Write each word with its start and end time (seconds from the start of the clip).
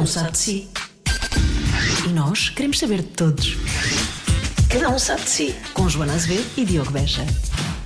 um 0.00 0.06
sabe 0.06 0.32
de 0.32 0.38
si. 0.38 0.68
E 2.08 2.12
nós 2.14 2.48
queremos 2.48 2.78
saber 2.78 3.02
de 3.02 3.08
todos. 3.08 3.58
Cada 4.72 4.88
um 4.88 4.98
sabe 4.98 5.22
de 5.22 5.28
si. 5.28 5.54
Com 5.74 5.90
Joana 5.90 6.14
Azevedo 6.14 6.46
e 6.56 6.64
Diogo 6.64 6.90
Beja. 6.90 7.22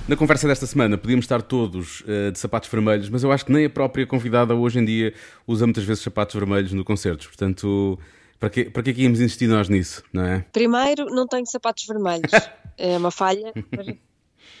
Na 0.07 0.15
conversa 0.15 0.47
desta 0.47 0.65
semana 0.65 0.97
podíamos 0.97 1.25
estar 1.25 1.41
todos 1.41 2.01
uh, 2.01 2.31
de 2.31 2.39
sapatos 2.39 2.69
vermelhos, 2.69 3.09
mas 3.09 3.23
eu 3.23 3.33
acho 3.33 3.45
que 3.45 3.51
nem 3.51 3.65
a 3.65 3.69
própria 3.69 4.07
convidada 4.07 4.55
hoje 4.55 4.79
em 4.79 4.85
dia 4.85 5.13
usa 5.45 5.65
muitas 5.65 5.83
vezes 5.83 6.03
sapatos 6.03 6.35
vermelhos 6.35 6.71
no 6.71 6.85
concertos. 6.85 7.27
Portanto, 7.27 7.99
para 8.39 8.49
que, 8.49 8.65
para 8.69 8.81
que 8.81 8.91
é 8.91 8.93
que 8.93 9.01
íamos 9.01 9.19
insistir 9.19 9.47
nós 9.47 9.67
nisso, 9.67 10.01
não 10.13 10.23
é? 10.25 10.45
Primeiro, 10.53 11.07
não 11.07 11.27
tenho 11.27 11.45
sapatos 11.45 11.85
vermelhos. 11.85 12.31
é 12.77 12.97
uma 12.97 13.11
falha. 13.11 13.51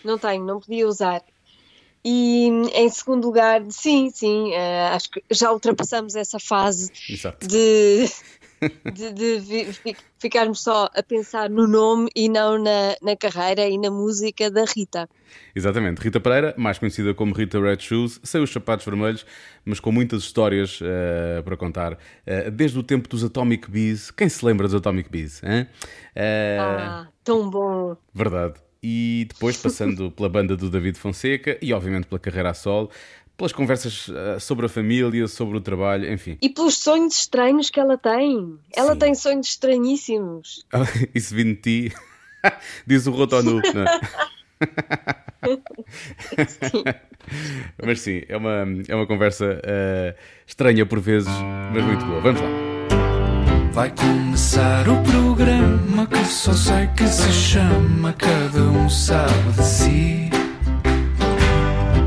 não 0.03 0.17
tenho, 0.17 0.43
não 0.43 0.59
podia 0.59 0.85
usar. 0.85 1.21
E 2.07 2.45
em 2.75 2.87
segundo 2.89 3.25
lugar, 3.25 3.63
sim, 3.71 4.11
sim, 4.13 4.51
uh, 4.51 4.93
acho 4.93 5.09
que 5.09 5.23
já 5.31 5.51
ultrapassamos 5.51 6.15
essa 6.15 6.37
fase 6.39 6.91
Exato. 7.09 7.47
de, 7.47 8.05
de, 8.93 9.11
de 9.11 9.39
vi- 9.39 9.97
ficarmos 10.19 10.61
só 10.61 10.87
a 10.95 11.01
pensar 11.01 11.49
no 11.49 11.65
nome 11.67 12.07
e 12.15 12.29
não 12.29 12.61
na, 12.61 12.95
na 13.01 13.15
carreira 13.15 13.67
e 13.67 13.75
na 13.79 13.89
música 13.89 14.51
da 14.51 14.65
Rita. 14.65 15.09
Exatamente. 15.55 15.99
Rita 15.99 16.19
Pereira, 16.19 16.53
mais 16.57 16.77
conhecida 16.77 17.11
como 17.15 17.33
Rita 17.33 17.59
Red 17.59 17.79
Shoes, 17.79 18.19
sem 18.23 18.39
os 18.43 18.51
sapatos 18.53 18.85
vermelhos, 18.85 19.25
mas 19.65 19.79
com 19.79 19.91
muitas 19.91 20.21
histórias 20.21 20.79
uh, 20.81 21.41
para 21.43 21.57
contar. 21.57 21.93
Uh, 21.93 22.51
desde 22.51 22.77
o 22.77 22.83
tempo 22.83 23.09
dos 23.09 23.23
Atomic 23.23 23.67
Bees. 23.71 24.11
Quem 24.11 24.29
se 24.29 24.45
lembra 24.45 24.67
dos 24.67 24.75
Atomic 24.75 25.09
Bees? 25.09 25.41
Hein? 25.43 25.63
Uh, 26.15 26.59
Ah, 26.61 27.07
tão 27.23 27.49
bom! 27.49 27.97
Verdade. 28.13 28.53
E 28.87 29.25
depois 29.27 29.57
passando 29.57 30.11
pela 30.15 30.29
banda 30.29 30.55
do 30.55 30.69
David 30.69 30.99
Fonseca 30.99 31.57
e, 31.59 31.73
obviamente, 31.73 32.05
pela 32.05 32.19
carreira 32.19 32.51
a 32.51 32.53
solo, 32.53 32.91
pelas 33.35 33.51
conversas 33.51 34.07
uh, 34.09 34.39
sobre 34.39 34.67
a 34.67 34.69
família, 34.69 35.27
sobre 35.27 35.57
o 35.57 35.61
trabalho, 35.61 36.13
enfim. 36.13 36.37
E 36.39 36.49
pelos 36.49 36.77
sonhos 36.77 37.17
estranhos 37.17 37.71
que 37.71 37.79
ela 37.79 37.97
tem. 37.97 38.59
Ela 38.75 38.93
Sim. 38.93 38.99
tem 38.99 39.15
sonhos 39.15 39.47
estranhíssimos. 39.47 40.67
Isso 41.15 41.33
vindo 41.33 41.55
de 41.55 41.89
ti, 41.89 41.95
diz 42.85 43.07
o 43.07 43.11
Rotonu, 43.11 43.59
não 43.73 43.85
é? 43.85 43.99
Mas 47.83 48.01
sim, 48.01 48.21
é 48.29 48.37
uma, 48.37 48.67
é 48.87 48.95
uma 48.95 49.07
conversa 49.07 49.59
uh, 49.63 50.15
estranha 50.45 50.85
por 50.85 50.99
vezes, 50.99 51.33
mas 51.73 51.83
muito 51.83 52.05
boa. 52.05 52.21
Vamos 52.21 52.39
lá. 52.39 52.74
Vai 53.75 53.89
começar 53.89 54.87
o 54.87 55.03
programa 55.03 56.07
que 56.07 56.23
só 56.23 56.53
sei 56.53 56.87
que 56.95 57.05
se 57.09 57.29
chama 57.33 58.13
Cada 58.13 58.61
um 58.61 58.89
sabe 58.89 59.51
de 59.51 59.65
si. 59.65 60.29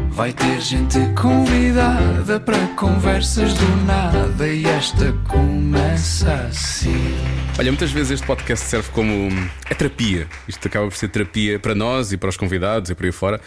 Vai 0.08 0.32
ter 0.32 0.62
gente 0.62 0.98
convidada 1.14 2.40
para 2.40 2.56
conversas 2.68 3.52
do 3.52 3.84
nada 3.84 4.48
e 4.48 4.64
esta 4.64 5.12
começa 5.28 6.32
assim. 6.48 7.14
Olha, 7.58 7.70
muitas 7.70 7.90
vezes 7.90 8.12
este 8.12 8.26
podcast 8.26 8.64
serve 8.64 8.88
como 8.92 9.28
é 9.68 9.74
terapia. 9.74 10.26
Isto 10.48 10.68
acaba 10.68 10.86
por 10.86 10.96
ser 10.96 11.08
terapia 11.08 11.58
para 11.58 11.74
nós 11.74 12.12
e 12.12 12.16
para 12.16 12.30
os 12.30 12.36
convidados 12.38 12.88
e 12.88 12.94
por 12.94 13.04
aí 13.04 13.12
fora. 13.12 13.40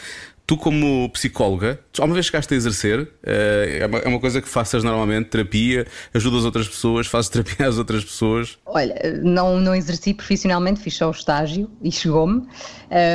Tu, 0.52 0.58
como 0.58 1.10
psicóloga, 1.12 1.80
alguma 1.98 2.16
vez 2.16 2.26
chegaste 2.26 2.54
a 2.54 2.58
exercer? 2.58 3.08
Eh, 3.24 3.78
É 3.84 3.86
uma, 3.86 4.00
é 4.00 4.08
uma 4.10 4.20
coisa 4.20 4.42
que 4.42 4.50
faças 4.50 4.84
normalmente, 4.84 5.30
terapia, 5.30 5.88
ajudas 6.14 6.44
outras 6.44 6.68
pessoas, 6.68 7.08
fazes 7.08 7.30
terapia 7.30 7.68
às 7.70 7.78
outras 7.78 8.04
pessoas. 8.04 8.58
Olha, 8.66 8.94
não, 9.24 9.62
não 9.62 9.74
exerci 9.74 10.14
profissionalmente, 10.14 10.82
fiz 10.82 10.98
só 10.98 11.08
o 11.08 11.12
estágio 11.12 11.72
e 11.82 11.90
chegou-me. 11.90 12.46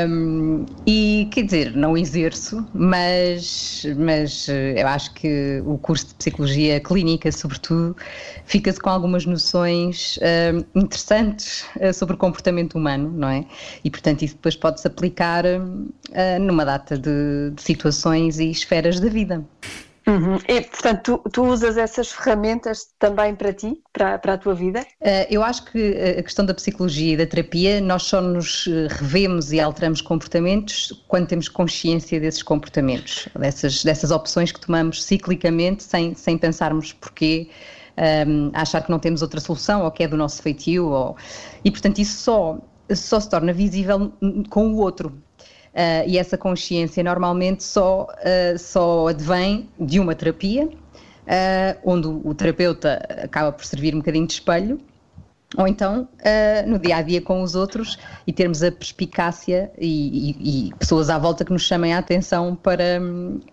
Um, 0.09 0.65
e 0.87 1.29
quer 1.31 1.43
dizer, 1.43 1.77
não 1.77 1.95
exerço, 1.99 2.67
mas, 2.73 3.85
mas 3.99 4.49
eh, 4.49 4.81
eu 4.81 4.89
acho 4.89 5.13
que 5.13 5.63
o 5.67 5.77
curso 5.77 6.07
de 6.07 6.15
psicologia 6.15 6.81
clínica, 6.81 7.31
sobretudo, 7.31 7.95
fica-se 8.47 8.81
com 8.81 8.89
algumas 8.89 9.27
noções 9.27 10.19
um, 10.75 10.81
interessantes 10.81 11.67
eh, 11.79 11.93
sobre 11.93 12.15
o 12.15 12.19
comportamento 12.19 12.77
humano, 12.77 13.13
não 13.15 13.29
é? 13.29 13.45
E 13.85 13.91
portanto, 13.91 14.23
isso 14.23 14.37
depois 14.37 14.57
pode-se 14.57 14.87
aplicar 14.87 15.45
eh, 15.45 16.39
numa 16.39 16.65
data 16.65 16.97
de, 16.97 17.26
de 17.55 17.63
situações 17.63 18.39
e 18.39 18.51
esferas 18.51 19.01
da 19.01 19.09
vida. 19.09 19.45
Uhum. 20.09 20.39
E, 20.47 20.61
portanto, 20.61 21.21
tu, 21.25 21.31
tu, 21.31 21.45
usas 21.45 21.77
essas 21.77 22.13
ferramentas 22.13 22.87
também 22.97 23.35
para 23.35 23.53
ti, 23.53 23.83
para, 23.93 24.17
para 24.19 24.35
a 24.35 24.39
tua 24.39 24.55
vida? 24.55 24.87
Uh, 25.01 25.27
eu 25.29 25.43
acho 25.43 25.65
que 25.65 25.97
a 26.17 26.23
questão 26.23 26.47
da 26.47 26.55
psicologia 26.55 27.15
e 27.15 27.17
da 27.17 27.27
terapia, 27.27 27.81
nós 27.81 28.05
só 28.05 28.21
nos 28.21 28.67
revemos 28.89 29.53
e 29.53 29.59
alteramos 29.59 30.01
comportamentos 30.01 30.93
quando 31.09 31.27
temos 31.27 31.49
consciência 31.49 32.21
desses 32.21 32.43
comportamentos, 32.45 33.29
dessas, 33.37 33.83
dessas 33.83 34.13
opções 34.13 34.53
que 34.53 34.61
tomamos 34.61 35.03
ciclicamente 35.03 35.83
sem, 35.83 36.15
sem 36.15 36.39
pensarmos 36.39 36.93
porquê. 36.93 37.49
Um, 38.29 38.51
achar 38.53 38.83
que 38.83 38.91
não 38.91 38.99
temos 38.99 39.23
outra 39.23 39.41
solução 39.41 39.83
ou 39.83 39.91
que 39.91 40.03
é 40.03 40.09
do 40.09 40.19
nosso 40.19 40.43
feitio 40.43 40.91
ou... 40.91 41.17
e 41.65 41.71
portanto 41.71 41.99
isso 41.99 42.19
só, 42.19 42.59
só 42.95 43.19
se 43.19 43.31
torna 43.31 43.55
visível 43.55 44.13
com 44.51 44.69
o 44.69 44.77
outro 44.77 45.17
Uh, 45.77 46.09
e 46.09 46.17
essa 46.17 46.39
consciência 46.39 47.05
normalmente 47.05 47.63
só, 47.63 48.05
uh, 48.05 48.59
só 48.59 49.09
advém 49.09 49.69
de 49.79 50.01
uma 50.01 50.15
terapia, 50.15 50.65
uh, 50.65 51.79
onde 51.85 52.09
o, 52.09 52.35
terapeuta 52.35 53.07
acaba 53.23 53.53
por 53.53 53.63
servir 53.63 53.95
um 53.95 53.99
bocadinho 53.99 54.27
de 54.27 54.33
espelho, 54.33 54.81
ou 55.55 55.69
então 55.69 56.09
no 56.67 56.79
dia 56.79 56.97
a 56.97 57.03
dia 57.03 57.23
com 57.23 57.41
os 57.41 57.55
outros 57.55 57.99
e 58.27 58.33
termos 58.33 58.65
a 58.65 58.73
perspicácia 58.73 59.71
e, 59.79 60.31
e, 60.31 60.67
e, 60.69 60.75
pessoas 60.75 61.09
à 61.09 61.17
volta 61.17 61.45
que 61.45 61.53
nos 61.53 61.63
chamem 61.63 61.95
a 61.95 61.99
atenção 61.99 62.57
para, 62.57 63.01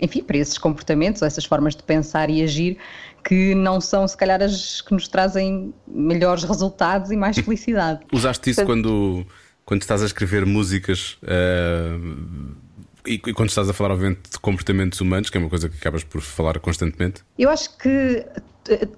enfim, 0.01 0.23
para 0.23 0.38
esses 0.38 0.57
comportamentos, 0.57 1.22
ou 1.22 1.28
essas 1.28 1.45
formas 1.45 1.75
de 1.75 1.83
pensar 1.83 2.31
e 2.31 2.41
agir 2.41 2.78
que 3.23 3.53
não 3.53 3.79
são, 3.79 4.07
se 4.07 4.17
calhar, 4.17 4.41
as 4.41 4.81
que 4.81 4.91
nos 4.91 5.07
trazem 5.07 5.73
melhores 5.88 6.44
resultados 6.44 7.12
e 7.12 7.16
mais 7.16 7.38
felicidade. 7.38 8.00
Usaste 8.12 8.50
isso 8.50 8.66
quando 8.66 9.23
quando 9.66 9.81
estás 9.81 10.01
a 10.01 10.06
escrever 10.06 10.46
músicas 10.46 11.18
uh, 11.24 12.56
e, 13.06 13.13
e, 13.16 13.34
quando 13.34 13.50
estás 13.50 13.69
a 13.69 13.74
falar, 13.74 13.91
obviamente, 13.91 14.31
de 14.31 14.40
comportamentos 14.40 15.01
humanos, 15.01 15.29
que 15.29 15.38
é 15.38 15.40
uma 15.40 15.50
coisa 15.50 15.68
que 15.68 15.78
acabas 15.78 16.03
por 16.03 16.22
falar 16.22 16.59
constantemente? 16.59 17.22
Eu 17.38 17.50
acho 17.50 17.78
que, 17.78 18.25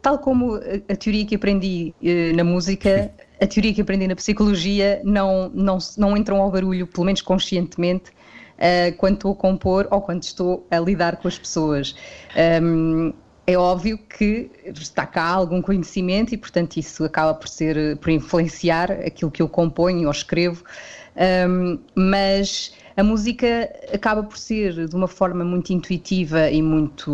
tal 0.02 0.20
como 0.20 0.59
a 0.88 0.96
teoria 0.96 1.26
que 1.26 1.36
aprendi 1.36 1.94
uh, 2.02 2.36
na 2.36 2.44
música, 2.44 3.12
a 3.42 3.48
teoria 3.48 3.74
que 3.74 3.81
aprendi 3.81 4.08
na 4.08 4.16
psicologia 4.16 5.02
não, 5.03 5.50
não, 5.53 5.78
não 5.98 6.16
entram 6.16 6.38
ao 6.42 6.52
barulho, 6.52 6.86
pelo 6.88 7.06
menos 7.06 7.22
conscientemente, 7.22 8.12
uh, 8.58 8.96
quando 8.97 9.16
estou 9.16 9.32
a 9.32 9.36
compor 9.36 9.88
ou 9.90 10.02
quando 10.02 10.24
estou 10.24 10.68
a 10.70 10.80
lidar 10.80 11.18
com 11.18 11.28
as 11.28 11.38
pessoas. 11.38 11.96
Um, 12.62 13.14
é 13.48 13.58
óbvio 13.58 13.98
que 13.98 14.50
está 14.66 15.06
cá 15.06 15.26
algum 15.26 15.62
conhecimento 15.62 16.34
e, 16.34 16.38
portanto, 16.38 16.78
isso 16.78 17.04
acaba 17.04 17.34
por 17.34 17.48
ser 17.48 17.98
por 17.98 18.10
influenciar 18.10 18.92
aquilo 18.92 19.30
que 19.30 19.42
eu 19.42 19.48
componho 19.48 20.06
ou 20.06 20.12
escrevo, 20.12 20.64
um, 21.48 21.78
mas 21.96 22.74
a 22.98 23.04
música 23.04 23.70
acaba 23.94 24.24
por 24.24 24.38
ser 24.38 24.88
de 24.88 24.96
uma 24.96 25.08
forma 25.08 25.44
muito 25.44 25.72
intuitiva 25.72 26.50
e 26.50 26.62
muito, 26.62 27.12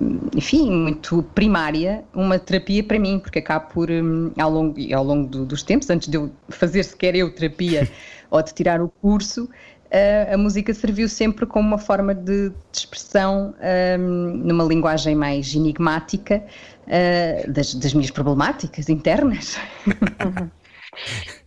um, 0.00 0.28
enfim, 0.34 0.70
muito 0.70 1.22
primária, 1.34 2.02
uma 2.14 2.38
terapia 2.38 2.82
para 2.82 2.98
mim, 2.98 3.18
porque 3.18 3.38
acaba 3.38 3.66
por, 3.66 3.90
um, 3.90 4.32
ao 4.38 4.50
longo, 4.50 4.94
ao 4.94 5.04
longo 5.04 5.28
do, 5.28 5.44
dos 5.44 5.62
tempos, 5.62 5.88
antes 5.90 6.08
de 6.08 6.16
eu 6.16 6.30
fazer 6.48 6.82
sequer 6.82 7.14
eu 7.14 7.32
terapia 7.32 7.88
ou 8.30 8.42
de 8.42 8.54
tirar 8.54 8.80
o 8.80 8.88
curso, 8.88 9.48
a 10.32 10.36
música 10.36 10.72
serviu 10.72 11.08
sempre 11.08 11.46
como 11.46 11.66
uma 11.66 11.78
forma 11.78 12.14
de, 12.14 12.50
de 12.50 12.54
expressão 12.72 13.54
um, 13.98 13.98
numa 13.98 14.64
linguagem 14.64 15.14
mais 15.14 15.52
enigmática 15.54 16.44
uh, 16.86 17.52
das, 17.52 17.74
das, 17.74 17.92
minhas 17.92 18.10
problemáticas 18.10 18.88
internas. 18.88 19.58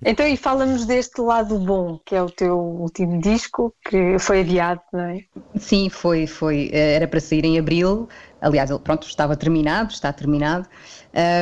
Então, 0.05 0.25
e 0.25 0.37
fala-nos 0.37 0.85
deste 0.85 1.21
lado 1.21 1.59
bom, 1.59 1.99
que 2.05 2.15
é 2.15 2.21
o 2.21 2.29
teu 2.29 2.57
último 2.57 3.21
disco, 3.21 3.73
que 3.85 4.17
foi 4.17 4.39
adiado, 4.39 4.81
não 4.91 5.01
é? 5.01 5.19
Sim, 5.57 5.89
foi, 5.89 6.25
foi. 6.27 6.69
Era 6.73 7.07
para 7.07 7.19
sair 7.19 7.45
em 7.45 7.59
abril. 7.59 8.07
Aliás, 8.41 8.69
ele 8.69 8.79
pronto, 8.79 9.05
estava 9.05 9.35
terminado, 9.35 9.91
está 9.91 10.11
terminado. 10.11 10.67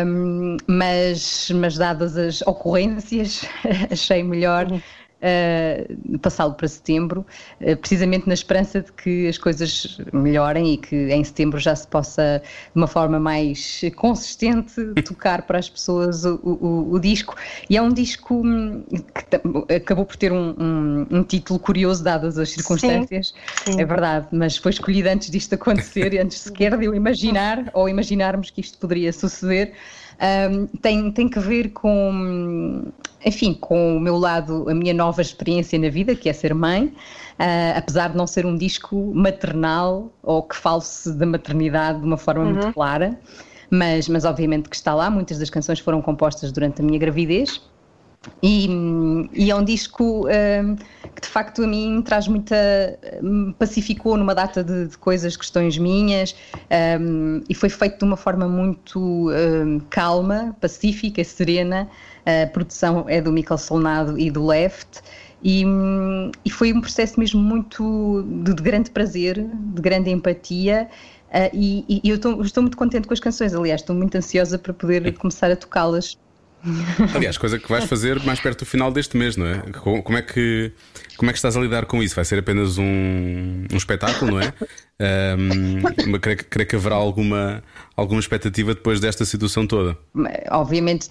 Um, 0.06 0.58
mas, 0.68 1.52
mas 1.52 1.78
dadas 1.78 2.18
as 2.18 2.42
ocorrências, 2.42 3.46
achei 3.90 4.24
melhor. 4.24 4.70
Uhum 4.72 4.82
uh, 5.22 6.20
passá-lo 6.20 6.54
para 6.54 6.68
setembro, 6.68 7.26
uh, 7.62 7.78
precisamente 7.78 8.28
na 8.28 8.34
esperança 8.34 8.82
de 8.82 8.92
que 8.92 9.28
as 9.28 9.38
coisas 9.38 10.00
melhorem 10.12 10.74
e 10.74 10.78
que 10.78 10.96
em 10.96 11.24
setembro 11.24 11.60
já 11.60 11.76
se 11.76 11.88
possa, 11.88 12.42
de 12.44 12.80
uma 12.80 12.88
forma 12.88 13.20
mais 13.20 13.82
consistente, 13.96 14.82
tocar 15.06 15.44
para 15.44 15.60
as 15.60 15.70
pessoas 15.70 16.26
o, 16.26 16.40
o, 16.44 16.94
o 16.94 17.00
disco. 17.00 17.36
E 17.70 17.78
é 17.78 17.82
um 17.82 17.90
disco 17.90 18.42
que 19.68 19.76
acabou 19.76 20.06
por 20.06 20.16
ter 20.16 20.32
um, 20.32 20.56
um, 20.58 21.08
um 21.12 21.24
título 21.24 21.60
curioso, 21.60 22.04
dadas 22.04 22.38
as 22.38 22.50
circunstâncias, 22.50 23.34
sim, 23.64 23.74
sim. 23.74 23.82
é 23.82 23.86
verdade, 23.86 24.28
mas 24.32 24.58
foi 24.58 24.72
escolhido 24.72 25.10
antes 25.10 25.30
disto 25.30 25.54
acontecer, 25.54 26.20
antes 26.20 26.40
sequer 26.42 26.78
de 26.78 26.86
eu 26.86 26.96
imaginar 26.96 27.70
ou 27.74 27.88
imaginarmos 27.88 28.50
que 28.50 28.62
isto 28.62 28.78
poderia 28.78 29.14
suceder. 29.14 29.74
Um, 30.22 30.68
tem, 30.68 31.12
tem 31.12 31.28
que 31.28 31.40
ver 31.40 31.70
com, 31.70 32.84
enfim, 33.26 33.56
com 33.56 33.98
o 33.98 34.00
meu 34.00 34.18
lado, 34.18 34.70
a 34.70 34.74
minha 34.74 34.94
nova 34.94 35.20
experiência 35.20 35.80
na 35.80 35.90
vida, 35.90 36.14
que 36.14 36.30
é 36.30 36.34
ser 36.34 36.54
mãe, 36.54 36.86
uh, 36.86 37.76
apesar 37.76 38.10
de 38.10 38.18
não 38.18 38.28
ser 38.28 38.46
um 38.46 38.56
disco 38.56 39.12
maternal 39.16 40.12
ou 40.22 40.44
que 40.44 40.56
fale-se 40.56 41.12
da 41.14 41.26
maternidade 41.26 42.00
de 42.00 42.06
uma 42.06 42.18
forma 42.18 42.44
uhum. 42.44 42.54
muito 42.54 42.72
clara, 42.72 43.20
mas, 43.72 44.08
mas 44.08 44.24
obviamente 44.24 44.70
que 44.70 44.76
está 44.76 44.94
lá. 44.94 45.10
Muitas 45.10 45.40
das 45.40 45.50
canções 45.50 45.80
foram 45.80 46.04
compostas 46.04 46.52
durante 46.52 46.82
a 46.82 46.86
minha 46.86 47.00
gravidez. 47.00 47.60
E, 48.44 48.68
e, 49.34 49.50
é 49.50 49.56
um 49.56 49.64
disco 49.64 50.28
um, 50.28 50.76
que 50.76 51.22
de 51.22 51.28
facto 51.28 51.64
a 51.64 51.68
mim 51.68 52.02
traz 52.04 52.28
muita. 52.28 52.56
me 53.22 53.54
pacificou 53.54 54.16
numa 54.16 54.36
data 54.36 54.64
de, 54.64 54.88
de 54.88 54.98
coisas, 54.98 55.36
questões 55.36 55.78
minhas, 55.78 56.36
um, 57.00 57.42
e 57.50 57.56
foi 57.56 57.70
feito 57.70 57.98
de 57.98 58.04
uma 58.04 58.18
forma 58.18 58.48
muito 58.48 59.30
um, 59.32 59.80
calma, 59.90 60.56
pacífica, 60.62 61.24
serena. 61.24 61.90
A 62.24 62.46
produção 62.48 63.06
é 63.08 63.20
do 63.20 63.32
Michael 63.32 63.58
Solnado 63.58 64.20
e 64.20 64.30
do 64.30 64.46
Left. 64.46 65.02
E, 65.44 65.64
e 66.46 66.50
foi 66.52 66.72
um 66.72 66.80
processo 66.80 67.20
mesmo 67.20 67.42
muito 67.42 68.24
de, 68.44 68.54
de 68.54 68.62
grande 68.62 68.92
prazer, 68.92 69.44
de 69.44 69.82
grande 69.82 70.12
empatia. 70.12 70.88
Uh, 71.30 71.50
e, 71.54 72.02
e, 72.04 72.10
eu 72.10 72.18
estou, 72.18 72.42
estou 72.44 72.62
muito 72.62 72.78
contente 72.78 73.08
com 73.08 73.14
as 73.14 73.20
canções, 73.20 73.56
aliás, 73.56 73.82
estou 73.82 73.96
muito 73.96 74.16
ansiosa 74.16 74.60
para 74.60 74.74
poder 74.74 75.12
começar 75.18 75.50
a 75.50 75.56
tocá-las 75.56 76.18
Aliás, 77.16 77.38
coisa 77.38 77.58
que 77.58 77.70
vais 77.70 77.86
fazer 77.86 78.22
mais 78.24 78.40
perto 78.40 78.60
do 78.60 78.66
final 78.66 78.92
deste 78.92 79.18
mês, 79.18 79.36
não 79.36 79.46
é? 79.46 79.62
Como 79.72 80.18
é 80.18 80.22
que, 80.22 80.72
como 81.18 81.30
é 81.30 81.34
que 81.34 81.38
estás 81.38 81.58
a 81.58 81.60
lidar 81.60 81.86
com 81.86 82.02
isso? 82.02 82.16
Vai 82.16 82.26
ser 82.26 82.40
apenas 82.40 82.78
um, 82.78 83.66
um 83.72 83.78
espetáculo, 83.78 84.32
não 84.32 84.42
é? 84.42 84.54
Um, 85.38 86.20
creio, 86.20 86.38
creio, 86.46 86.70
que 86.70 86.76
haverá 86.76 86.96
alguma, 86.96 87.64
alguma 87.96 88.20
expectativa 88.20 88.76
depois 88.76 89.00
desta 89.00 89.26
situação 89.26 89.66
toda. 89.66 89.98
Obviamente, 90.52 91.10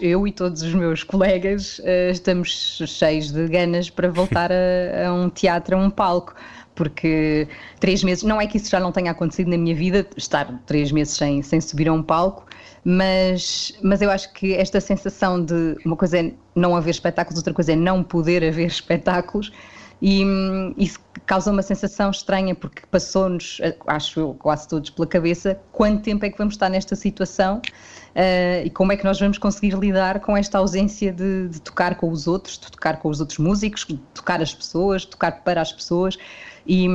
eu 0.00 0.26
e 0.26 0.32
todos 0.32 0.62
os 0.62 0.72
meus 0.74 1.02
colegas 1.02 1.78
uh, 1.80 2.10
estamos 2.12 2.80
cheios 2.86 3.32
de 3.32 3.48
ganas 3.48 3.90
para 3.90 4.08
voltar 4.08 4.50
a, 4.52 5.08
a 5.08 5.12
um 5.12 5.28
teatro, 5.28 5.76
a 5.76 5.78
um 5.80 5.90
palco 5.90 6.34
porque 6.74 7.48
três 7.80 8.02
meses, 8.02 8.24
não 8.24 8.40
é 8.40 8.46
que 8.46 8.56
isso 8.56 8.70
já 8.70 8.80
não 8.80 8.92
tenha 8.92 9.10
acontecido 9.10 9.48
na 9.48 9.58
minha 9.58 9.74
vida, 9.74 10.06
estar 10.16 10.62
três 10.66 10.90
meses 10.90 11.14
sem, 11.16 11.42
sem 11.42 11.60
subir 11.60 11.88
a 11.88 11.92
um 11.92 12.02
palco, 12.02 12.46
mas, 12.84 13.72
mas 13.82 14.02
eu 14.02 14.10
acho 14.10 14.32
que 14.32 14.54
esta 14.54 14.80
sensação 14.80 15.44
de 15.44 15.76
uma 15.84 15.96
coisa 15.96 16.18
é 16.18 16.32
não 16.54 16.74
haver 16.74 16.90
espetáculos, 16.90 17.38
outra 17.38 17.54
coisa 17.54 17.72
é 17.72 17.76
não 17.76 18.02
poder 18.02 18.42
haver 18.44 18.66
espetáculos, 18.68 19.52
e 20.00 20.24
hum, 20.24 20.74
isso 20.76 20.98
causa 21.24 21.52
uma 21.52 21.62
sensação 21.62 22.10
estranha, 22.10 22.56
porque 22.56 22.82
passou-nos, 22.90 23.60
acho 23.86 24.18
eu, 24.18 24.34
quase 24.34 24.66
todos 24.66 24.90
pela 24.90 25.06
cabeça, 25.06 25.60
quanto 25.70 26.02
tempo 26.02 26.24
é 26.24 26.30
que 26.30 26.36
vamos 26.36 26.54
estar 26.54 26.68
nesta 26.68 26.96
situação 26.96 27.58
uh, 27.58 28.66
e 28.66 28.70
como 28.70 28.90
é 28.90 28.96
que 28.96 29.04
nós 29.04 29.20
vamos 29.20 29.38
conseguir 29.38 29.74
lidar 29.74 30.18
com 30.18 30.36
esta 30.36 30.58
ausência 30.58 31.12
de, 31.12 31.48
de, 31.48 31.60
tocar 31.60 31.94
com 31.94 32.10
os 32.10 32.26
outros, 32.26 32.58
de 32.58 32.72
tocar 32.72 32.98
com 32.98 33.08
os 33.08 33.20
outros 33.20 33.38
músicos, 33.38 33.86
de 33.86 33.96
tocar 34.12 34.42
as 34.42 34.52
pessoas, 34.52 35.02
de 35.02 35.08
tocar 35.08 35.44
para 35.44 35.60
as 35.60 35.72
pessoas. 35.72 36.18
E, 36.66 36.86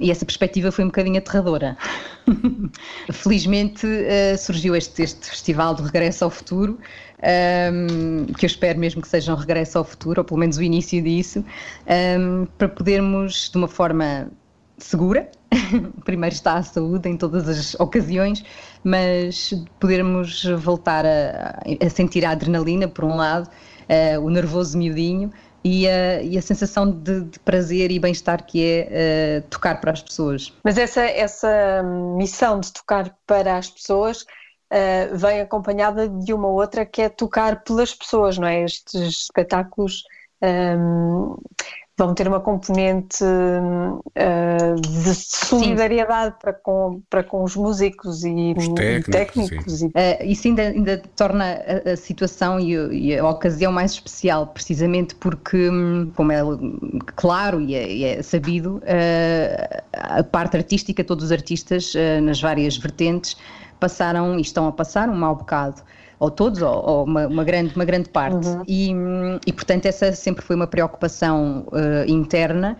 e, 0.00 0.10
essa 0.10 0.24
perspectiva 0.24 0.72
foi 0.72 0.84
um 0.84 0.88
bocadinho 0.88 1.18
aterradora. 1.18 1.76
Felizmente 3.12 3.86
uh, 3.86 4.38
surgiu 4.38 4.74
este, 4.74 5.02
este, 5.02 5.30
festival 5.30 5.74
de 5.74 5.82
regresso 5.82 6.24
ao 6.24 6.30
futuro, 6.30 6.72
um, 6.72 6.76
ehm, 7.22 8.26
que 8.36 8.44
eu 8.44 8.48
espero 8.48 8.78
mesmo 8.78 9.00
que 9.00 9.08
seja 9.08 9.32
um 9.32 9.36
regresso 9.36 9.78
ao 9.78 9.84
futuro, 9.84 10.20
ou 10.20 10.24
pelo 10.24 10.40
menos 10.40 10.56
o 10.56 10.62
início 10.62 11.00
disso, 11.02 11.40
um, 11.40 11.44
ehm, 11.86 12.44
para 12.58 12.68
podermos, 12.68 13.50
de 13.50 13.56
uma 13.56 13.68
forma 13.68 14.28
segura, 14.78 15.30
primeiro 16.04 16.34
está 16.34 16.54
a 16.54 16.62
saúde 16.62 17.08
em 17.08 17.16
todas 17.16 17.48
as 17.48 17.74
ocasiões, 17.78 18.44
mas 18.84 19.52
podermos 19.80 20.44
voltar 20.58 21.06
a, 21.06 21.62
a 21.80 21.88
sentir 21.88 22.24
a 22.24 22.30
adrenalina, 22.30 22.88
por 22.88 23.04
um 23.04 23.16
lado, 23.16 23.48
uh, 23.88 24.20
o 24.20 24.30
nervoso 24.30 24.76
miudinho, 24.76 25.32
e 25.66 25.88
a, 25.88 26.22
e 26.22 26.38
a 26.38 26.42
sensação 26.42 26.88
de, 26.88 27.22
de, 27.22 27.40
prazer 27.40 27.90
e 27.90 27.98
bem-estar 27.98 28.46
que 28.46 28.62
é 28.64 29.40
uh, 29.40 29.48
tocar 29.48 29.80
para 29.80 29.90
as 29.90 30.00
pessoas. 30.00 30.52
Mas 30.62 30.78
essa, 30.78 31.02
essa 31.02 31.82
missão 32.16 32.60
de 32.60 32.72
tocar 32.72 33.12
para 33.26 33.56
as 33.56 33.68
pessoas 33.68 34.22
uh, 34.22 35.16
vem 35.16 35.40
acompanhada 35.40 36.08
de 36.08 36.32
uma 36.32 36.46
outra 36.46 36.86
que 36.86 37.02
é 37.02 37.08
tocar 37.08 37.64
pelas 37.64 37.92
pessoas, 37.92 38.38
não 38.38 38.46
é? 38.46 38.62
Estes 38.62 39.22
espetáculos 39.22 40.04
um, 40.40 41.36
vão 41.98 42.14
ter 42.14 42.28
uma 42.28 42.40
componente 42.40 43.24
uh, 43.24 44.80
de 44.80 45.14
solidariedade 45.14 46.36
para 46.38 46.52
com, 46.52 47.00
para 47.08 47.24
com 47.24 47.42
os 47.42 47.56
músicos 47.56 48.22
e 48.22 48.54
os 48.56 48.68
técnicos. 48.68 49.12
técnicos 49.12 49.82
e... 49.82 49.86
uh, 49.86 49.92
isso 50.24 50.46
ainda, 50.46 50.62
ainda 50.62 51.02
torna 51.16 51.58
a, 51.86 51.92
a 51.92 51.96
situação 51.96 52.60
e, 52.60 52.74
e, 52.74 53.18
a 53.18 53.26
ocasião 53.26 53.72
mais 53.72 53.92
especial, 53.92 54.48
precisamente 54.48 55.14
porque, 55.14 55.70
hum, 55.70 56.12
como 56.14 56.32
é 56.32 56.40
claro 57.14 57.62
e 57.62 57.74
é, 57.74 57.90
e 57.90 58.04
é 58.04 58.22
sabido, 58.22 58.76
uh, 58.76 59.82
a 59.94 60.22
parte 60.22 60.56
artística, 60.56 61.02
todos 61.02 61.26
os 61.26 61.32
artistas 61.32 61.94
nas 62.22 62.40
várias 62.40 62.76
vertentes 62.76 63.36
passaram 63.80 64.38
e 64.38 64.42
estão 64.42 64.66
a 64.66 64.72
passar 64.72 65.08
um 65.08 65.16
mau 65.16 65.34
bocado 65.34 65.82
ou 66.18 66.30
todos, 66.30 66.62
ou, 66.62 66.74
ou 66.74 67.04
uma, 67.04 67.26
uma, 67.26 67.44
grande, 67.44 67.74
uma 67.74 67.84
grande 67.84 68.08
parte. 68.08 68.46
Uhum. 68.46 68.62
E, 68.66 68.90
e, 69.46 69.52
portanto, 69.52 69.86
essa 69.86 70.12
sempre 70.12 70.44
foi 70.44 70.56
uma 70.56 70.66
preocupação 70.66 71.66
uh, 71.68 72.10
interna. 72.10 72.76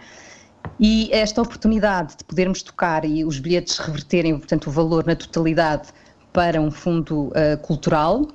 E 0.81 1.09
esta 1.13 1.41
oportunidade 1.41 2.17
de 2.19 2.25
podermos 2.25 2.63
tocar 2.63 3.05
e 3.05 3.25
os 3.25 3.39
bilhetes 3.39 3.79
reverterem, 3.79 4.37
portanto, 4.37 4.67
o 4.67 4.71
valor 4.71 5.07
na 5.07 5.15
totalidade 5.15 5.89
para 6.33 6.61
um 6.61 6.71
fundo 6.71 7.29
uh, 7.29 7.57
cultural, 7.63 8.27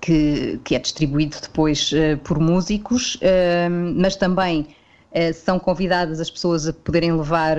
que, 0.00 0.60
que, 0.64 0.74
é 0.74 0.78
distribuído 0.78 1.36
depois 1.40 1.92
uh, 1.92 2.16
por 2.18 2.38
músicos, 2.38 3.18
mas 3.96 4.16
também 4.16 4.68
são 5.34 5.58
convidadas 5.58 6.20
as 6.20 6.30
pessoas 6.30 6.68
a 6.68 6.72
poderem 6.72 7.12
levar, 7.12 7.56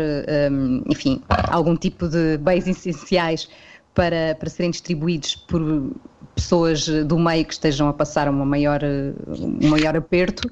enfim, 0.89 1.21
algum 1.50 1.75
tipo 1.75 2.07
de 2.07 2.38
bens 2.38 2.65
essenciais 2.65 3.50
para, 3.93 4.35
para 4.39 4.49
serem 4.49 4.71
distribuídos 4.71 5.35
por 5.35 5.91
pessoas 6.35 6.88
do 6.88 7.19
meio 7.19 7.45
que 7.45 7.53
estejam 7.53 7.88
a 7.88 7.93
passar 7.93 8.29
uma 8.29 8.45
maior, 8.45 8.81
um 9.27 9.69
maior 9.69 9.95
aperto. 9.95 10.49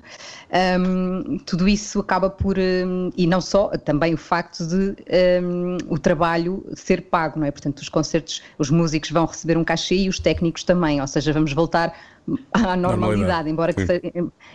Um, 0.79 1.37
tudo 1.39 1.67
isso 1.67 1.99
acaba 1.99 2.29
por, 2.29 2.57
um, 2.57 3.11
e 3.15 3.25
não 3.25 3.39
só, 3.39 3.69
também 3.69 4.13
o 4.13 4.17
facto 4.17 4.65
de 4.67 4.95
um, 5.43 5.77
o 5.87 5.97
trabalho 5.97 6.65
ser 6.73 7.03
pago, 7.03 7.39
não 7.39 7.45
é? 7.45 7.51
Portanto, 7.51 7.79
os 7.79 7.89
concertos, 7.89 8.41
os 8.57 8.69
músicos 8.69 9.11
vão 9.11 9.25
receber 9.25 9.57
um 9.57 9.63
cachê 9.63 9.95
e 9.95 10.09
os 10.09 10.19
técnicos 10.19 10.63
também, 10.63 10.99
ou 10.99 11.07
seja, 11.07 11.31
vamos 11.31 11.53
voltar 11.53 11.93
à 12.53 12.75
normalidade, 12.75 13.49
embora, 13.49 13.73
seja, 13.73 14.01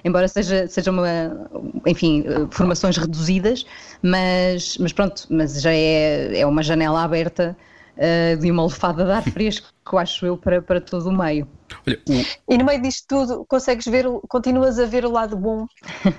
embora 0.04 0.28
seja, 0.28 0.68
seja 0.68 0.90
uma, 0.90 1.48
enfim, 1.86 2.24
formações 2.50 2.96
reduzidas, 2.96 3.64
mas, 4.02 4.76
mas 4.78 4.92
pronto, 4.92 5.26
mas 5.30 5.60
já 5.60 5.72
é, 5.72 6.40
é 6.40 6.46
uma 6.46 6.62
janela 6.62 7.02
aberta 7.02 7.56
uh, 7.96 8.36
de 8.38 8.50
uma 8.50 8.64
lefada 8.64 9.04
de 9.04 9.10
ar 9.10 9.22
fresco, 9.22 9.68
que 9.86 9.94
eu 9.94 9.98
acho 9.98 10.26
eu, 10.26 10.36
para, 10.36 10.62
para 10.62 10.80
todo 10.80 11.08
o 11.08 11.12
meio. 11.12 11.48
Olha, 11.86 12.00
o... 12.08 12.52
E 12.52 12.58
no 12.58 12.64
meio 12.64 12.80
disto 12.82 13.04
tudo, 13.08 13.44
consegues 13.48 13.86
ver, 13.86 14.06
continuas 14.28 14.78
a 14.78 14.86
ver 14.86 15.04
o 15.04 15.10
lado 15.10 15.36
bom? 15.36 15.66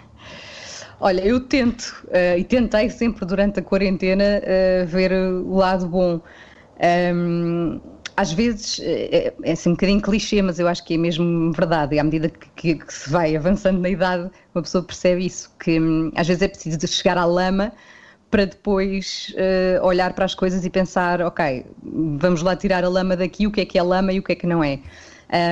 Olha, 1.00 1.22
eu 1.26 1.42
tento, 1.42 2.06
uh, 2.08 2.38
e 2.38 2.44
tentei 2.44 2.90
sempre 2.90 3.26
durante 3.26 3.60
a 3.60 3.64
quarentena 3.64 4.42
uh, 4.42 4.88
ver 4.88 5.12
o 5.12 5.56
lado 5.56 5.88
bom. 5.88 6.22
Um, 7.14 7.80
às 8.18 8.32
vezes 8.32 8.80
é, 8.82 9.34
é 9.44 9.52
assim 9.52 9.70
um 9.70 9.74
bocadinho 9.74 10.02
clichê, 10.02 10.42
mas 10.42 10.58
eu 10.58 10.68
acho 10.68 10.84
que 10.86 10.94
é 10.94 10.98
mesmo 10.98 11.52
verdade. 11.52 11.96
E 11.96 12.00
à 12.00 12.04
medida 12.04 12.30
que, 12.30 12.50
que, 12.56 12.76
que 12.76 12.94
se 12.94 13.10
vai 13.10 13.36
avançando 13.36 13.80
na 13.80 13.90
idade, 13.90 14.32
uma 14.54 14.62
pessoa 14.62 14.84
percebe 14.84 15.26
isso, 15.26 15.52
que 15.60 15.80
hum, 15.80 16.12
às 16.16 16.28
vezes 16.28 16.42
é 16.42 16.48
preciso 16.48 16.88
chegar 16.88 17.18
à 17.18 17.26
lama 17.26 17.74
para 18.36 18.44
depois 18.44 19.34
uh, 19.38 19.86
olhar 19.86 20.12
para 20.12 20.26
as 20.26 20.36
coisas 20.36 20.66
e 20.66 20.70
pensar, 20.70 21.22
ok, 21.22 21.66
vamos 21.82 22.42
lá 22.42 22.54
tirar 22.54 22.84
a 22.84 22.90
lama 22.90 23.16
daqui, 23.16 23.48
o 23.48 23.52
que 23.52 23.62
é 23.62 23.66
que 23.66 23.80
é 23.80 23.82
lama 23.82 24.12
e 24.12 24.20
o 24.20 24.24
que 24.24 24.34
é 24.34 24.36
que 24.36 24.46
não 24.46 24.62
é. 24.62 24.78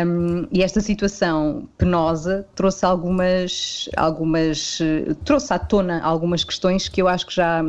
Um, 0.06 0.46
e 0.52 0.62
esta 0.62 0.82
situação 0.82 1.66
penosa 1.78 2.46
trouxe 2.56 2.86
algumas, 2.86 3.88
algumas, 3.96 4.80
trouxe 5.24 5.54
à 5.54 5.60
tona 5.60 6.04
algumas 6.04 6.44
questões 6.44 6.90
que 6.90 7.02
eu 7.02 7.08
acho 7.08 7.26
que 7.26 7.34
já, 7.34 7.62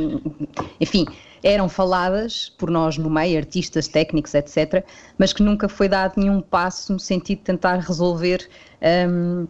enfim, 0.81 1.05
eram 1.41 1.69
faladas 1.69 2.49
por 2.57 2.69
nós 2.69 2.97
no 2.97 3.09
meio, 3.09 3.37
artistas, 3.37 3.87
técnicos, 3.87 4.33
etc., 4.33 4.83
mas 5.17 5.31
que 5.31 5.41
nunca 5.41 5.69
foi 5.69 5.87
dado 5.87 6.15
nenhum 6.17 6.41
passo 6.41 6.91
no 6.91 6.99
sentido 6.99 7.37
de 7.37 7.45
tentar 7.45 7.77
resolver. 7.77 8.49
Um, 9.09 9.47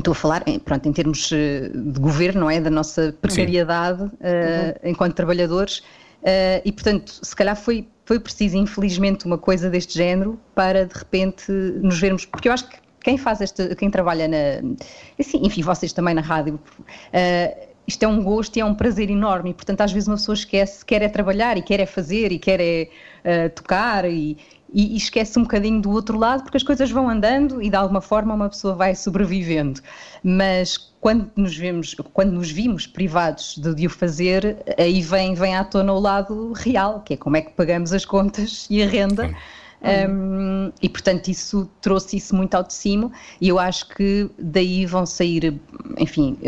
estou 0.00 0.12
a 0.12 0.14
falar, 0.14 0.44
pronto, 0.64 0.88
em 0.88 0.92
termos 0.92 1.30
eh, 1.32 1.70
de 1.74 2.00
governo, 2.00 2.42
não 2.42 2.50
é? 2.50 2.60
Da 2.60 2.70
nossa 2.70 3.14
precariedade 3.20 4.02
uh, 4.02 4.06
uhum. 4.06 4.90
enquanto 4.90 5.14
trabalhadores. 5.14 5.78
Uh, 6.22 6.62
e, 6.64 6.72
portanto, 6.72 7.18
se 7.20 7.34
calhar 7.34 7.56
foi, 7.56 7.86
foi 8.04 8.20
preciso, 8.20 8.56
infelizmente, 8.56 9.26
uma 9.26 9.38
coisa 9.38 9.68
deste 9.68 9.94
género 9.94 10.38
para, 10.54 10.86
de 10.86 10.94
repente, 10.94 11.50
nos 11.50 11.98
vermos. 11.98 12.24
Porque 12.24 12.48
eu 12.48 12.52
acho 12.52 12.68
que 12.68 12.76
quem 13.02 13.18
faz 13.18 13.40
esta, 13.40 13.74
quem 13.74 13.90
trabalha 13.90 14.28
na. 14.28 14.76
Assim, 15.18 15.40
enfim, 15.42 15.62
vocês 15.62 15.92
também 15.92 16.14
na 16.14 16.20
rádio. 16.20 16.54
Uh, 16.54 17.72
isto 17.86 18.02
é 18.04 18.08
um 18.08 18.22
gosto 18.22 18.56
e 18.56 18.60
é 18.60 18.64
um 18.64 18.74
prazer 18.74 19.10
enorme, 19.10 19.50
e 19.50 19.54
portanto 19.54 19.80
às 19.80 19.92
vezes 19.92 20.06
uma 20.06 20.16
pessoa 20.16 20.34
esquece, 20.34 20.84
quer 20.84 21.02
é 21.02 21.08
trabalhar 21.08 21.56
e 21.58 21.62
quer 21.62 21.80
é 21.80 21.86
fazer 21.86 22.30
e 22.30 22.38
quer 22.38 22.60
é 22.60 22.88
uh, 23.24 23.50
tocar 23.50 24.04
e, 24.04 24.38
e, 24.72 24.94
e, 24.94 24.96
esquece 24.96 25.38
um 25.38 25.42
bocadinho 25.42 25.80
do 25.80 25.90
outro 25.90 26.18
lado, 26.18 26.42
porque 26.42 26.56
as 26.56 26.62
coisas 26.62 26.90
vão 26.90 27.08
andando 27.08 27.62
e 27.62 27.68
de 27.68 27.76
alguma 27.76 28.00
forma 28.00 28.34
uma 28.34 28.48
pessoa 28.48 28.74
vai 28.74 28.94
sobrevivendo. 28.94 29.80
Mas 30.22 30.76
quando 31.00 31.30
nos 31.36 31.56
vemos, 31.56 31.94
quando 32.12 32.32
nos 32.32 32.50
vimos 32.50 32.86
privados 32.86 33.56
de, 33.56 33.74
de 33.74 33.86
o 33.86 33.90
fazer, 33.90 34.56
aí 34.78 35.02
vem, 35.02 35.34
vem 35.34 35.56
à 35.56 35.64
tona 35.64 35.92
o 35.92 36.00
lado 36.00 36.52
real, 36.52 37.00
que 37.00 37.14
é 37.14 37.16
como 37.16 37.36
é 37.36 37.42
que 37.42 37.52
pagamos 37.52 37.92
as 37.92 38.04
contas 38.04 38.66
e 38.70 38.82
a 38.82 38.86
renda. 38.86 39.34
Um, 39.82 40.70
e 40.80 40.88
portanto 40.88 41.26
isso 41.26 41.68
trouxe 41.80 42.16
isso 42.16 42.36
muito 42.36 42.54
ao 42.54 42.62
de 42.62 42.72
cima 42.72 43.10
e 43.40 43.48
eu 43.48 43.58
acho 43.58 43.88
que 43.88 44.30
daí 44.38 44.86
vão 44.86 45.04
sair, 45.04 45.60
enfim, 45.98 46.38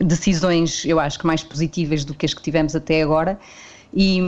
decisões 0.00 0.84
eu 0.84 0.98
acho 0.98 1.16
que 1.20 1.24
mais 1.28 1.44
positivas 1.44 2.04
do 2.04 2.12
que 2.12 2.26
as 2.26 2.34
que 2.34 2.42
tivemos 2.42 2.74
até 2.74 3.02
agora 3.02 3.38
e, 3.94 4.18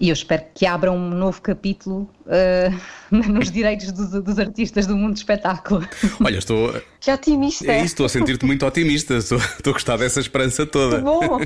e, 0.00 0.08
eu 0.08 0.12
espero 0.12 0.44
que 0.54 0.66
abra 0.66 0.90
um 0.90 1.10
novo 1.10 1.40
capítulo 1.40 2.08
uh, 2.26 3.10
nos 3.10 3.50
direitos 3.50 3.92
dos, 3.92 4.10
dos, 4.22 4.38
artistas 4.38 4.86
do 4.86 4.96
mundo 4.96 5.14
do 5.14 5.16
espetáculo. 5.16 5.86
Olha, 6.24 6.38
estou. 6.38 6.72
Que 7.02 7.10
otimista! 7.10 7.66
É 7.66 7.78
isso, 7.78 7.86
estou 7.86 8.06
a 8.06 8.08
sentir-te 8.08 8.46
muito 8.46 8.64
otimista, 8.64 9.14
estou, 9.14 9.36
estou 9.36 9.72
a 9.72 9.74
gostar 9.74 9.96
dessa 9.96 10.20
esperança 10.20 10.64
toda. 10.64 10.98
Que 10.98 11.02
bom! 11.02 11.40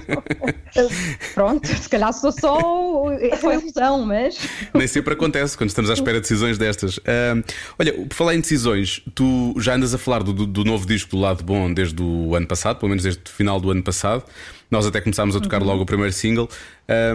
Pronto, 1.34 1.66
se 1.66 1.88
calhar 1.88 2.12
sou 2.12 2.30
só. 2.30 2.58
Foi 3.40 3.54
ilusão, 3.54 4.04
mas. 4.04 4.38
Nem 4.74 4.86
sempre 4.86 5.14
acontece 5.14 5.56
quando 5.56 5.70
estamos 5.70 5.90
à 5.90 5.94
espera 5.94 6.18
de 6.18 6.22
decisões 6.22 6.58
destas. 6.58 6.98
Uh, 6.98 7.42
olha, 7.78 7.94
por 7.94 8.14
falar 8.14 8.34
em 8.34 8.40
decisões, 8.40 9.00
tu 9.14 9.54
já 9.58 9.76
andas 9.76 9.94
a 9.94 9.98
falar 9.98 10.22
do, 10.22 10.34
do, 10.34 10.62
novo 10.62 10.86
disco 10.86 11.12
do 11.12 11.18
Lado 11.18 11.42
Bom 11.42 11.72
desde 11.72 12.02
o 12.02 12.34
ano 12.34 12.46
passado, 12.46 12.78
pelo 12.78 12.90
menos 12.90 13.02
desde 13.02 13.22
o 13.24 13.28
final 13.30 13.58
do 13.58 13.70
ano 13.70 13.82
passado. 13.82 14.24
Nós 14.70 14.84
até 14.84 15.00
começámos 15.00 15.34
a 15.36 15.40
tocar 15.40 15.62
uhum. 15.62 15.68
logo 15.68 15.82
o 15.84 15.86
primeiro 15.86 16.12
single. 16.12 16.50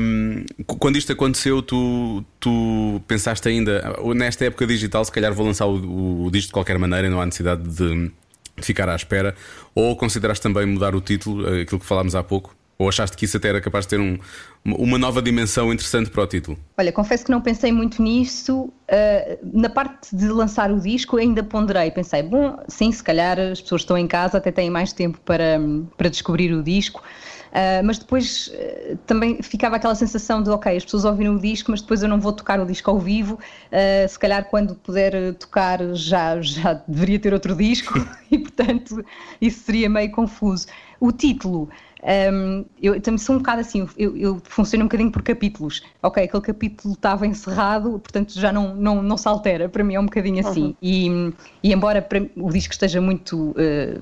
Um, 0.01 0.45
quando 0.79 0.97
isto 0.97 1.11
aconteceu, 1.11 1.61
tu, 1.61 2.25
tu 2.39 2.99
pensaste 3.07 3.47
ainda, 3.47 3.97
nesta 4.15 4.45
época 4.45 4.65
digital, 4.65 5.05
se 5.05 5.11
calhar 5.11 5.31
vou 5.31 5.45
lançar 5.45 5.67
o, 5.67 6.25
o 6.25 6.31
disco 6.31 6.47
de 6.47 6.53
qualquer 6.53 6.79
maneira, 6.79 7.07
não 7.07 7.21
há 7.21 7.25
necessidade 7.25 7.61
de, 7.63 7.69
de 7.73 8.11
ficar 8.57 8.89
à 8.89 8.95
espera. 8.95 9.35
Ou 9.75 9.95
consideraste 9.95 10.41
também 10.41 10.65
mudar 10.65 10.95
o 10.95 11.01
título, 11.01 11.47
eh, 11.47 11.61
aquilo 11.61 11.79
que 11.79 11.85
falámos 11.85 12.15
há 12.15 12.23
pouco? 12.23 12.55
Ou 12.81 12.89
achaste 12.89 13.15
que 13.15 13.25
isso 13.25 13.37
até 13.37 13.49
era 13.49 13.61
capaz 13.61 13.85
de 13.85 13.89
ter 13.89 13.99
um, 13.99 14.17
uma 14.65 14.97
nova 14.97 15.21
dimensão 15.21 15.71
interessante 15.71 16.09
para 16.09 16.23
o 16.23 16.25
título? 16.25 16.57
Olha, 16.75 16.91
confesso 16.91 17.23
que 17.23 17.29
não 17.29 17.39
pensei 17.39 17.71
muito 17.71 18.01
nisso. 18.01 18.63
Uh, 18.63 19.37
na 19.53 19.69
parte 19.69 20.15
de 20.15 20.27
lançar 20.27 20.71
o 20.71 20.79
disco, 20.79 21.17
ainda 21.17 21.43
ponderei. 21.43 21.91
Pensei, 21.91 22.23
bom, 22.23 22.57
sim, 22.67 22.91
se 22.91 23.03
calhar 23.03 23.37
as 23.37 23.61
pessoas 23.61 23.81
estão 23.81 23.95
em 23.95 24.07
casa, 24.07 24.39
até 24.39 24.51
têm 24.51 24.71
mais 24.71 24.93
tempo 24.93 25.19
para, 25.23 25.59
para 25.95 26.09
descobrir 26.09 26.51
o 26.53 26.63
disco. 26.63 27.03
Uh, 27.51 27.83
mas 27.83 27.99
depois 27.99 28.47
uh, 28.47 28.97
também 29.05 29.41
ficava 29.41 29.75
aquela 29.75 29.93
sensação 29.93 30.41
de, 30.41 30.49
ok, 30.49 30.75
as 30.75 30.85
pessoas 30.85 31.03
ouviram 31.03 31.35
o 31.35 31.39
disco, 31.39 31.69
mas 31.69 31.81
depois 31.81 32.01
eu 32.01 32.07
não 32.07 32.19
vou 32.19 32.31
tocar 32.31 32.59
o 32.59 32.65
disco 32.65 32.89
ao 32.89 32.97
vivo. 32.97 33.35
Uh, 33.35 34.07
se 34.07 34.17
calhar 34.17 34.45
quando 34.45 34.75
puder 34.75 35.33
tocar 35.35 35.79
já, 35.93 36.39
já 36.41 36.73
deveria 36.87 37.19
ter 37.19 37.33
outro 37.33 37.53
disco 37.55 37.93
e, 38.31 38.39
portanto, 38.39 39.03
isso 39.41 39.63
seria 39.65 39.89
meio 39.89 40.11
confuso. 40.11 40.67
O 40.99 41.11
título. 41.11 41.69
Um, 42.03 42.65
eu 42.81 42.99
também 42.99 43.19
sou 43.19 43.35
um 43.35 43.37
bocado 43.37 43.61
assim, 43.61 43.87
eu, 43.95 44.17
eu, 44.17 44.41
funciono 44.43 44.85
um 44.85 44.87
bocadinho 44.87 45.11
por 45.11 45.21
capítulos. 45.21 45.83
Ok, 46.01 46.23
aquele 46.23 46.41
capítulo 46.41 46.95
estava 46.95 47.27
encerrado, 47.27 47.91
portanto 47.99 48.33
já 48.33 48.51
não, 48.51 48.75
não, 48.75 49.03
não 49.03 49.17
se 49.17 49.27
altera. 49.27 49.69
Para 49.69 49.83
mim 49.83 49.93
é 49.93 49.99
um 49.99 50.05
bocadinho 50.05 50.39
assim. 50.39 50.63
Uhum. 50.63 50.75
E, 50.81 51.33
e, 51.63 51.73
embora 51.73 52.07
o 52.35 52.51
disco 52.51 52.73
esteja 52.73 52.99
muito 52.99 53.51
uh, 53.51 54.01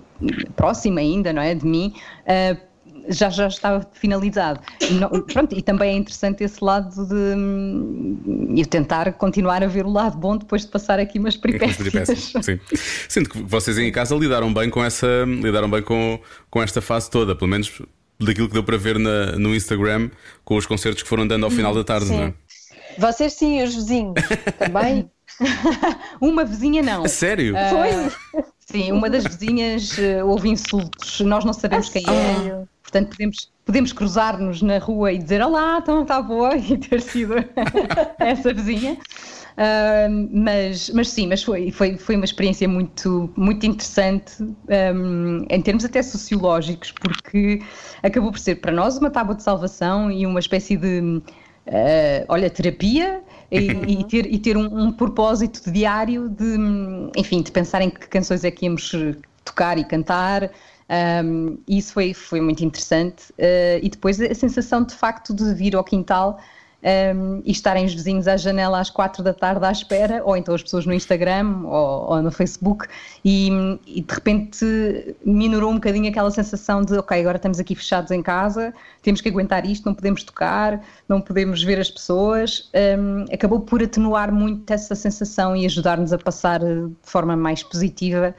próximo 0.56 0.98
ainda, 1.00 1.34
não 1.34 1.42
é? 1.42 1.54
De 1.54 1.66
mim, 1.66 1.94
uh, 2.22 2.69
já, 3.10 3.30
já 3.30 3.48
estava 3.48 3.86
finalizado. 3.94 4.60
E, 4.82 4.94
não, 4.94 5.10
pronto, 5.10 5.58
e 5.58 5.62
também 5.62 5.94
é 5.94 5.98
interessante 5.98 6.44
esse 6.44 6.64
lado 6.64 6.90
de 7.08 7.14
hum, 7.14 8.54
eu 8.56 8.66
tentar 8.66 9.12
continuar 9.14 9.64
a 9.64 9.68
ver 9.68 9.86
o 9.86 9.92
lado 9.92 10.18
bom 10.18 10.38
depois 10.38 10.64
de 10.64 10.68
passar 10.70 11.00
aqui 11.00 11.20
umas 11.20 11.36
peripécias. 11.36 12.34
Sim. 12.42 12.60
Sinto 13.08 13.30
que 13.30 13.42
vocês 13.42 13.78
em 13.78 13.92
casa 13.92 14.16
lidaram 14.16 14.54
bem 14.54 14.70
com 14.70 14.84
essa, 14.84 15.26
lidaram 15.28 15.70
bem 15.70 15.82
com, 15.82 16.20
com 16.50 16.62
esta 16.62 16.82
fase 16.82 17.10
toda, 17.10 17.36
pelo 17.36 17.50
menos 17.50 17.82
daquilo 18.20 18.48
que 18.48 18.54
deu 18.54 18.64
para 18.64 18.78
ver 18.78 19.00
na, 19.00 19.34
no 19.34 19.56
Instagram 19.56 20.10
com 20.44 20.58
os 20.58 20.66
concertos 20.66 21.04
que 21.04 21.10
foram 21.10 21.28
dando 21.28 21.46
ao 21.46 21.52
final 21.52 21.74
da 21.74 21.84
tarde, 21.84 22.08
sim. 22.08 22.18
não 22.18 22.24
é? 22.24 22.34
Vocês 22.98 23.34
sim, 23.34 23.64
os 23.64 23.74
vizinhos 23.74 24.16
também? 24.58 25.10
uma 26.20 26.44
vizinha 26.44 26.82
não. 26.82 27.08
sério? 27.08 27.56
Uh, 27.56 27.70
Foi? 27.70 28.44
Sim, 28.60 28.92
uma 28.92 29.10
das 29.10 29.24
vizinhas 29.24 29.98
uh, 29.98 30.26
houve 30.26 30.50
insultos, 30.50 31.22
nós 31.22 31.44
não 31.44 31.54
sabemos 31.54 31.90
quem 31.90 32.04
é. 32.08 32.64
Portanto, 32.90 33.10
podemos, 33.10 33.52
podemos 33.66 33.94
cruzar-nos 33.94 34.64
na 34.64 34.80
rua 34.80 35.14
e 35.14 35.20
dizer 35.20 35.44
olá, 35.44 35.78
então 35.80 36.02
está 36.02 36.20
boa, 36.22 36.58
e 36.58 36.76
ter 36.76 37.00
sido 37.02 37.36
essa 38.18 38.52
vizinha. 38.52 38.94
Uh, 38.94 40.30
mas, 40.32 40.90
mas 40.90 41.10
sim, 41.10 41.28
mas 41.28 41.44
foi, 41.44 41.70
foi, 41.70 41.98
foi 41.98 42.16
uma 42.16 42.26
experiência 42.26 42.68
muito, 42.68 43.32
muito 43.36 43.66
interessante 43.66 44.42
um, 44.42 45.46
em 45.50 45.62
termos 45.62 45.86
até 45.86 46.02
sociológicos, 46.02 46.92
porque 46.94 47.62
acabou 48.02 48.32
por 48.32 48.40
ser 48.40 48.56
para 48.56 48.72
nós 48.72 48.98
uma 48.98 49.12
tábua 49.12 49.36
de 49.36 49.44
salvação 49.44 50.10
e 50.10 50.26
uma 50.26 50.40
espécie 50.40 50.78
de, 50.78 51.22
uh, 51.68 52.26
olha, 52.28 52.50
terapia 52.50 53.22
e, 53.52 53.68
e, 53.68 54.04
ter, 54.06 54.34
e 54.34 54.40
ter 54.40 54.58
um, 54.58 54.86
um 54.86 54.92
propósito 54.92 55.70
diário 55.70 56.30
de, 56.30 56.56
enfim, 57.18 57.42
de 57.42 57.52
pensar 57.52 57.82
em 57.82 57.90
que 57.90 58.08
canções 58.08 58.44
é 58.44 58.50
que 58.50 58.66
íamos 58.66 58.96
tocar 59.44 59.78
e 59.78 59.84
cantar, 59.84 60.50
um, 60.90 61.58
isso 61.68 61.94
foi, 61.94 62.14
foi 62.14 62.42
muito 62.42 62.64
interessante. 62.64 63.32
Uh, 63.32 63.80
e 63.82 63.90
depois 63.90 64.20
a 64.20 64.34
sensação 64.34 64.84
de 64.84 64.96
facto 64.96 65.34
de 65.34 65.54
vir 65.54 65.76
ao 65.76 65.84
quintal 65.84 66.40
um, 66.82 67.42
e 67.46 67.52
estarem 67.52 67.86
os 67.86 67.94
vizinhos 67.94 68.28
à 68.28 68.38
janela 68.38 68.80
às 68.80 68.90
quatro 68.90 69.22
da 69.22 69.34
tarde 69.34 69.66
à 69.66 69.72
espera, 69.72 70.22
ou 70.24 70.36
então 70.38 70.56
as 70.56 70.64
pessoas 70.64 70.86
no 70.86 70.94
Instagram 70.94 71.64
ou, 71.66 72.12
ou 72.12 72.22
no 72.22 72.32
Facebook, 72.32 72.88
e, 73.24 73.50
e, 73.86 74.02
de 74.02 74.14
repente 74.14 74.66
minorou 75.26 75.72
um 75.72 75.76
bocadinho 75.76 76.10
aquela 76.10 76.32
sensação 76.32 76.82
de 76.82 76.98
ok, 76.98 77.20
agora 77.20 77.38
estamos 77.38 77.60
aqui 77.60 77.76
fechados 77.76 78.12
em 78.12 78.22
casa, 78.22 78.74
temos 79.02 79.22
que 79.22 79.30
aguentar 79.30 79.66
isto, 79.66 79.86
não 79.86 79.94
podemos 79.94 80.24
tocar, 80.24 80.82
não 81.08 81.20
podemos 81.20 81.64
ver 81.64 81.80
as 81.80 81.90
pessoas. 81.90 82.70
Um, 82.98 83.26
acabou 83.34 83.60
por 83.60 83.84
atenuar 83.84 84.32
muito 84.32 84.72
essa 84.72 84.96
sensação 84.96 85.56
e 85.56 85.66
ajudar-nos 85.66 86.14
a 86.14 86.18
passar 86.18 86.60
de 86.60 86.92
forma 87.04 87.36
mais 87.36 87.62
positiva 87.62 88.34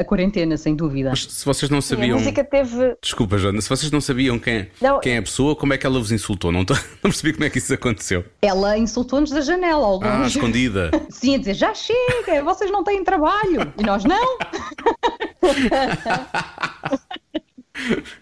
a 0.00 0.04
quarentena, 0.04 0.56
sem 0.56 0.74
dúvida. 0.74 1.10
Mas 1.10 1.24
se 1.24 1.44
vocês 1.44 1.70
não 1.70 1.80
sabiam. 1.80 2.08
Sim, 2.08 2.12
a 2.12 2.18
música 2.18 2.44
teve. 2.44 2.96
Desculpa, 3.00 3.38
Joana, 3.38 3.60
se 3.60 3.68
vocês 3.68 3.90
não 3.90 4.00
sabiam 4.00 4.38
quem, 4.38 4.68
não... 4.80 5.00
quem 5.00 5.14
é 5.14 5.18
a 5.18 5.22
pessoa, 5.22 5.54
como 5.54 5.72
é 5.72 5.78
que 5.78 5.86
ela 5.86 5.98
vos 5.98 6.10
insultou? 6.10 6.50
Não, 6.50 6.64
tô... 6.64 6.74
não 7.02 7.10
percebi 7.10 7.32
como 7.32 7.44
é 7.44 7.50
que 7.50 7.58
isso 7.58 7.72
aconteceu. 7.72 8.24
Ela 8.42 8.76
insultou-nos 8.76 9.30
da 9.30 9.40
janela, 9.40 9.86
ao 9.86 10.02
Ah, 10.02 10.26
escondida. 10.26 10.90
Sim, 11.10 11.36
a 11.36 11.38
dizer: 11.38 11.54
já 11.54 11.74
chega, 11.74 12.42
vocês 12.42 12.70
não 12.70 12.82
têm 12.82 13.04
trabalho. 13.04 13.72
E 13.78 13.82
nós 13.82 14.04
não. 14.04 14.38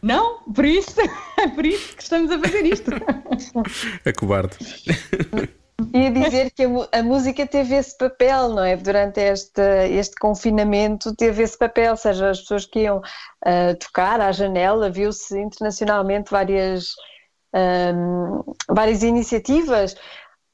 Não, 0.02 0.40
por 0.54 0.66
isso, 0.66 1.00
é 1.38 1.48
por 1.48 1.64
isso 1.64 1.96
que 1.96 2.02
estamos 2.02 2.30
a 2.30 2.38
fazer 2.38 2.66
isto. 2.66 2.90
É 4.04 4.12
cobarde. 4.12 4.54
Ia 5.92 6.10
dizer 6.10 6.52
que 6.52 6.62
a, 6.64 7.00
a, 7.00 7.02
música 7.02 7.46
teve 7.46 7.74
esse 7.74 7.96
papel, 7.98 8.48
não 8.48 8.64
é? 8.64 8.76
Durante 8.76 9.20
este, 9.20 9.60
este 9.90 10.16
confinamento 10.16 11.14
teve 11.14 11.42
esse 11.42 11.58
papel, 11.58 11.90
ou 11.90 11.96
seja, 11.98 12.30
as 12.30 12.40
pessoas 12.40 12.64
que 12.64 12.80
iam 12.80 12.98
uh, 12.98 13.76
tocar 13.78 14.18
à 14.20 14.32
janela, 14.32 14.88
viu-se 14.88 15.38
internacionalmente 15.38 16.30
várias, 16.30 16.94
um, 17.54 18.42
várias 18.70 19.02
iniciativas. 19.02 19.94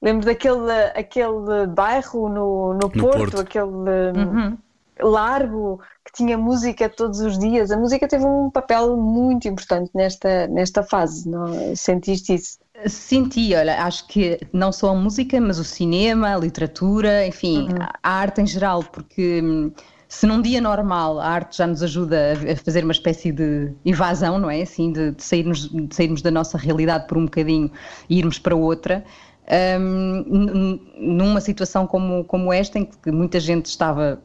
Lembro 0.03 0.27
daquele 0.27 0.73
aquele 0.97 1.69
bairro 1.69 2.29
no, 2.29 2.75
no, 2.75 2.91
Porto, 2.91 3.19
Porto, 3.19 3.41
aquele 3.41 3.65
uhum. 3.65 4.59
Largo 5.03 5.81
que 6.05 6.13
tinha 6.13 6.37
música 6.37 6.89
todos 6.89 7.21
os 7.21 7.39
dias. 7.39 7.71
A 7.71 7.77
música 7.77 8.09
teve 8.09 8.25
um 8.25 8.51
papel 8.51 8.97
muito 8.97 9.49
importante 9.49 9.91
nesta, 9.95 10.47
nesta 10.49 10.83
fase, 10.83 11.29
não? 11.29 11.75
Sentiste 11.77 12.35
isso? 12.35 12.59
Senti, 12.87 13.55
olha, 13.55 13.85
acho 13.85 14.07
que 14.09 14.41
não 14.53 14.73
só 14.73 14.91
a 14.91 14.95
música, 14.95 15.41
mas 15.41 15.59
o 15.59 15.65
cinema, 15.65 16.35
a 16.35 16.39
literatura, 16.39 17.27
enfim, 17.27 17.69
uhum. 17.69 17.87
a 18.03 18.11
arte 18.11 18.41
em 18.41 18.47
geral, 18.47 18.83
porque 18.83 19.41
hum, 19.43 19.71
se 20.13 20.27
num 20.27 20.43
dia 20.43 20.61
normal 20.61 21.19
a 21.19 21.27
arte 21.27 21.57
já 21.57 21.67
nos 21.67 21.83
ajuda 21.83 22.35
a 22.53 22.57
fazer 22.57 22.85
uma 22.85 22.93
espécie 22.93 23.33
de 23.33 23.73
evasão, 23.83 24.39
não 24.39 24.51
é? 24.51 24.61
Assim, 24.61 24.93
de, 24.93 25.13
de 25.13 25.23
sairmos, 25.23 25.71
de 25.71 25.95
sairmos 25.95 26.21
da 26.21 26.31
nossa 26.31 26.59
realidade 26.59 27.07
por 27.07 27.17
um 27.17 27.25
bocadinho 27.25 27.71
e 28.11 28.19
irmos 28.19 28.39
para 28.39 28.55
outra. 28.55 29.03
Um, 29.81 30.79
numa 30.99 31.41
situação 31.41 31.87
como, 31.87 32.25
como 32.25 32.53
esta, 32.53 32.79
em 32.79 32.85
que 32.85 33.11
muita 33.11 33.41
gente 33.41 33.67
estava 33.67 34.23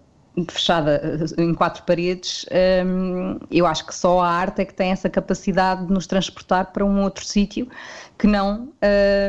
fechada 0.49 1.01
eh, 1.03 1.41
em 1.41 1.53
quatro 1.53 1.83
paredes, 1.83 2.45
um, 2.85 3.39
eu 3.49 3.65
acho 3.65 3.85
que 3.85 3.95
só 3.95 4.19
a 4.19 4.29
arte 4.29 4.61
é 4.61 4.65
que 4.65 4.73
tem 4.73 4.91
essa 4.91 5.09
capacidade 5.09 5.85
de 5.85 5.93
nos 5.93 6.05
transportar 6.05 6.71
para 6.71 6.85
um 6.85 7.01
outro 7.01 7.25
sítio 7.25 7.67
que 8.17 8.27
não 8.27 8.69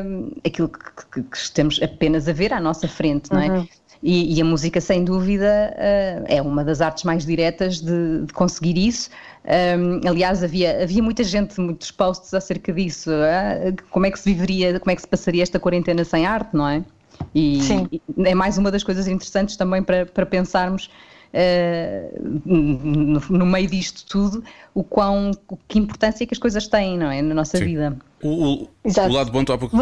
um, 0.04 0.30
aquilo 0.44 0.68
que, 0.68 0.78
que, 1.12 1.22
que, 1.22 1.36
estamos 1.36 1.80
apenas 1.82 2.28
a 2.28 2.32
ver 2.32 2.52
à 2.52 2.60
nossa 2.60 2.88
frente, 2.88 3.32
não 3.32 3.40
é? 3.40 3.50
Uhum. 3.50 3.68
E, 4.02 4.36
e, 4.36 4.40
a 4.40 4.44
música, 4.44 4.80
sem 4.80 5.04
dúvida, 5.04 5.74
uh, 5.74 6.24
é 6.28 6.40
uma 6.40 6.62
das 6.62 6.80
artes 6.80 7.02
mais 7.02 7.26
diretas 7.26 7.80
de, 7.80 8.26
de 8.26 8.32
conseguir 8.32 8.78
isso. 8.78 9.10
Um, 9.44 10.08
aliás, 10.08 10.44
havia, 10.44 10.84
havia 10.84 11.02
muita 11.02 11.24
gente, 11.24 11.60
muitos 11.60 11.90
posts 11.90 12.32
acerca 12.32 12.72
disso. 12.72 13.10
Uh, 13.10 13.74
como 13.90 14.06
é 14.06 14.10
que 14.10 14.18
se 14.18 14.32
viveria, 14.32 14.78
como 14.78 14.92
é 14.92 14.94
que 14.94 15.00
se 15.00 15.08
passaria 15.08 15.42
esta 15.42 15.58
quarentena 15.58 16.04
sem 16.04 16.26
arte, 16.26 16.54
não 16.54 16.68
é? 16.68 16.84
E, 17.34 17.60
e, 17.92 18.02
é 18.24 18.34
mais 18.34 18.58
uma 18.58 18.70
das 18.70 18.82
coisas 18.82 19.06
interessantes 19.06 19.56
também 19.56 19.82
para, 19.82 20.06
para 20.06 20.26
pensarmos 20.26 20.90
uh, 21.32 22.40
no, 22.44 23.20
no, 23.20 23.46
meio 23.46 23.68
disto 23.68 24.04
tudo, 24.06 24.42
o 24.74 24.82
quão, 24.82 25.30
que 25.66 25.78
importância 25.78 26.26
que 26.26 26.34
as 26.34 26.38
coisas 26.38 26.68
têm, 26.68 26.98
não 26.98 27.10
é? 27.10 27.22
Na 27.22 27.34
nossa 27.34 27.58
Sim. 27.58 27.64
vida. 27.64 27.96
O, 28.22 28.28
o, 28.28 28.68
o, 28.84 29.12
lado 29.12 29.30
bom, 29.30 29.44
tu 29.44 29.52
há 29.52 29.58
pouco. 29.58 29.76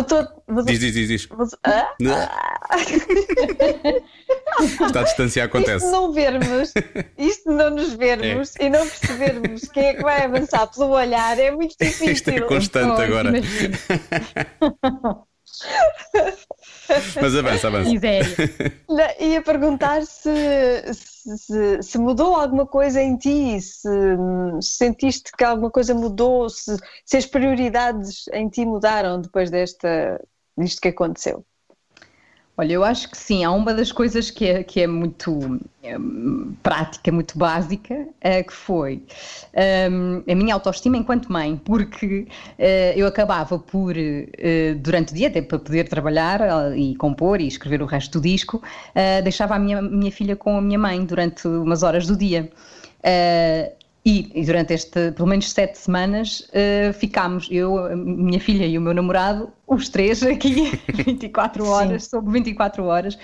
Diz, 0.66 0.78
diz, 0.78 0.92
diz. 0.92 1.08
diz. 1.08 1.28
Ah? 1.64 1.94
Está 4.60 5.00
a 5.00 5.04
distanciar, 5.04 5.46
acontece. 5.46 5.86
Isto 5.86 5.90
não 5.90 6.12
vermos, 6.12 6.74
isto 7.16 7.50
não 7.50 7.70
nos 7.70 7.94
vermos 7.94 8.54
é. 8.56 8.66
e 8.66 8.70
não 8.70 8.86
percebermos 8.86 9.62
quem 9.68 9.84
é 9.84 9.94
que 9.94 10.02
vai 10.02 10.24
avançar 10.24 10.66
pelo 10.66 10.90
olhar 10.90 11.38
é 11.38 11.50
muito 11.50 11.74
difícil. 11.80 12.12
Isto 12.12 12.30
é 12.30 12.40
constante 12.42 13.00
oh, 13.00 13.02
agora. 13.02 13.32
Mas 17.20 17.34
avança, 17.34 17.68
avança. 17.68 17.90
Ia 19.20 19.42
perguntar 19.42 20.04
se, 20.04 20.30
se, 20.92 21.82
se, 21.82 21.98
mudou 21.98 22.36
alguma 22.36 22.66
coisa 22.66 23.02
em 23.02 23.16
ti, 23.16 23.60
se, 23.60 23.88
se 24.60 24.76
sentiste 24.76 25.32
que 25.36 25.44
alguma 25.44 25.70
coisa 25.70 25.94
mudou, 25.94 26.48
se, 26.48 26.76
se 27.04 27.16
as 27.16 27.26
prioridades 27.26 28.28
em 28.32 28.48
ti 28.48 28.64
mudaram 28.64 29.20
depois 29.20 29.50
desta, 29.50 30.20
disto 30.56 30.80
que 30.80 30.88
aconteceu. 30.88 31.44
Olha, 32.58 32.72
eu 32.72 32.82
acho 32.84 33.10
que 33.10 33.18
sim. 33.18 33.44
Há 33.44 33.50
uma 33.50 33.74
das 33.74 33.92
coisas 33.92 34.30
que 34.30 34.46
é, 34.46 34.62
que 34.62 34.80
é 34.80 34.86
muito 34.86 35.60
é, 35.82 35.94
prática, 36.62 37.12
muito 37.12 37.36
básica, 37.36 38.08
é, 38.18 38.42
que 38.42 38.52
foi 38.52 39.02
um, 39.90 40.22
a 40.30 40.34
minha 40.34 40.54
autoestima 40.54 40.96
enquanto 40.96 41.30
mãe, 41.30 41.56
porque 41.56 42.26
eu 42.96 43.06
acabava 43.06 43.58
por, 43.58 43.94
durante 44.80 45.12
o 45.12 45.14
dia, 45.14 45.28
até 45.28 45.42
para 45.42 45.58
poder 45.58 45.88
trabalhar 45.88 46.40
e 46.76 46.96
compor 46.96 47.40
e 47.40 47.46
escrever 47.46 47.82
o 47.82 47.86
resto 47.86 48.18
do 48.18 48.22
disco, 48.22 48.62
deixava 49.22 49.54
a 49.54 49.58
minha, 49.58 49.82
minha 49.82 50.10
filha 50.10 50.34
com 50.34 50.56
a 50.56 50.62
minha 50.62 50.78
mãe 50.78 51.04
durante 51.04 51.46
umas 51.46 51.82
horas 51.82 52.06
do 52.06 52.16
dia. 52.16 52.50
E, 54.06 54.30
e, 54.36 54.44
durante 54.44 54.72
este, 54.72 55.10
pelo 55.10 55.26
menos 55.26 55.50
sete 55.50 55.76
semanas, 55.78 56.48
uh, 56.50 56.92
ficámos, 56.92 57.48
eu, 57.50 57.74
minha 57.96 58.38
filha 58.38 58.64
e 58.64 58.78
o 58.78 58.80
meu 58.80 58.94
namorado, 58.94 59.50
os 59.66 59.88
três 59.88 60.22
aqui, 60.22 60.70
24 60.86 61.66
horas, 61.66 62.04
Sim. 62.04 62.10
sobre 62.10 62.32
24 62.34 62.84
horas. 62.84 63.18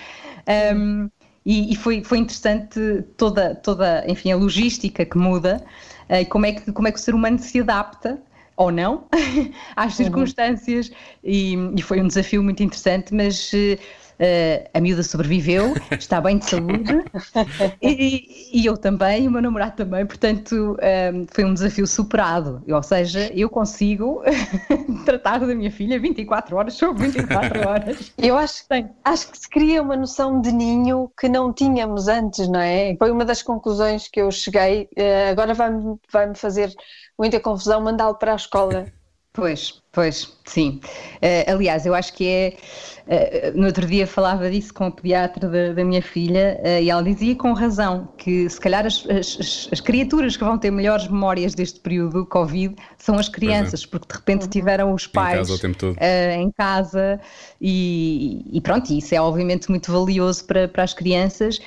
Um, 0.75 1.09
e, 1.45 1.71
e 1.71 1.75
foi, 1.77 2.03
foi 2.03 2.17
interessante 2.17 3.01
toda, 3.15 3.55
toda, 3.55 4.03
enfim, 4.09 4.33
a 4.33 4.35
logística 4.35 5.05
que 5.05 5.17
muda 5.17 5.63
uh, 6.09 6.15
e 6.15 6.25
como 6.25 6.47
é 6.47 6.51
que, 6.51 6.69
como 6.73 6.85
é 6.85 6.91
que 6.91 6.99
o 6.99 7.01
ser 7.01 7.15
humano 7.15 7.39
se 7.39 7.61
adapta 7.61 8.21
ou 8.57 8.69
não 8.69 9.05
às 9.77 9.97
uhum. 9.97 10.05
circunstâncias 10.05 10.89
uhum. 10.89 10.95
e, 11.23 11.55
e, 11.77 11.81
foi 11.81 12.01
um 12.01 12.07
desafio 12.07 12.43
muito 12.43 12.61
interessante, 12.61 13.13
mas 13.13 13.53
uh, 13.53 13.79
Uh, 14.13 14.69
a 14.73 14.79
miúda 14.79 15.03
sobreviveu, 15.03 15.73
está 15.91 16.21
bem 16.21 16.37
de 16.37 16.45
saúde 16.45 17.03
e, 17.81 18.59
e, 18.59 18.65
eu 18.65 18.77
também, 18.77 19.23
e 19.23 19.27
o 19.27 19.31
meu 19.31 19.41
namorado 19.41 19.75
também, 19.75 20.05
portanto 20.05 20.53
um, 20.53 20.75
ehm, 20.79 21.25
foi 21.31 21.43
um 21.43 21.53
desafio 21.53 21.87
superado. 21.87 22.63
Ou 22.67 22.83
seja, 22.83 23.31
eu 23.33 23.49
consigo 23.49 24.23
tratar 25.05 25.39
da 25.39 25.55
minha 25.55 25.71
filha 25.71 25.99
24 25.99 26.55
horas 26.55 26.75
sobre 26.75 27.07
24 27.07 27.59
horas. 27.67 28.13
Eu 28.17 28.37
acho, 28.37 28.63
acho 29.03 29.31
que 29.31 29.37
se 29.37 29.49
cria 29.49 29.81
uma 29.81 29.95
noção 29.95 30.39
de 30.41 30.51
ninho 30.51 31.11
que 31.19 31.27
não 31.27 31.51
tínhamos 31.51 32.07
antes, 32.07 32.47
não 32.47 32.59
é? 32.59 32.95
Foi 32.97 33.11
uma 33.11 33.25
das 33.25 33.41
conclusões 33.41 34.07
que 34.07 34.21
eu 34.21 34.31
cheguei. 34.31 34.87
Uh, 34.97 35.31
agora 35.31 35.53
vai-me 35.53 35.97
vai 36.11 36.33
fazer 36.35 36.73
muita 37.17 37.39
confusão 37.39 37.81
mandá-lo 37.81 38.15
para 38.15 38.33
a 38.33 38.35
escola. 38.35 38.85
Pois, 39.33 39.82
pois, 39.93 40.33
sim. 40.45 40.81
Uh, 41.21 41.51
aliás, 41.53 41.85
eu 41.85 41.95
acho 41.95 42.13
que 42.13 42.27
é 42.27 42.57
Uh, 43.03 43.59
no 43.59 43.65
outro 43.65 43.85
dia 43.85 44.07
falava 44.07 44.49
disso 44.49 44.73
com 44.73 44.85
a 44.85 44.91
pediatra 44.91 45.49
da, 45.49 45.73
da 45.73 45.83
minha 45.83 46.01
filha 46.01 46.57
uh, 46.63 46.81
e 46.81 46.89
ela 46.89 47.03
dizia 47.03 47.35
com 47.35 47.51
razão 47.51 48.07
que 48.17 48.49
se 48.49 48.57
calhar 48.61 48.85
as, 48.85 49.05
as, 49.09 49.67
as, 49.73 49.81
criaturas 49.81 50.37
que 50.37 50.43
vão 50.45 50.57
ter 50.57 50.71
melhores 50.71 51.09
memórias 51.09 51.53
deste 51.53 51.81
período 51.81 52.25
Covid 52.25 52.73
são 52.97 53.19
as 53.19 53.27
crianças, 53.27 53.83
é. 53.83 53.87
porque 53.87 54.07
de 54.07 54.13
repente 54.13 54.47
tiveram 54.47 54.93
os 54.93 55.05
pais 55.05 55.49
em 55.49 55.73
casa, 55.73 55.89
uh, 55.89 56.41
em 56.41 56.51
casa 56.51 57.19
e, 57.59 58.45
e, 58.53 58.61
pronto, 58.61 58.93
isso 58.93 59.13
é 59.13 59.19
obviamente 59.19 59.69
muito 59.69 59.91
valioso 59.91 60.45
para, 60.45 60.69
para 60.69 60.83
as 60.83 60.93
crianças. 60.93 61.59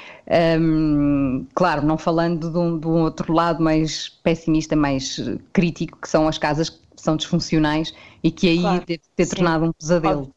Um, 0.58 1.46
claro, 1.54 1.84
não 1.84 1.98
falando 1.98 2.50
de 2.50 2.58
um, 2.58 2.78
de 2.78 2.86
um 2.86 3.02
outro 3.02 3.30
lado 3.34 3.62
mais 3.62 4.08
pessimista, 4.08 4.74
mais 4.74 5.20
crítico, 5.52 5.98
que 6.00 6.08
são 6.08 6.26
as 6.26 6.38
casas 6.38 6.70
que 6.70 6.85
são 7.06 7.16
disfuncionais 7.16 7.94
e 8.22 8.30
que 8.30 8.48
aí 8.48 8.60
claro, 8.60 8.84
deve 8.86 9.00
ter 9.14 9.24
Sim. 9.24 9.36
tornado 9.36 9.64
um 9.64 9.72
pesadelo. 9.72 10.30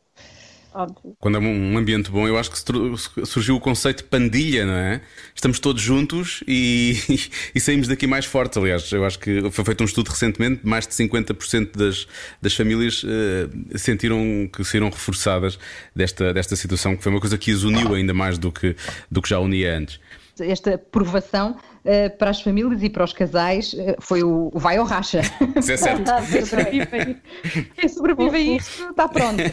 Óbvio. 0.71 1.15
Quando 1.17 1.37
é 1.37 1.39
um 1.41 1.77
ambiente 1.79 2.11
bom, 2.11 2.27
eu 2.27 2.37
acho 2.37 2.51
que 2.51 3.25
surgiu 3.25 3.55
o 3.55 3.59
conceito 3.59 3.97
de 3.97 4.03
pandilha, 4.03 4.67
não 4.67 4.75
é? 4.75 5.01
Estamos 5.33 5.59
todos 5.59 5.81
juntos 5.81 6.43
e, 6.47 6.95
e, 7.55 7.59
saímos 7.59 7.87
daqui 7.87 8.05
mais 8.05 8.25
fortes. 8.25 8.55
Aliás, 8.55 8.91
eu 8.91 9.03
acho 9.03 9.17
que 9.17 9.49
foi 9.49 9.65
feito 9.65 9.81
um 9.81 9.85
estudo 9.85 10.09
recentemente, 10.09 10.61
mais 10.63 10.87
de 10.87 10.93
50% 10.93 11.75
das, 11.75 12.07
das 12.39 12.53
famílias 12.53 13.03
uh, 13.03 13.77
sentiram 13.79 14.47
que 14.53 14.63
saíram 14.63 14.91
reforçadas 14.91 15.57
desta, 15.95 16.31
desta 16.31 16.55
situação, 16.55 16.95
que 16.95 17.01
foi 17.01 17.11
uma 17.11 17.19
coisa 17.19 17.37
que 17.37 17.51
as 17.51 17.63
uniu 17.63 17.95
ainda 17.95 18.13
mais 18.13 18.37
do 18.37 18.51
que, 18.51 18.75
do 19.09 19.23
que 19.23 19.29
já 19.29 19.39
unia 19.39 19.75
antes. 19.75 19.99
Esta 20.39 20.77
provação 20.77 21.51
uh, 21.51 22.17
para 22.17 22.29
as 22.29 22.41
famílias 22.41 22.81
e 22.83 22.89
para 22.89 23.03
os 23.03 23.13
casais 23.13 23.73
uh, 23.73 23.95
foi 23.99 24.23
o, 24.23 24.51
o 24.53 24.59
vai 24.59 24.79
ou 24.79 24.85
racha. 24.85 25.21
Isso 25.55 25.71
é 25.71 25.77
certo. 25.77 26.11
Quem 27.75 27.89
sobrevive 27.89 28.35
a 28.35 28.39
isto 28.39 28.89
está 28.89 29.07
pronto. 29.07 29.43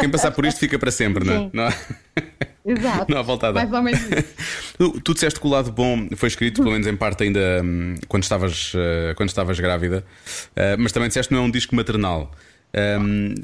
Quem 0.00 0.10
passar 0.10 0.30
por 0.32 0.44
isto 0.44 0.58
fica 0.58 0.78
para 0.78 0.90
sempre, 0.90 1.24
não 1.24 1.34
é? 1.34 1.50
Não 1.52 1.64
há... 1.64 1.74
Exato. 2.64 3.10
Não 3.10 3.18
há 3.18 3.22
volta 3.22 3.48
a 3.48 3.52
dar. 3.52 3.60
Mais 3.66 3.72
ou 3.72 3.82
menos 3.82 4.00
tu, 4.76 5.00
tu 5.00 5.14
disseste 5.14 5.40
que 5.40 5.46
o 5.46 5.50
lado 5.50 5.72
bom 5.72 6.08
foi 6.14 6.28
escrito, 6.28 6.60
pelo 6.60 6.72
menos 6.72 6.86
em 6.86 6.94
parte, 6.94 7.24
ainda 7.24 7.62
um, 7.64 7.94
quando, 8.06 8.22
estavas, 8.22 8.74
uh, 8.74 9.14
quando 9.16 9.30
estavas 9.30 9.58
grávida, 9.58 10.04
mas 10.78 10.92
também 10.92 11.08
disseste 11.08 11.28
que 11.28 11.34
não 11.34 11.42
é 11.42 11.46
um 11.46 11.50
disco 11.50 11.74
maternal. 11.74 12.30
Um, 12.72 13.34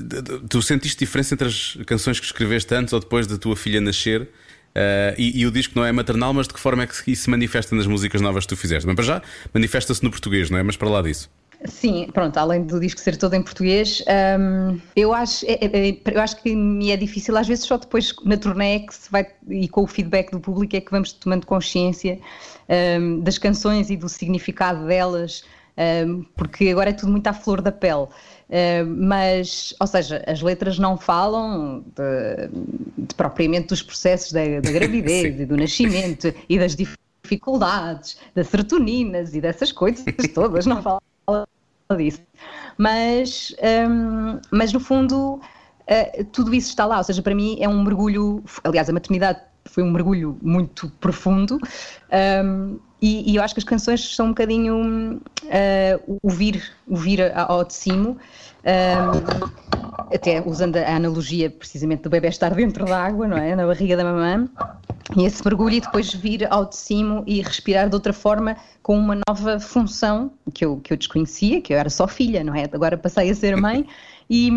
tu 0.48 0.62
sentiste 0.62 0.98
diferença 0.98 1.34
entre 1.34 1.48
as 1.48 1.76
canções 1.84 2.20
que 2.20 2.26
escreveste 2.26 2.72
antes 2.74 2.92
ou 2.92 3.00
depois 3.00 3.26
da 3.26 3.36
tua 3.36 3.56
filha 3.56 3.80
nascer? 3.80 4.28
Uh, 4.76 5.16
e, 5.16 5.40
e, 5.40 5.46
o 5.46 5.50
disco 5.50 5.72
não 5.74 5.86
é 5.86 5.90
maternal, 5.90 6.34
mas 6.34 6.46
de 6.46 6.52
que 6.52 6.60
forma 6.60 6.82
é 6.82 6.86
que 6.86 7.10
isso 7.10 7.22
se 7.22 7.30
manifesta 7.30 7.74
nas 7.74 7.86
músicas 7.86 8.20
novas 8.20 8.44
que 8.44 8.50
tu 8.50 8.56
fizeste? 8.58 8.86
Mas 8.86 8.94
para 8.94 9.04
já, 9.04 9.22
manifesta-se 9.54 10.04
no 10.04 10.10
português, 10.10 10.50
não 10.50 10.58
é? 10.58 10.62
Mas 10.62 10.76
para 10.76 10.90
lá 10.90 11.00
disso. 11.00 11.30
Sim, 11.64 12.08
pronto, 12.12 12.36
além 12.36 12.64
do 12.64 12.78
disco 12.78 13.00
ser 13.00 13.16
todo 13.16 13.32
em 13.32 13.42
português, 13.42 14.04
um, 14.38 14.78
eu, 14.94 15.14
acho, 15.14 15.46
é, 15.46 15.52
é, 15.52 15.88
é, 15.88 16.00
eu 16.14 16.20
acho 16.20 16.42
que 16.42 16.54
me 16.54 16.90
é 16.90 16.96
difícil, 16.96 17.34
às 17.34 17.48
vezes 17.48 17.64
só 17.64 17.78
depois 17.78 18.14
na 18.26 18.36
turnê 18.36 18.80
que 18.80 18.94
se 18.94 19.10
vai, 19.10 19.26
e 19.48 19.66
com 19.66 19.82
o 19.82 19.86
feedback 19.86 20.30
do 20.30 20.38
público 20.38 20.76
é 20.76 20.80
que 20.82 20.90
vamos 20.90 21.12
tomando 21.12 21.46
consciência 21.46 22.20
um, 23.00 23.20
das 23.20 23.38
canções 23.38 23.88
e 23.88 23.96
do 23.96 24.08
significado 24.10 24.86
delas, 24.86 25.44
um, 26.06 26.24
porque 26.36 26.68
agora 26.68 26.90
é 26.90 26.92
tudo 26.92 27.10
muito 27.10 27.26
à 27.26 27.32
flor 27.32 27.62
da 27.62 27.72
pele. 27.72 28.06
Uh, 28.48 28.86
mas, 28.86 29.74
ou 29.80 29.86
seja, 29.88 30.22
as 30.26 30.40
letras 30.40 30.78
não 30.78 30.96
falam 30.96 31.84
de, 31.96 33.06
de 33.06 33.14
propriamente 33.16 33.68
dos 33.68 33.82
processos 33.82 34.30
da, 34.30 34.60
da 34.60 34.70
gravidez 34.70 35.34
e 35.40 35.44
do 35.44 35.56
nascimento 35.56 36.32
e 36.48 36.56
das 36.56 36.76
dificuldades, 36.76 38.16
das 38.34 38.46
serotoninas 38.46 39.34
e 39.34 39.40
dessas 39.40 39.72
coisas 39.72 40.04
todas, 40.32 40.64
não 40.64 40.80
falam 40.80 41.00
disso. 41.96 42.22
Mas, 42.78 43.54
um, 43.90 44.38
mas 44.52 44.72
no 44.72 44.78
fundo, 44.78 45.34
uh, 45.34 46.24
tudo 46.32 46.54
isso 46.54 46.68
está 46.68 46.86
lá, 46.86 46.98
ou 46.98 47.04
seja, 47.04 47.22
para 47.22 47.34
mim 47.34 47.56
é 47.60 47.68
um 47.68 47.82
mergulho, 47.82 48.44
aliás, 48.62 48.88
a 48.88 48.92
maternidade 48.92 49.40
foi 49.66 49.82
um 49.82 49.90
mergulho 49.90 50.38
muito 50.42 50.90
profundo. 51.00 51.58
Um, 52.44 52.78
e, 53.00 53.30
e, 53.30 53.36
eu 53.36 53.42
acho 53.42 53.54
que 53.54 53.60
as 53.60 53.64
canções 53.64 54.14
são 54.14 54.26
um 54.26 54.28
bocadinho 54.30 55.20
uh, 55.44 56.18
o 56.22 56.30
vir, 56.30 56.62
o 56.86 56.96
vir 56.96 57.20
ao 57.36 57.62
de 57.62 57.74
cimo, 57.74 58.16
um, 58.64 60.14
até 60.14 60.40
usando 60.40 60.76
a 60.76 60.96
analogia 60.96 61.50
precisamente 61.50 62.02
do 62.02 62.10
bebê 62.10 62.28
estar 62.28 62.54
dentro 62.54 62.86
da 62.86 63.04
água, 63.04 63.28
não 63.28 63.36
é? 63.36 63.54
Na 63.54 63.66
barriga 63.66 63.96
da 63.96 64.04
mamã, 64.04 64.48
e 65.14 65.24
esse 65.24 65.44
mergulho 65.44 65.74
e 65.74 65.80
depois 65.80 66.12
vir 66.12 66.50
ao 66.50 66.64
de 66.64 66.76
cimo 66.76 67.22
e 67.26 67.40
respirar 67.40 67.88
de 67.88 67.94
outra 67.94 68.12
forma 68.12 68.56
com 68.82 68.98
uma 68.98 69.18
nova 69.28 69.60
função 69.60 70.32
que 70.52 70.64
eu, 70.64 70.78
que 70.78 70.92
eu 70.92 70.96
desconhecia, 70.96 71.60
que 71.60 71.72
eu 71.72 71.78
era 71.78 71.90
só 71.90 72.08
filha, 72.08 72.42
não 72.42 72.54
é? 72.54 72.64
Agora 72.72 72.96
passei 72.96 73.30
a 73.30 73.34
ser 73.34 73.56
mãe 73.56 73.86
e 74.28 74.50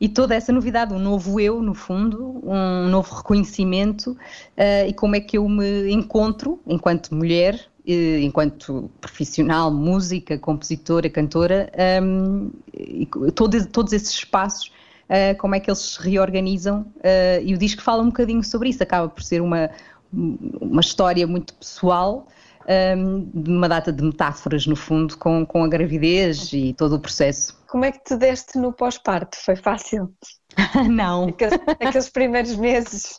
e 0.00 0.08
toda 0.08 0.34
essa 0.34 0.50
novidade, 0.50 0.94
um 0.94 0.98
novo 0.98 1.38
eu, 1.38 1.60
no 1.60 1.74
fundo, 1.74 2.40
um 2.42 2.88
novo 2.88 3.14
reconhecimento 3.16 4.12
uh, 4.12 4.88
e 4.88 4.94
como 4.94 5.14
é 5.14 5.20
que 5.20 5.36
eu 5.36 5.46
me 5.46 5.92
encontro 5.92 6.58
enquanto 6.66 7.14
mulher, 7.14 7.54
uh, 7.54 8.18
enquanto 8.22 8.90
profissional, 8.98 9.70
música, 9.70 10.38
compositora, 10.38 11.10
cantora, 11.10 11.70
um, 12.02 12.50
e 12.72 13.06
todo, 13.34 13.66
todos 13.66 13.92
esses 13.92 14.14
espaços, 14.14 14.72
uh, 15.10 15.36
como 15.38 15.54
é 15.54 15.60
que 15.60 15.68
eles 15.68 15.80
se 15.80 16.02
reorganizam 16.02 16.86
e 17.44 17.54
o 17.54 17.58
disco 17.58 17.82
fala 17.82 18.02
um 18.02 18.06
bocadinho 18.06 18.42
sobre 18.42 18.70
isso, 18.70 18.82
acaba 18.82 19.06
por 19.06 19.22
ser 19.22 19.42
uma, 19.42 19.68
uma 20.10 20.80
história 20.80 21.26
muito 21.26 21.52
pessoal. 21.54 22.26
Um, 22.96 23.28
de 23.34 23.50
uma 23.50 23.68
data 23.68 23.90
de 23.90 24.00
metáforas, 24.00 24.64
no 24.64 24.76
fundo, 24.76 25.16
com, 25.16 25.44
com 25.44 25.64
a 25.64 25.68
gravidez 25.68 26.52
e 26.52 26.72
todo 26.74 26.94
o 26.94 27.00
processo. 27.00 27.59
Como 27.70 27.84
é 27.84 27.92
que 27.92 28.02
te 28.04 28.16
deste 28.16 28.58
no 28.58 28.72
pós-parto? 28.72 29.36
Foi 29.44 29.56
fácil? 29.56 30.12
não. 30.90 31.28
Aqueles, 31.28 31.58
aqueles 31.80 32.08
primeiros 32.08 32.56
meses. 32.56 33.18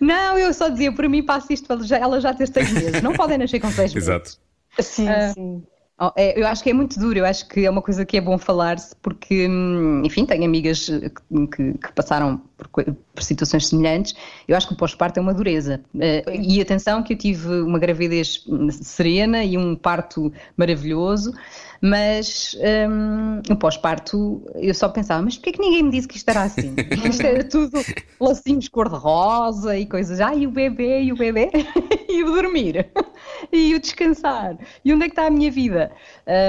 Não, 0.00 0.36
eu 0.38 0.52
só 0.52 0.68
dizia, 0.68 0.92
por 0.92 1.08
mim 1.08 1.22
passa 1.24 1.52
isto, 1.52 1.72
ela 1.72 1.84
já, 1.84 1.98
ela 1.98 2.20
já 2.20 2.34
tem 2.34 2.46
seis 2.46 2.72
meses. 2.72 3.02
Não 3.02 3.12
podem 3.12 3.38
nascer 3.38 3.60
com 3.60 3.70
seis 3.70 3.92
meses. 3.94 4.08
Exato. 4.08 4.38
Sim, 4.80 5.08
Ah. 5.08 5.32
sim. 5.32 5.62
Oh, 5.98 6.10
é, 6.14 6.38
eu 6.38 6.46
acho 6.46 6.62
que 6.62 6.68
é 6.68 6.74
muito 6.74 7.00
duro, 7.00 7.18
eu 7.18 7.24
acho 7.24 7.48
que 7.48 7.64
é 7.64 7.70
uma 7.70 7.80
coisa 7.80 8.04
que 8.04 8.18
é 8.18 8.20
bom 8.20 8.36
falar-se, 8.36 8.94
porque, 8.96 9.48
hum, 9.48 10.02
enfim, 10.04 10.26
tenho 10.26 10.44
amigas 10.44 10.84
que, 10.90 11.46
que- 11.46 11.72
que 11.78 11.92
passaram 11.94 12.36
por, 12.58 12.68
por 13.14 13.22
situações 13.22 13.66
semelhantes. 13.68 14.14
Eu 14.46 14.58
acho 14.58 14.68
que 14.68 14.74
o 14.74 14.76
pós-parto 14.76 15.18
é 15.18 15.22
uma 15.22 15.32
dureza. 15.32 15.80
Eh, 15.98 16.22
e 16.38 16.60
atenção, 16.60 17.02
que 17.02 17.14
eu 17.14 17.16
tive 17.16 17.48
uma 17.62 17.78
gravidez 17.78 18.44
serena 18.72 19.42
e 19.42 19.56
um 19.56 19.74
parto 19.74 20.30
maravilhoso, 20.54 21.32
mas 21.80 22.56
hum, 22.88 23.42
o 23.50 23.56
pós-parto 23.56 24.42
eu 24.54 24.74
só 24.74 24.88
pensava, 24.88 25.22
mas 25.22 25.36
porquê 25.36 25.52
que 25.52 25.60
ninguém 25.60 25.82
me 25.82 25.90
disse 25.90 26.08
que 26.08 26.16
isto 26.16 26.28
era 26.28 26.42
assim? 26.42 26.74
Isto 27.08 27.26
era 27.26 27.44
tudo 27.44 27.84
lacinhos 28.20 28.68
cor-de-rosa 28.68 29.76
e 29.76 29.86
coisas. 29.86 30.20
Ah, 30.20 30.34
e 30.34 30.46
o 30.46 30.50
bebê, 30.50 31.02
e 31.02 31.12
o 31.12 31.16
bebê, 31.16 31.50
e 32.08 32.24
o 32.24 32.32
dormir, 32.32 32.90
e 33.52 33.74
o 33.74 33.80
descansar. 33.80 34.58
E 34.84 34.92
onde 34.92 35.04
é 35.04 35.08
que 35.08 35.12
está 35.12 35.26
a 35.26 35.30
minha 35.30 35.50
vida? 35.50 35.92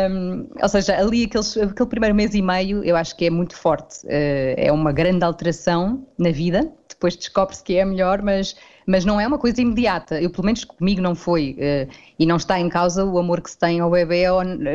Hum, 0.10 0.48
ou 0.62 0.70
seja, 0.70 0.98
ali 0.98 1.26
aqueles, 1.26 1.58
aquele 1.58 1.90
primeiro 1.90 2.16
mês 2.16 2.34
e 2.34 2.42
meio 2.42 2.84
eu 2.84 2.96
acho 2.96 3.16
que 3.16 3.26
é 3.26 3.30
muito 3.30 3.56
forte. 3.56 4.00
Eh, 4.08 4.56
é 4.58 4.72
uma 4.72 4.92
grande 4.92 5.24
alteração 5.24 6.07
na 6.18 6.32
vida. 6.32 6.72
Depois 6.90 7.16
descobre-se 7.16 7.64
que 7.64 7.76
é 7.76 7.86
melhor, 7.86 8.22
mas, 8.24 8.56
mas 8.86 9.06
não 9.06 9.20
é 9.22 9.28
uma 9.28 9.38
coisa 9.38 9.62
imediata. 9.62 10.20
Eu, 10.20 10.30
pelo 10.32 10.46
menos 10.46 10.64
comigo, 10.64 11.00
não 11.02 11.14
foi. 11.14 11.56
eh, 11.60 11.88
e 12.18 12.26
não 12.26 12.38
está 12.38 12.60
em 12.60 12.68
causa 12.70 13.06
o 13.06 13.20
amor 13.20 13.42
que 13.42 13.52
se 13.52 13.58
tem 13.58 13.80
ao 13.80 13.92
bebê, 13.92 14.24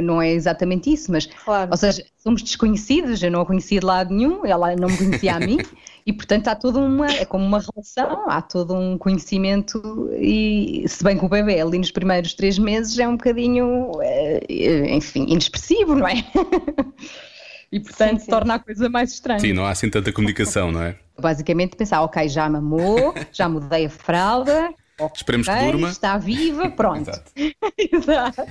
não 0.02 0.22
é 0.22 0.30
exatamente 0.30 0.92
isso, 0.92 1.10
mas 1.10 1.26
Claro. 1.26 1.70
ou 1.72 1.76
seja, 1.76 2.04
somos 2.18 2.42
desconhecidos, 2.42 3.20
eu 3.22 3.30
não 3.30 3.40
a 3.40 3.46
conhecia 3.46 3.80
de 3.80 3.86
lado 3.86 4.14
nenhum, 4.14 4.46
ela 4.46 4.76
não 4.76 4.90
me 4.90 4.96
conhecia 4.96 5.34
a 5.34 5.40
mim, 5.40 5.58
e 6.06 6.12
portanto 6.12 6.46
há 6.48 6.54
toda 6.54 6.78
uma, 6.78 7.08
é 7.16 7.24
como 7.24 7.44
uma 7.44 7.58
relação, 7.58 8.30
há 8.30 8.40
todo 8.40 8.74
um 8.74 8.96
conhecimento, 8.96 10.08
e 10.20 10.84
se 10.86 11.02
bem 11.02 11.18
que 11.18 11.24
o 11.24 11.28
bebê 11.28 11.60
ali 11.60 11.78
nos 11.78 11.90
primeiros 11.90 12.34
três 12.34 12.56
meses 12.58 12.96
é 12.98 13.08
um 13.08 13.16
bocadinho, 13.16 13.90
eh, 14.00 14.94
enfim, 14.94 15.26
inexpressivo, 15.28 15.96
não 15.96 16.06
é? 16.06 16.24
E 17.72 17.80
portanto 17.80 18.18
Sim, 18.18 18.24
sim. 18.26 18.30
torna 18.30 18.54
a 18.54 18.58
coisa 18.58 18.88
mais 18.90 19.12
estranha. 19.12 19.40
Sim, 19.40 19.54
não 19.54 19.64
há 19.64 19.70
assim 19.70 19.88
tanta 19.88 20.12
comunicação, 20.12 20.70
não 20.70 20.82
é? 20.82 20.96
Basicamente 21.18 21.74
pensar, 21.74 22.02
ok, 22.02 22.28
já 22.28 22.48
mamou, 22.48 23.14
já 23.32 23.48
mudei 23.48 23.86
a 23.86 23.90
fralda, 23.90 24.74
Esperemos 25.16 25.48
que 25.48 25.54
durma. 25.64 25.88
está 25.88 26.16
viva, 26.18 26.70
pronto. 26.70 27.10
Exato. 27.10 27.32
Exato. 27.78 28.42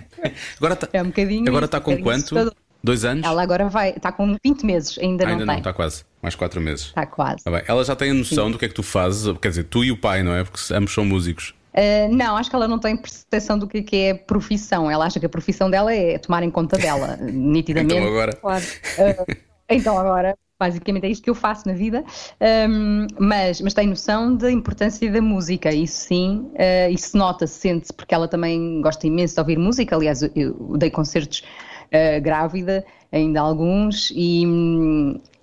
Agora 0.58 0.74
está 0.74 0.90
É 0.92 1.02
um 1.02 1.06
bocadinho. 1.08 1.48
agora 1.48 1.66
está 1.66 1.80
com 1.80 1.96
quanto? 2.02 2.18
assustador. 2.26 2.54
Dois 2.84 3.06
anos? 3.06 3.24
Ela 3.24 3.44
agora 3.44 3.70
vai, 3.70 3.92
está 3.92 4.12
com 4.12 4.36
20 4.44 4.66
meses, 4.66 4.98
ainda, 4.98 5.28
Ainda 5.28 5.46
não 5.46 5.58
está 5.60 5.72
quase. 5.72 6.04
Mais 6.20 6.34
quatro 6.34 6.60
meses. 6.60 6.88
Está 6.88 7.06
quase. 7.06 7.44
Tá 7.44 7.52
bem. 7.52 7.62
Ela 7.68 7.84
já 7.86 7.96
tem 7.96 8.10
a 8.10 8.14
noção 8.14 8.50
do 8.50 8.58
que 8.58 8.66
é 8.66 8.68
que 8.68 8.74
tu 8.74 8.82
fazes, 8.82 9.32
quer 9.40 9.50
dizer, 9.50 9.66
tu 9.66 9.84
e 9.84 9.92
o 9.92 9.98
pai, 9.98 10.24
não 10.24 10.34
é? 10.34 10.44
Porque 10.44 10.60
ambos 10.74 10.92
são 10.92 11.06
músicos. 11.06 11.54
Uh, 11.74 12.14
não, 12.14 12.36
acho 12.36 12.50
que 12.50 12.56
ela 12.56 12.68
não 12.68 12.80
tem 12.80 12.98
percepção 12.98 13.58
do 13.58 13.68
que 13.68 13.82
que 13.82 13.96
é 13.98 14.14
profissão. 14.14 14.90
Ela 14.90 15.06
acha 15.06 15.20
que 15.20 15.26
a 15.26 15.30
profissão 15.30 15.70
dela 15.70 15.94
é 15.94 16.18
tomar 16.18 16.44
em 16.44 16.52
conta 16.52 16.78
dela, 16.78 17.18
nitidamente. 17.22 17.96
Então 17.96 18.08
agora. 18.08 18.36
Claro. 18.36 18.66
Então 19.70 19.98
agora, 19.98 20.38
basicamente 20.62 21.06
é 21.06 21.10
isto 21.10 21.24
que 21.24 21.30
eu 21.30 21.36
faço 21.36 21.68
na 21.68 21.74
vida, 21.74 22.04
Um, 22.70 23.08
mas, 23.18 23.60
mas 23.62 23.74
tem 23.74 23.88
noção 23.88 24.36
da 24.36 24.52
importância 24.52 25.12
da 25.12 25.22
música, 25.22 25.74
isso 25.74 26.08
sim, 26.08 26.52
uh, 26.54 26.92
isso 26.92 27.10
se 27.10 27.18
nota, 27.18 27.48
se 27.48 27.60
sente, 27.60 27.92
porque 27.94 28.14
ela 28.14 28.28
também 28.28 28.80
gosta 28.82 29.08
imenso 29.08 29.34
de 29.34 29.40
ouvir 29.40 29.58
música, 29.58 29.96
aliás, 29.96 30.22
eu, 30.22 30.30
eu 30.36 30.78
dei 30.78 30.92
concertos 30.92 31.44
uh, 31.88 32.22
grávida, 32.22 32.86
ainda 33.12 33.42
alguns, 33.42 34.12
e, 34.16 34.44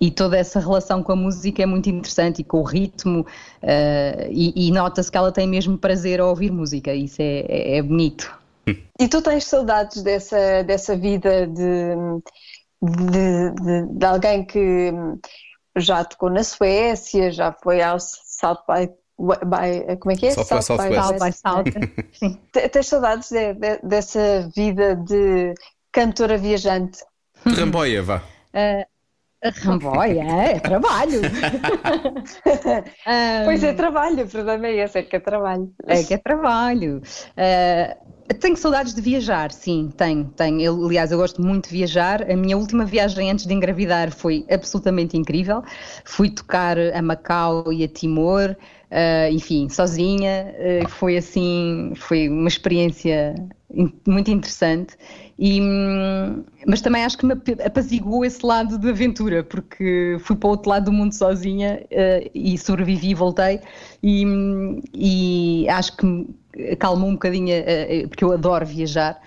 e 0.01 0.09
toda 0.11 0.37
essa 0.37 0.59
relação 0.59 1.03
com 1.03 1.11
a 1.11 1.15
música 1.15 1.61
é 1.61 1.65
muito 1.65 1.89
interessante 1.89 2.39
e 2.39 2.43
com 2.43 2.61
o 2.61 2.63
ritmo, 2.63 3.21
uh, 3.21 4.27
e, 4.31 4.67
e 4.67 4.71
nota-se 4.71 5.11
que 5.11 5.17
ela 5.17 5.31
tem 5.31 5.47
mesmo 5.47 5.77
prazer 5.77 6.19
a 6.19 6.25
ouvir 6.25 6.51
música, 6.51 6.93
isso 6.93 7.21
é, 7.21 7.45
é, 7.47 7.77
é 7.77 7.81
bonito. 7.81 8.37
E 8.99 9.07
tu 9.07 9.21
tens 9.21 9.45
saudades 9.45 10.01
dessa, 10.01 10.63
dessa 10.63 10.95
vida 10.97 11.47
de, 11.47 11.95
de, 12.81 13.51
de, 13.61 13.85
de 13.97 14.05
alguém 14.05 14.43
que 14.45 14.91
já 15.77 16.03
tocou 16.03 16.29
na 16.29 16.43
Suécia, 16.43 17.31
já 17.31 17.51
foi 17.63 17.81
ao 17.81 17.97
South 17.99 18.63
by, 18.67 18.87
by 19.19 19.97
como 19.99 20.11
é 20.11 20.15
que 20.17 20.25
é? 20.27 20.31
South 20.31 20.77
by. 20.77 20.95
South 20.95 21.19
by 21.19 21.31
South, 21.31 21.65
sim. 22.13 22.37
Te- 22.51 22.67
Tens 22.69 22.87
saudades 22.87 23.29
de- 23.29 23.53
de- 23.53 23.79
dessa 23.83 24.49
vida 24.55 24.95
de 24.95 25.53
cantora 25.91 26.37
viajante? 26.37 26.99
Ramboia, 27.45 28.01
vá. 28.01 28.21
A 29.41 29.49
Ramboia, 29.51 30.23
é, 30.23 30.55
é 30.57 30.59
trabalho. 30.59 31.21
Ah, 33.05 33.41
Pois 33.45 33.63
é, 33.63 33.73
trabalho, 33.73 34.25
o 34.25 34.29
problema 34.29 34.67
é 34.67 34.75
esse, 34.83 34.99
é 34.99 35.03
que 35.03 35.15
é 35.15 35.19
trabalho. 35.19 35.73
É 35.87 36.03
que 36.03 36.13
é 36.13 36.17
trabalho. 36.17 37.01
Ah, 37.37 37.97
tenho 38.39 38.55
saudades 38.57 38.93
de 38.93 39.01
viajar, 39.01 39.51
sim, 39.51 39.89
tenho, 39.97 40.25
tenho. 40.35 40.61
Eu, 40.61 40.85
aliás, 40.85 41.11
eu 41.11 41.17
gosto 41.17 41.41
muito 41.41 41.69
de 41.69 41.75
viajar. 41.75 42.29
A 42.29 42.35
minha 42.35 42.57
última 42.57 42.85
viagem 42.85 43.31
antes 43.31 43.45
de 43.45 43.53
engravidar 43.53 44.11
foi 44.11 44.45
absolutamente 44.51 45.17
incrível. 45.17 45.63
Fui 46.05 46.29
tocar 46.29 46.77
a 46.77 47.01
Macau 47.01 47.71
e 47.73 47.83
a 47.83 47.87
Timor, 47.87 48.55
ah, 48.91 49.29
enfim, 49.31 49.69
sozinha. 49.69 50.53
Ah, 50.83 50.87
foi 50.89 51.17
assim, 51.17 51.93
foi 51.95 52.27
uma 52.29 52.47
experiência 52.49 53.33
in- 53.73 53.93
muito 54.07 54.29
interessante. 54.29 54.95
E, 55.41 55.61
mas 56.67 56.81
também 56.81 57.05
acho 57.05 57.17
que 57.17 57.25
me 57.25 57.31
ap- 57.33 57.61
apaziguou 57.65 58.25
esse 58.25 58.45
lado 58.45 58.77
de 58.77 58.89
aventura, 58.89 59.41
porque 59.41 60.17
fui 60.19 60.35
para 60.35 60.47
o 60.47 60.51
outro 60.51 60.69
lado 60.69 60.85
do 60.85 60.91
mundo 60.91 61.13
sozinha 61.13 61.81
eh, 61.89 62.29
e 62.35 62.57
sobrevivi 62.57 63.11
e 63.11 63.13
voltei. 63.15 63.61
E, 64.03 64.25
e 64.93 65.69
acho 65.69 65.95
que 65.95 66.27
acalmou 66.73 67.09
um 67.09 67.13
bocadinho, 67.13 67.49
eh, 67.51 68.01
eh, 68.01 68.07
porque 68.07 68.23
eu 68.23 68.33
adoro 68.33 68.65
viajar. 68.65 69.21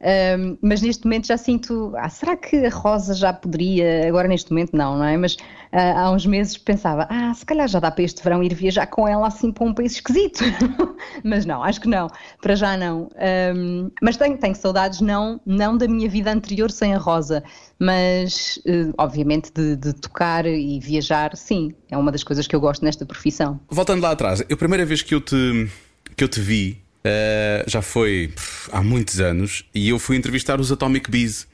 Um, 0.00 0.56
mas 0.62 0.80
neste 0.80 1.04
momento 1.04 1.26
já 1.26 1.36
sinto, 1.36 1.92
ah, 1.96 2.08
será 2.08 2.36
que 2.36 2.56
a 2.64 2.70
Rosa 2.70 3.14
já 3.14 3.32
poderia? 3.32 4.06
Agora 4.08 4.28
neste 4.28 4.50
momento 4.50 4.76
não, 4.76 4.96
não 4.96 5.04
é? 5.04 5.16
Mas 5.16 5.36
ah, 5.72 6.02
há 6.02 6.10
uns 6.10 6.24
meses 6.24 6.56
pensava, 6.56 7.06
ah, 7.10 7.34
se 7.34 7.44
calhar 7.44 7.66
já 7.66 7.80
dá 7.80 7.90
para 7.90 8.04
este 8.04 8.22
verão 8.22 8.42
ir 8.42 8.54
viajar 8.54 8.86
com 8.86 9.08
ela 9.08 9.26
assim 9.26 9.50
para 9.50 9.64
um 9.64 9.74
país 9.74 9.92
esquisito. 9.92 10.44
mas 11.24 11.44
não, 11.44 11.62
acho 11.62 11.80
que 11.80 11.88
não, 11.88 12.08
para 12.40 12.54
já 12.54 12.76
não. 12.76 13.08
Um, 13.54 13.90
mas 14.00 14.16
tenho, 14.16 14.38
tenho 14.38 14.54
saudades 14.54 15.00
não, 15.00 15.40
não 15.44 15.76
da 15.76 15.88
minha 15.88 16.08
vida 16.08 16.32
anterior 16.32 16.70
sem 16.70 16.94
a 16.94 16.98
Rosa, 16.98 17.42
mas 17.78 18.60
eh, 18.66 18.90
obviamente 18.96 19.50
de, 19.52 19.76
de 19.76 19.92
tocar 19.92 20.46
e 20.46 20.78
viajar, 20.80 21.36
sim, 21.36 21.74
é 21.90 21.96
uma 21.96 22.12
das 22.12 22.22
coisas 22.22 22.46
que 22.46 22.54
eu 22.54 22.60
gosto 22.60 22.84
nesta 22.84 23.04
profissão. 23.04 23.60
Voltando 23.68 24.02
lá 24.02 24.12
atrás, 24.12 24.40
a 24.40 24.56
primeira 24.56 24.84
vez 24.84 25.02
que 25.02 25.14
eu 25.14 25.20
te, 25.20 25.68
que 26.16 26.24
eu 26.24 26.28
te 26.28 26.40
vi 26.40 26.87
eh, 27.10 27.64
já 27.66 27.80
foi 27.80 28.30
pff, 28.34 28.68
há 28.70 28.82
muitos 28.82 29.18
anos 29.18 29.64
e 29.74 29.88
eu 29.88 29.98
fui 29.98 30.16
entrevistar 30.16 30.60
os 30.60 30.70
Atomic 30.70 31.10
Bees. 31.10 31.46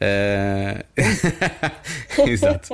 Eh, 0.00 0.84
Exato. 2.26 2.68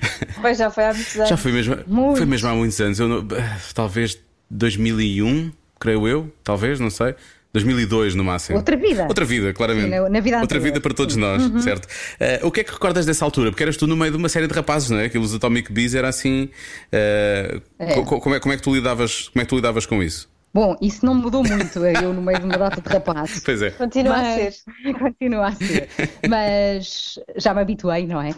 Pois 0.40 0.58
já 0.58 0.70
foi 0.70 0.84
há 0.84 0.92
muitos 0.94 1.16
anos. 1.16 1.28
Já 1.28 1.36
foi 1.36 1.52
mesmo, 1.52 1.76
Muito. 1.86 2.16
foi 2.18 2.26
mesmo 2.26 2.48
há 2.48 2.54
muitos 2.54 2.78
anos. 2.80 2.98
Eu 3.00 3.18
eh, 3.36 3.56
talvez 3.74 4.18
2001, 4.50 5.50
creio 5.80 6.06
eu, 6.06 6.32
talvez, 6.44 6.78
não 6.78 6.90
sei. 6.90 7.14
2002 7.54 8.14
no 8.14 8.22
máximo. 8.22 8.58
Outra 8.58 8.76
vida. 8.76 9.04
Outra 9.08 9.24
vida, 9.24 9.52
claramente. 9.54 9.86
Sim, 9.90 10.08
na- 10.10 10.20
vida 10.20 10.38
Outra 10.40 10.60
vida 10.60 10.80
para 10.82 10.92
todos 10.92 11.16
nós, 11.16 11.42
certo? 11.64 11.88
Eh, 12.20 12.40
o 12.42 12.50
que 12.52 12.60
é 12.60 12.64
que 12.64 12.70
recordas 12.70 13.06
dessa 13.06 13.24
altura? 13.24 13.50
Porque 13.50 13.62
eras 13.62 13.76
tu 13.78 13.86
no 13.86 13.96
meio 13.96 14.10
de 14.12 14.18
uma 14.18 14.28
série 14.28 14.46
de 14.46 14.52
rapazes, 14.54 14.90
não 14.90 14.98
é? 14.98 15.06
Aqueles 15.06 15.32
Atomic 15.34 15.72
Bees 15.72 15.94
era 15.94 16.08
assim. 16.08 16.50
eh, 16.92 17.58
É. 17.78 17.94
co- 18.02 18.20
Como, 18.20 18.34
é, 18.34 18.38
como 18.40 18.52
é 18.52 18.56
que 18.56 18.62
tu 18.62 18.74
lidavas? 18.74 19.28
Como 19.30 19.40
é 19.40 19.44
que 19.46 19.48
tu 19.48 19.56
lidavas 19.56 19.86
com 19.86 20.02
isso? 20.02 20.28
Bom, 20.52 20.74
isso 20.80 21.04
não 21.04 21.14
mudou 21.14 21.42
muito, 21.46 21.78
eu 21.84 22.12
no 22.12 22.22
meio 22.22 22.38
de 22.38 22.44
uma 22.46 22.56
data 22.56 22.80
de 22.80 22.88
rapazes. 22.88 23.40
Pois 23.44 23.60
é. 23.62 23.70
Continua 23.70 24.14
a 24.14 24.22
Mas- 24.22 24.64
ser. 24.82 24.94
Continua 24.98 25.46
a 25.48 25.52
ser. 25.52 25.88
Mas 26.28 27.18
já 27.36 27.52
me 27.54 27.60
habituei, 27.60 28.06
não 28.06 28.20
é? 28.20 28.30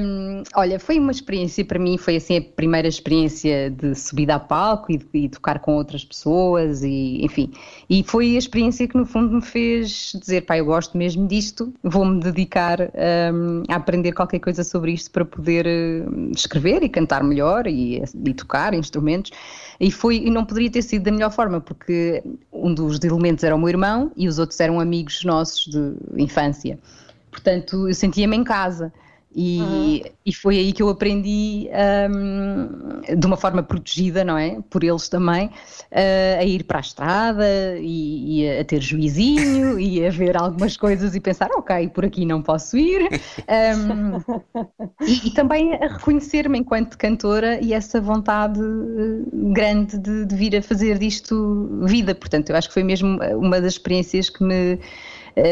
Hum, 0.00 0.42
olha, 0.54 0.78
foi 0.80 0.98
uma 0.98 1.12
experiência 1.12 1.64
para 1.64 1.78
mim, 1.78 1.98
foi 1.98 2.16
assim 2.16 2.38
a 2.38 2.42
primeira 2.42 2.88
experiência 2.88 3.70
de 3.70 3.94
subida 3.94 4.36
a 4.36 4.40
palco 4.40 4.90
e, 4.90 5.00
e 5.12 5.28
tocar 5.28 5.58
com 5.58 5.74
outras 5.74 6.04
pessoas 6.04 6.82
e 6.82 7.22
enfim. 7.22 7.52
E 7.88 8.02
foi 8.02 8.34
a 8.36 8.38
experiência 8.38 8.88
que 8.88 8.96
no 8.96 9.04
fundo 9.04 9.34
me 9.34 9.42
fez 9.42 10.12
dizer, 10.18 10.42
pá, 10.42 10.56
eu 10.56 10.64
gosto 10.64 10.96
mesmo 10.96 11.26
disto, 11.28 11.72
vou-me 11.82 12.20
dedicar 12.20 12.80
hum, 12.80 13.62
a 13.68 13.76
aprender 13.76 14.12
qualquer 14.12 14.40
coisa 14.40 14.64
sobre 14.64 14.92
isto 14.92 15.10
para 15.10 15.24
poder 15.24 15.66
hum, 15.66 16.30
escrever 16.34 16.82
e 16.82 16.88
cantar 16.88 17.22
melhor 17.22 17.66
e, 17.66 18.02
e 18.24 18.34
tocar 18.34 18.72
instrumentos. 18.74 19.30
E 19.80 19.90
foi, 19.90 20.18
e 20.18 20.30
não 20.30 20.44
poderia 20.44 20.70
ter 20.70 20.82
sido 20.82 21.02
da 21.02 21.10
melhor 21.10 21.30
forma, 21.34 21.60
porque 21.60 22.22
um 22.52 22.72
dos 22.72 22.98
elementos 23.04 23.44
era 23.44 23.54
o 23.54 23.58
meu 23.58 23.68
irmão 23.68 24.10
e 24.16 24.28
os 24.28 24.38
outros 24.38 24.58
eram 24.60 24.80
amigos 24.80 25.24
nossos 25.24 25.66
de 25.66 26.22
infância. 26.22 26.78
Portanto, 27.30 27.88
eu 27.88 27.94
sentia-me 27.94 28.36
em 28.36 28.44
casa. 28.44 28.92
E, 29.36 29.60
uhum. 29.60 30.02
e 30.24 30.32
foi 30.32 30.58
aí 30.58 30.72
que 30.72 30.80
eu 30.80 30.88
aprendi 30.88 31.68
um, 32.08 33.18
de 33.18 33.26
uma 33.26 33.36
forma 33.36 33.64
protegida, 33.64 34.22
não 34.22 34.38
é? 34.38 34.58
Por 34.70 34.84
eles 34.84 35.08
também, 35.08 35.46
uh, 35.46 36.38
a 36.38 36.44
ir 36.44 36.62
para 36.62 36.78
a 36.78 36.80
estrada 36.80 37.76
e, 37.78 38.42
e, 38.42 38.58
a 38.60 38.64
ter 38.64 38.80
juizinho 38.80 39.78
e 39.78 40.06
a 40.06 40.10
ver 40.10 40.36
algumas 40.36 40.76
coisas 40.76 41.16
e 41.16 41.20
pensar, 41.20 41.50
ok, 41.50 41.88
por 41.88 42.04
aqui 42.04 42.24
não 42.24 42.40
posso 42.40 42.76
ir. 42.76 43.08
Um, 43.48 44.22
e, 45.04 45.28
e, 45.28 45.30
também 45.32 45.74
a 45.74 45.88
reconhecer-me 45.88 46.58
enquanto 46.58 46.96
cantora 46.96 47.60
e 47.60 47.72
essa 47.72 48.00
vontade 48.00 48.60
eh, 48.60 49.52
grande 49.52 49.98
de, 49.98 50.24
de 50.24 50.36
vir 50.36 50.56
a 50.56 50.62
fazer 50.62 50.98
disto 50.98 51.68
vida. 51.82 52.14
Portanto, 52.14 52.50
eu 52.50 52.56
acho 52.56 52.68
que 52.68 52.74
foi 52.74 52.84
mesmo 52.84 53.18
uma 53.36 53.60
das 53.60 53.72
experiências 53.72 54.30
que 54.30 54.44
me 54.44 54.78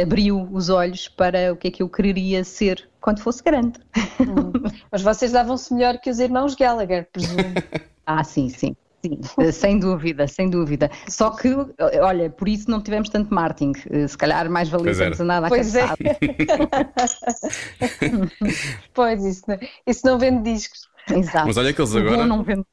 abriu 0.02 0.48
os 0.52 0.68
olhos 0.68 1.08
para 1.08 1.52
o 1.52 1.56
que 1.56 1.68
é 1.68 1.70
que 1.70 1.82
eu 1.82 1.88
quereria 1.88 2.44
ser 2.44 2.91
quando 3.02 3.20
fosse 3.20 3.42
grande. 3.42 3.78
Hum. 4.20 4.52
Mas 4.90 5.02
vocês 5.02 5.32
davam-se 5.32 5.74
melhor 5.74 5.98
que 5.98 6.08
os 6.08 6.18
irmãos 6.18 6.54
Gallagher, 6.54 7.06
presumo. 7.12 7.42
ah, 8.06 8.24
sim, 8.24 8.48
sim. 8.48 8.74
Sim, 9.04 9.20
eh, 9.38 9.50
sem 9.50 9.80
dúvida, 9.80 10.28
sem 10.28 10.48
dúvida. 10.48 10.88
Só 11.08 11.30
que, 11.30 11.48
olha, 12.00 12.30
por 12.30 12.48
isso 12.48 12.70
não 12.70 12.80
tivemos 12.80 13.08
tanto 13.08 13.34
marketing. 13.34 13.72
Eh, 13.90 14.06
se 14.06 14.16
calhar 14.16 14.48
mais 14.48 14.68
valia 14.68 14.94
termos 14.94 15.20
andado 15.20 15.46
a 15.46 15.48
Pois 15.48 15.74
é. 15.74 15.88
pois, 18.94 19.24
isso 19.24 19.42
não, 19.48 19.58
isso 19.84 20.06
não 20.06 20.20
vende 20.20 20.54
discos. 20.54 20.82
Exato. 21.10 21.48
Mas 21.48 21.56
olha 21.56 21.72
que 21.72 21.80
eles 21.80 21.96
agora, 21.96 22.22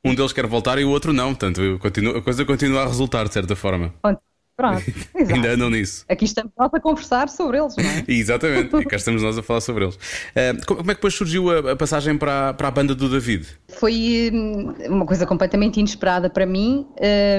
um 0.06 0.14
deles 0.14 0.32
quer 0.32 0.46
voltar 0.46 0.78
e 0.78 0.86
o 0.86 0.92
outro 0.92 1.12
não, 1.12 1.34
portanto 1.34 1.80
a 2.16 2.22
coisa 2.22 2.46
continua 2.46 2.84
a 2.84 2.86
resultar 2.86 3.28
de 3.28 3.34
certa 3.34 3.56
forma. 3.56 3.92
Pronto, 4.60 4.84
exato. 5.16 5.36
Ainda 5.36 5.54
andam 5.54 5.70
nisso. 5.70 6.04
Aqui 6.10 6.26
estamos 6.26 6.52
nós 6.60 6.70
a 6.74 6.80
conversar 6.82 7.30
sobre 7.30 7.60
eles, 7.60 7.78
não 7.78 7.86
é? 7.86 8.04
Exatamente, 8.12 8.76
e 8.76 8.84
cá 8.84 8.98
estamos 8.98 9.24
nós 9.24 9.38
a 9.38 9.42
falar 9.42 9.62
sobre 9.62 9.86
eles. 9.86 9.96
Uh, 9.96 10.66
como 10.66 10.82
é 10.82 10.84
que 10.84 10.96
depois 10.96 11.14
surgiu 11.14 11.50
a, 11.50 11.72
a, 11.72 11.76
passagem 11.78 12.18
para, 12.18 12.54
para 12.54 12.68
a 12.68 12.72
banda 12.72 12.94
do 12.94 13.08
David? 13.08 13.48
Foi 13.70 14.30
hum, 14.34 14.74
uma 14.90 15.06
coisa 15.06 15.26
completamente 15.26 15.80
inesperada 15.80 16.30
para 16.30 16.46
mim, 16.46 16.86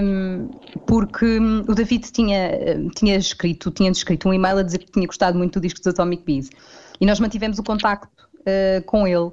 um, 0.03 0.49
porque 0.87 1.27
hum, 1.27 1.63
o 1.69 1.75
David 1.75 2.11
tinha, 2.11 2.59
hum, 2.79 2.89
tinha 2.97 3.17
escrito, 3.17 3.71
tinha 3.71 3.91
escrito 3.91 4.27
um 4.27 4.33
e-mail 4.33 4.57
a 4.57 4.63
dizer 4.63 4.79
que 4.79 4.91
tinha 4.91 5.07
gostado 5.07 5.37
muito 5.37 5.61
do 5.61 5.63
disco 5.63 5.79
dos 5.79 5.89
Atomic 5.89 6.25
Bees. 6.25 6.49
E 6.99 7.05
nós 7.05 7.21
mantivemos 7.21 7.59
o 7.59 7.63
contacto 7.63 8.09
uh, 8.39 8.83
com 8.87 9.07
ele. 9.07 9.31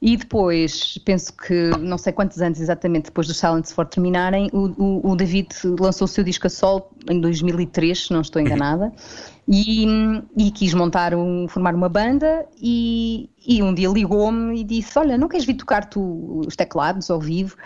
E 0.00 0.14
depois, 0.16 0.98
penso 1.06 1.32
que 1.32 1.70
não 1.78 1.96
sei 1.96 2.12
quantos 2.12 2.40
anos 2.42 2.60
exatamente 2.60 3.06
depois 3.06 3.26
dos 3.26 3.38
Silence 3.38 3.72
for 3.72 3.86
terminarem, 3.86 4.50
o, 4.52 4.66
o, 4.76 5.10
o, 5.12 5.16
David 5.16 5.48
lançou 5.80 6.04
o 6.04 6.08
seu 6.08 6.22
disco 6.22 6.46
a 6.46 6.50
sol 6.50 6.90
em 7.10 7.18
2003, 7.18 8.06
se 8.06 8.12
não 8.12 8.20
estou 8.20 8.42
enganada, 8.42 8.92
e, 9.48 9.86
e 10.36 10.50
quis 10.50 10.74
montar 10.74 11.14
um, 11.14 11.48
formar 11.48 11.74
uma 11.74 11.88
banda 11.88 12.46
e, 12.60 13.30
e 13.46 13.62
um 13.62 13.72
dia 13.72 13.88
ligou-me 13.88 14.60
e 14.60 14.64
disse, 14.64 14.98
olha, 14.98 15.16
não 15.16 15.28
queres 15.28 15.46
vir 15.46 15.54
tocar 15.54 15.88
tu 15.88 16.42
os 16.46 16.54
teclados 16.54 17.10
ao 17.10 17.18
vivo? 17.18 17.56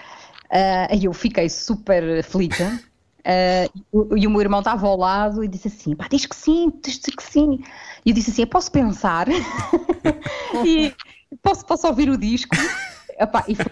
Uh, 0.47 0.95
e 0.97 1.05
eu 1.07 1.13
fiquei 1.13 1.49
super 1.49 2.21
aflita. 2.21 2.81
Uh, 3.21 4.17
e 4.17 4.27
o 4.27 4.31
meu 4.31 4.41
irmão 4.41 4.61
estava 4.61 4.87
ao 4.87 4.97
lado 4.97 5.45
e 5.45 5.49
disse 5.49 5.69
assim: 5.69 5.95
pá, 5.95 6.09
diz 6.11 6.27
que 6.27 6.35
sim, 6.35 6.73
diz 6.83 6.99
que 6.99 7.23
sim. 7.23 7.61
E 8.05 8.11
eu 8.11 8.15
disse 8.15 8.31
assim: 8.31 8.43
eu 8.43 8.49
posso 8.49 8.73
pensar. 8.73 9.29
e, 10.65 10.93
posso, 11.43 11.65
posso 11.65 11.87
ouvir 11.87 12.11
o 12.11 12.17
disco? 12.17 12.57
Epá, 13.19 13.45
e 13.47 13.55
foi, 13.55 13.67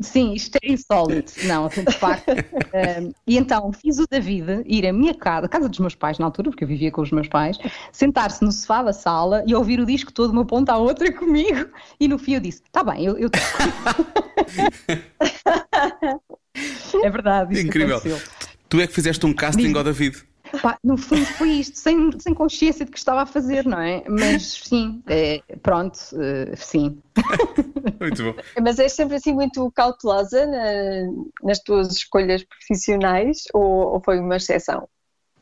sim, 0.00 0.32
isto 0.32 0.58
é 0.62 0.72
insólito. 0.72 1.32
Não, 1.44 1.66
assim, 1.66 1.84
de 1.84 1.92
facto. 1.92 2.30
Um, 2.30 3.12
e 3.26 3.36
então 3.36 3.72
fiz 3.72 3.98
o 3.98 4.06
David 4.08 4.62
ir 4.64 4.86
à 4.86 4.92
minha 4.92 5.14
casa, 5.14 5.46
a 5.46 5.48
casa 5.48 5.68
dos 5.68 5.78
meus 5.80 5.94
pais 5.94 6.18
na 6.18 6.26
altura, 6.26 6.50
porque 6.50 6.64
eu 6.64 6.68
vivia 6.68 6.90
com 6.90 7.02
os 7.02 7.10
meus 7.10 7.28
pais, 7.28 7.58
sentar-se 7.90 8.44
no 8.44 8.52
sofá 8.52 8.82
da 8.82 8.92
sala 8.92 9.42
e 9.46 9.54
ouvir 9.54 9.80
o 9.80 9.86
disco 9.86 10.12
todo 10.12 10.30
uma 10.30 10.44
ponta 10.44 10.72
à 10.72 10.78
outra 10.78 11.10
comigo. 11.12 11.68
E 11.98 12.06
no 12.06 12.18
fim 12.18 12.34
eu 12.34 12.40
disse: 12.40 12.62
tá 12.70 12.84
bem, 12.84 13.04
eu. 13.04 13.18
eu... 13.18 13.30
é 17.02 17.10
verdade. 17.10 17.60
Incrível. 17.60 18.00
Tu 18.68 18.80
é 18.80 18.86
que 18.86 18.94
fizeste 18.94 19.26
um 19.26 19.34
casting 19.34 19.74
ao 19.74 19.84
David. 19.84 20.24
Pá, 20.60 20.78
no 20.84 20.96
fundo 20.96 21.24
foi 21.24 21.50
isto, 21.50 21.78
sem, 21.78 22.10
sem 22.18 22.34
consciência 22.34 22.84
de 22.84 22.90
que 22.90 22.98
estava 22.98 23.22
a 23.22 23.26
fazer, 23.26 23.64
não 23.64 23.80
é? 23.80 24.04
Mas 24.08 24.60
sim, 24.64 25.02
é, 25.06 25.42
pronto, 25.62 25.96
uh, 26.12 26.56
sim. 26.56 27.00
muito 28.00 28.22
bom. 28.22 28.34
Mas 28.60 28.78
és 28.78 28.92
sempre 28.92 29.16
assim 29.16 29.32
muito 29.32 29.70
cautelosa 29.72 30.46
na, 30.46 31.42
nas 31.42 31.58
tuas 31.60 31.92
escolhas 31.92 32.44
profissionais 32.44 33.44
ou, 33.54 33.94
ou 33.94 34.02
foi 34.04 34.18
uma 34.18 34.36
exceção? 34.36 34.88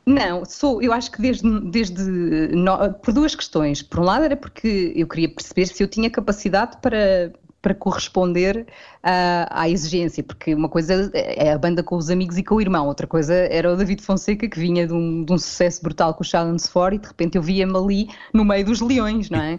Não, 0.07 0.45
sou, 0.45 0.83
eu 0.83 0.93
acho 0.93 1.11
que 1.11 1.21
desde, 1.21 1.61
desde 1.71 2.03
no, 2.03 2.93
por 2.95 3.13
duas 3.13 3.35
questões. 3.35 3.83
Por 3.83 4.01
um 4.01 4.05
lado 4.05 4.25
era 4.25 4.37
porque 4.37 4.93
eu 4.97 5.07
queria 5.07 5.29
perceber 5.29 5.67
se 5.67 5.83
eu 5.83 5.89
tinha 5.89 6.11
capacidade 6.11 6.79
para, 6.81 7.33
para 7.63 7.75
corresponder 7.75 8.67
uh, 9.05 9.47
à 9.51 9.69
exigência, 9.69 10.23
porque 10.23 10.55
uma 10.55 10.69
coisa 10.69 11.11
é 11.15 11.53
a 11.53 11.59
banda 11.59 11.83
com 11.83 11.97
os 11.97 12.09
amigos 12.09 12.39
e 12.39 12.43
com 12.43 12.55
o 12.55 12.61
irmão, 12.61 12.87
outra 12.87 13.07
coisa 13.07 13.35
era 13.35 13.73
o 13.73 13.77
David 13.77 14.03
Fonseca 14.03 14.49
que 14.49 14.59
vinha 14.59 14.87
de 14.87 14.93
um, 14.93 15.25
de 15.25 15.33
um 15.33 15.39
sucesso 15.39 15.83
brutal 15.83 16.15
com 16.15 16.23
o 16.23 16.27
Challenge 16.27 16.63
4 16.71 16.95
e 16.95 16.99
de 16.99 17.09
repente 17.09 17.37
eu 17.37 17.43
via-me 17.43 17.77
ali 17.77 18.09
no 18.33 18.45
meio 18.45 18.65
dos 18.65 18.81
leões, 18.81 19.29
não 19.29 19.41
é? 19.41 19.59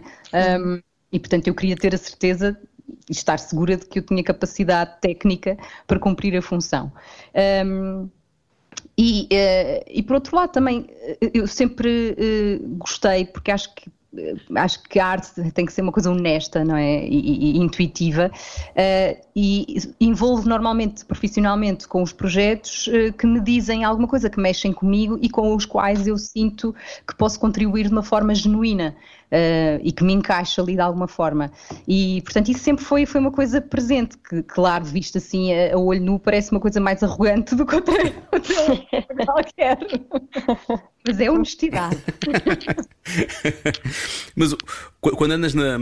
Um, 0.58 0.80
e 1.12 1.18
portanto 1.18 1.46
eu 1.46 1.54
queria 1.54 1.76
ter 1.76 1.94
a 1.94 1.98
certeza 1.98 2.58
e 3.08 3.12
estar 3.12 3.38
segura 3.38 3.76
de 3.76 3.86
que 3.86 4.00
eu 4.00 4.02
tinha 4.02 4.22
capacidade 4.24 5.00
técnica 5.00 5.56
para 5.86 5.98
cumprir 5.98 6.36
a 6.36 6.42
função. 6.42 6.92
Um, 7.64 8.08
e, 8.96 9.28
uh, 9.32 9.84
e 9.86 10.02
por 10.02 10.14
outro 10.14 10.34
lado 10.34 10.50
também 10.50 10.86
eu 11.32 11.46
sempre 11.46 12.16
uh, 12.18 12.68
gostei, 12.76 13.26
porque 13.26 13.50
acho 13.50 13.74
que 13.74 13.90
acho 14.56 14.82
que 14.82 14.98
a 14.98 15.06
arte 15.06 15.50
tem 15.52 15.64
que 15.64 15.72
ser 15.72 15.80
uma 15.80 15.92
coisa 15.92 16.10
honesta, 16.10 16.64
não 16.64 16.76
é? 16.76 17.06
E, 17.06 17.56
e 17.56 17.58
intuitiva 17.58 18.30
uh, 18.30 19.26
e 19.34 19.78
envolve 20.00 20.46
normalmente 20.46 21.04
profissionalmente 21.04 21.88
com 21.88 22.02
os 22.02 22.12
projetos 22.12 22.88
uh, 22.88 23.12
que 23.12 23.26
me 23.26 23.40
dizem 23.40 23.84
alguma 23.84 24.06
coisa, 24.06 24.28
que 24.28 24.38
mexem 24.38 24.72
comigo 24.72 25.18
e 25.22 25.30
com 25.30 25.54
os 25.54 25.64
quais 25.64 26.06
eu 26.06 26.18
sinto 26.18 26.74
que 27.06 27.16
posso 27.16 27.40
contribuir 27.40 27.86
de 27.86 27.92
uma 27.92 28.02
forma 28.02 28.34
genuína 28.34 28.94
uh, 29.32 29.80
e 29.82 29.90
que 29.90 30.04
me 30.04 30.12
encaixa 30.12 30.60
ali 30.60 30.74
de 30.74 30.80
alguma 30.80 31.08
forma. 31.08 31.50
E, 31.88 32.20
portanto, 32.22 32.50
isso 32.50 32.60
sempre 32.60 32.84
foi, 32.84 33.06
foi 33.06 33.20
uma 33.20 33.32
coisa 33.32 33.60
presente, 33.60 34.18
que, 34.18 34.42
claro, 34.42 34.84
visto 34.84 35.18
assim 35.18 35.52
a, 35.54 35.74
a 35.74 35.78
olho 35.78 36.02
nu, 36.02 36.18
parece 36.18 36.52
uma 36.52 36.60
coisa 36.60 36.80
mais 36.80 37.02
arrogante 37.02 37.54
do 37.54 37.64
que 37.64 37.74
outra, 37.74 37.94
outra 38.30 39.24
qualquer. 39.24 39.78
Mas 41.06 41.18
é 41.18 41.30
honestidade. 41.30 41.96
Mas 44.36 44.54
quando 45.00 45.32
andas 45.32 45.54
na, 45.54 45.78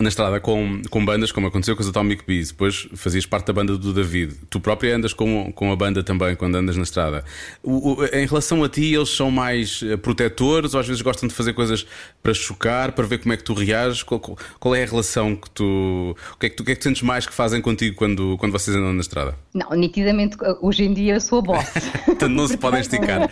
na 0.00 0.08
estrada 0.08 0.40
com, 0.40 0.80
com 0.88 1.04
bandas, 1.04 1.30
como 1.30 1.46
aconteceu 1.46 1.76
com 1.76 1.82
os 1.82 1.88
Atomic 1.88 2.24
Bees, 2.26 2.50
depois 2.50 2.88
fazias 2.94 3.26
parte 3.26 3.46
da 3.46 3.52
banda 3.52 3.76
do 3.76 3.92
David, 3.92 4.34
tu 4.48 4.58
própria 4.58 4.96
andas 4.96 5.12
com, 5.12 5.52
com 5.52 5.70
a 5.70 5.76
banda 5.76 6.02
também 6.02 6.34
quando 6.34 6.54
andas 6.54 6.76
na 6.76 6.82
estrada. 6.82 7.22
O, 7.62 7.92
o, 7.92 8.04
em 8.06 8.26
relação 8.26 8.64
a 8.64 8.68
ti, 8.68 8.94
eles 8.94 9.10
são 9.10 9.30
mais 9.30 9.82
eh, 9.84 9.96
protetores 9.98 10.72
ou 10.72 10.80
às 10.80 10.86
vezes 10.86 11.02
gostam 11.02 11.28
de 11.28 11.34
fazer 11.34 11.52
coisas 11.52 11.86
para 12.22 12.32
chocar, 12.32 12.92
para 12.92 13.06
ver 13.06 13.18
como 13.18 13.34
é 13.34 13.36
que 13.36 13.44
tu 13.44 13.52
reages? 13.52 14.02
Qual, 14.02 14.20
qual 14.58 14.74
é 14.74 14.82
a 14.82 14.86
relação 14.86 15.36
que 15.36 15.50
tu. 15.50 16.16
O 16.34 16.38
que 16.38 16.46
é 16.46 16.48
que 16.48 16.56
tu, 16.56 16.64
que 16.64 16.72
é 16.72 16.74
que 16.74 16.80
tu 16.80 16.84
sentes 16.84 17.02
mais 17.02 17.26
que 17.26 17.34
fazem 17.34 17.60
contigo 17.60 17.94
quando, 17.94 18.36
quando 18.38 18.52
vocês 18.52 18.74
andam 18.74 18.94
na 18.94 19.00
estrada? 19.00 19.34
Não, 19.52 19.70
nitidamente, 19.72 20.36
hoje 20.62 20.84
em 20.84 20.94
dia 20.94 21.14
eu 21.14 21.20
sou 21.20 21.40
a 21.40 21.42
boss. 21.42 21.70
Portanto, 22.06 22.32
não 22.32 22.48
se 22.48 22.56
podem 22.56 22.80
esticar. 22.80 23.30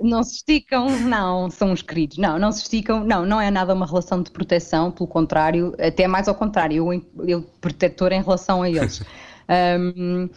não 0.00 0.22
se 0.22 0.36
esticam, 0.36 0.88
não, 1.00 1.50
são 1.50 1.72
os 1.72 1.82
queridos. 1.82 2.16
Não, 2.16 2.38
não 2.38 2.52
se 2.52 2.62
esticam, 2.62 3.02
não, 3.04 3.26
não 3.26 3.40
é 3.40 3.50
nada 3.50 3.74
uma 3.74 3.86
relação 3.86 4.22
de 4.22 4.30
proteção, 4.30 4.92
pelo 4.92 5.08
contrário, 5.48 5.74
até 5.78 6.06
mais 6.06 6.28
ao 6.28 6.34
contrário, 6.34 6.92
eu, 6.92 7.02
eu 7.26 7.42
protetor 7.60 8.12
em 8.12 8.22
relação 8.22 8.62
a 8.62 8.68
eles. 8.68 9.02
um, 9.80 10.28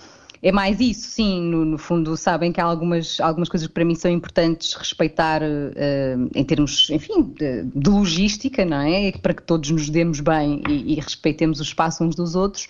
é 0.44 0.52
mais 0.52 0.80
isso, 0.80 1.08
sim, 1.08 1.40
no, 1.40 1.64
no, 1.64 1.78
fundo 1.78 2.18
sabem 2.18 2.52
que 2.52 2.60
há 2.60 2.64
algumas, 2.64 3.20
algumas 3.20 3.48
coisas 3.48 3.68
que 3.68 3.74
para 3.74 3.86
mim 3.86 3.94
são 3.94 4.10
importantes 4.10 4.74
respeitar 4.74 5.44
uh, 5.44 6.30
em 6.34 6.44
termos, 6.44 6.90
enfim, 6.90 7.22
de, 7.22 7.64
de, 7.64 7.90
logística, 7.90 8.66
não 8.66 8.82
é? 8.82 9.12
Para 9.12 9.36
que 9.36 9.44
todos 9.44 9.70
nos 9.70 9.88
demos 9.88 10.20
bem 10.20 10.64
e, 10.68 10.94
e 10.94 10.96
respeitemos 10.96 11.60
o 11.60 11.64
espaço 11.64 12.04
uns 12.04 12.16
dos 12.16 12.36
outros. 12.36 12.68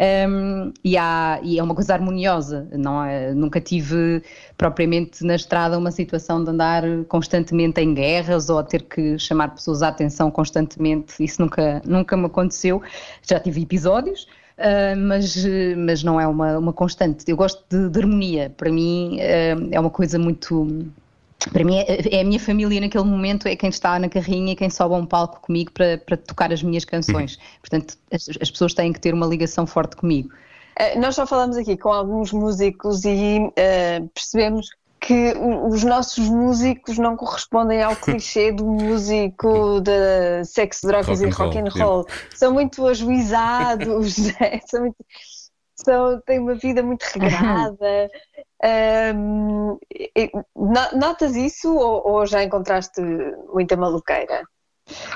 Um, 0.00 0.72
e, 0.84 0.96
há, 0.96 1.38
e, 1.42 1.58
é 1.58 1.62
uma 1.62 1.74
coisa 1.74 1.94
harmoniosa. 1.94 2.68
Não 2.72 3.04
é, 3.04 3.32
nunca 3.34 3.60
tive 3.60 4.22
propriamente 4.56 5.24
na 5.24 5.34
estrada 5.34 5.78
uma 5.78 5.90
situação 5.90 6.42
de 6.42 6.50
andar 6.50 6.82
constantemente 7.08 7.80
em 7.80 7.94
guerras 7.94 8.48
ou 8.48 8.62
ter 8.62 8.82
que 8.82 9.18
chamar 9.18 9.48
pessoas 9.48 9.82
à 9.82 9.88
atenção 9.88 10.30
constantemente. 10.30 11.22
Isso 11.22 11.40
nunca, 11.40 11.82
nunca 11.84 12.16
me 12.16 12.26
aconteceu. 12.26 12.82
Já 13.22 13.38
tive 13.38 13.62
episódios. 13.62 14.26
Uh, 14.58 14.96
mas, 14.96 15.44
mas 15.76 16.04
não 16.04 16.20
é 16.20 16.26
uma, 16.26 16.58
uma 16.58 16.72
constante. 16.72 17.24
Eu 17.26 17.36
gosto 17.36 17.64
de, 17.68 17.88
de 17.88 17.98
harmonia. 17.98 18.50
Para 18.50 18.70
mim 18.70 19.16
uh, 19.16 19.68
é 19.72 19.80
uma 19.80 19.90
coisa 19.90 20.18
muito 20.18 20.92
para 21.50 21.64
mim 21.64 21.76
é, 21.76 22.16
é, 22.16 22.20
a 22.20 22.24
minha 22.24 22.40
família 22.40 22.80
naquele 22.80 23.04
momento 23.04 23.46
é 23.48 23.56
quem 23.56 23.70
está 23.70 23.98
na 23.98 24.08
carrinha 24.08 24.52
e 24.52 24.56
quem 24.56 24.70
sobe 24.70 24.94
a 24.94 24.98
um 24.98 25.06
palco 25.06 25.40
comigo 25.40 25.72
para, 25.72 25.98
para 25.98 26.16
tocar 26.16 26.52
as 26.52 26.62
minhas 26.62 26.84
canções. 26.84 27.36
Uhum. 27.36 27.42
Portanto, 27.60 27.96
as, 28.12 28.28
as, 28.40 28.50
pessoas 28.50 28.74
têm 28.74 28.92
que 28.92 29.00
ter 29.00 29.14
uma 29.14 29.26
ligação 29.26 29.66
forte 29.66 29.96
comigo. 29.96 30.30
Uh, 30.78 31.00
nós 31.00 31.14
já 31.14 31.26
falamos 31.26 31.56
aqui 31.56 31.76
com 31.76 31.92
alguns 31.92 32.32
músicos 32.32 33.04
e 33.04 33.38
uh, 33.38 34.08
percebemos 34.14 34.68
que 35.02 35.34
os 35.68 35.82
nossos 35.82 36.28
músicos 36.28 36.96
não 36.96 37.16
correspondem 37.16 37.82
ao 37.82 37.94
clichê 37.96 38.52
do 38.52 38.64
músico 38.64 39.80
de 39.80 40.44
sexo, 40.44 40.86
drogas 40.86 41.20
rock 41.20 41.28
e 41.28 41.34
rock 41.34 41.58
and 41.58 41.64
roll. 41.70 41.94
roll. 41.94 42.06
São 42.34 42.52
muito 42.52 42.86
ajuizados, 42.86 44.18
né? 44.38 44.60
são 44.66 44.80
muito, 44.82 44.96
são, 45.74 46.20
têm 46.24 46.38
uma 46.38 46.54
vida 46.54 46.82
muito 46.82 47.02
regrada. 47.12 48.08
Um, 48.64 49.78
notas 50.94 51.34
isso 51.34 51.74
ou, 51.74 52.06
ou 52.06 52.26
já 52.26 52.42
encontraste 52.44 53.00
muita 53.52 53.76
maluqueira? 53.76 54.42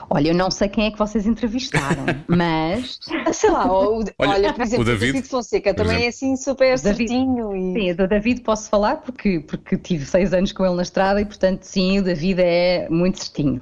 Olha, 0.09 0.29
eu 0.29 0.35
não 0.35 0.50
sei 0.50 0.68
quem 0.68 0.87
é 0.87 0.90
que 0.90 0.98
vocês 0.98 1.26
entrevistaram, 1.26 2.05
mas. 2.29 2.98
Sei 3.33 3.50
lá, 3.50 3.66
o, 3.66 3.98
olha, 3.98 4.14
olha, 4.18 4.52
por 4.52 4.62
exemplo, 4.62 4.83
o 4.83 4.85
David, 4.85 5.12
David 5.12 5.29
Fonseca 5.29 5.74
também 5.74 6.05
é 6.05 6.09
assim 6.09 6.37
super 6.37 6.79
David, 6.79 7.09
certinho. 7.09 7.57
E... 7.57 7.72
Sim, 7.72 7.94
do 7.94 8.07
David 8.07 8.40
posso 8.42 8.70
falar 8.70 8.96
porque, 8.96 9.40
porque 9.40 9.76
tive 9.76 10.05
seis 10.05 10.33
anos 10.33 10.52
com 10.52 10.64
ele 10.64 10.76
na 10.76 10.83
estrada 10.83 11.20
e, 11.20 11.24
portanto, 11.24 11.64
sim, 11.64 11.98
o 11.98 12.02
David 12.02 12.40
é 12.40 12.88
muito 12.88 13.18
certinho. 13.18 13.61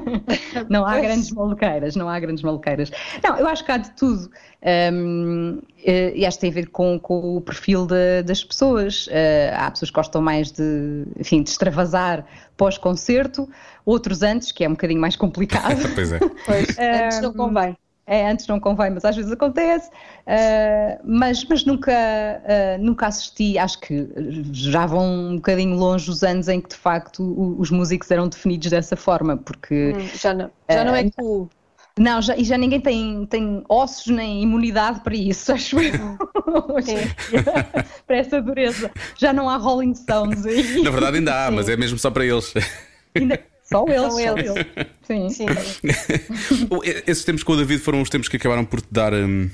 não 0.70 0.86
há 0.86 0.98
grandes 1.00 1.30
maluqueiras, 1.30 1.96
não 1.96 2.08
há 2.08 2.18
grandes 2.18 2.42
maluqueiras. 2.42 2.90
Não, 3.22 3.36
eu 3.38 3.46
acho 3.46 3.64
que 3.64 3.72
há 3.72 3.76
de 3.76 3.90
tudo. 3.90 4.30
Um, 4.92 5.60
eh, 5.84 6.12
e 6.16 6.26
acho 6.26 6.38
que 6.38 6.40
tem 6.40 6.50
a 6.50 6.54
ver 6.54 6.66
com, 6.70 6.98
com 6.98 7.36
o 7.36 7.40
perfil 7.40 7.86
de, 7.86 8.22
das 8.24 8.42
pessoas. 8.42 9.06
Uh, 9.06 9.54
há 9.54 9.70
pessoas 9.70 9.90
que 9.90 9.94
gostam 9.94 10.20
mais 10.20 10.50
de, 10.50 11.04
enfim, 11.18 11.42
de 11.42 11.50
extravasar 11.50 12.26
pós-concerto, 12.56 13.48
outros 13.84 14.22
antes, 14.22 14.52
que 14.52 14.64
é 14.64 14.68
um 14.68 14.72
bocadinho 14.72 15.00
mais 15.00 15.16
complicado. 15.16 15.80
pois 15.94 16.12
é. 16.12 16.18
Pois, 16.18 16.76
antes 16.78 17.20
não 17.20 17.32
convém. 17.32 17.76
É, 18.08 18.30
antes 18.30 18.46
não 18.46 18.60
convém, 18.60 18.90
mas 18.90 19.04
às 19.04 19.16
vezes 19.16 19.32
acontece. 19.32 19.90
Uh, 19.90 21.00
mas 21.04 21.44
mas 21.44 21.64
nunca, 21.64 21.92
uh, 21.92 22.80
nunca 22.80 23.08
assisti, 23.08 23.58
acho 23.58 23.80
que 23.80 24.08
já 24.52 24.86
vão 24.86 25.04
um 25.04 25.36
bocadinho 25.36 25.74
longe 25.74 26.08
os 26.08 26.22
anos 26.22 26.46
em 26.46 26.60
que 26.60 26.68
de 26.68 26.76
facto 26.76 27.56
os 27.58 27.68
músicos 27.68 28.08
eram 28.12 28.28
definidos 28.28 28.70
dessa 28.70 28.94
forma, 28.94 29.36
porque. 29.36 29.92
Hum, 29.96 30.00
já 30.14 30.32
não, 30.32 30.50
já 30.70 30.84
não 30.84 30.94
é 30.94 31.10
cool. 31.10 31.50
Não, 31.98 32.20
já, 32.20 32.36
e 32.36 32.44
já 32.44 32.58
ninguém 32.58 32.80
tem, 32.80 33.24
tem 33.26 33.64
ossos 33.68 34.08
nem 34.08 34.42
imunidade 34.42 35.00
para 35.00 35.14
isso, 35.14 35.50
acho 35.52 35.80
eu. 35.80 35.92
para 38.06 38.16
essa 38.16 38.40
dureza. 38.40 38.90
Já 39.16 39.32
não 39.32 39.48
há 39.48 39.56
Rolling 39.56 39.94
Stones 39.94 40.44
aí. 40.44 40.82
Na 40.82 40.90
verdade 40.90 41.18
ainda 41.18 41.46
há, 41.46 41.48
Sim. 41.48 41.56
mas 41.56 41.68
é 41.68 41.76
mesmo 41.76 41.98
só 41.98 42.10
para 42.10 42.26
eles. 42.26 42.52
Ainda, 43.14 43.40
só 43.64 43.86
eles, 43.88 44.12
só 44.12 44.20
eles. 44.20 44.52
Sim. 45.02 45.28
Sim. 45.30 45.46
Esses 47.06 47.24
tempos 47.24 47.42
com 47.42 47.54
o 47.54 47.56
David 47.56 47.80
foram 47.80 48.02
os 48.02 48.10
tempos 48.10 48.28
que 48.28 48.36
acabaram 48.36 48.64
por 48.64 48.80
te 48.80 48.88
dar. 48.90 49.14
Hum, 49.14 49.48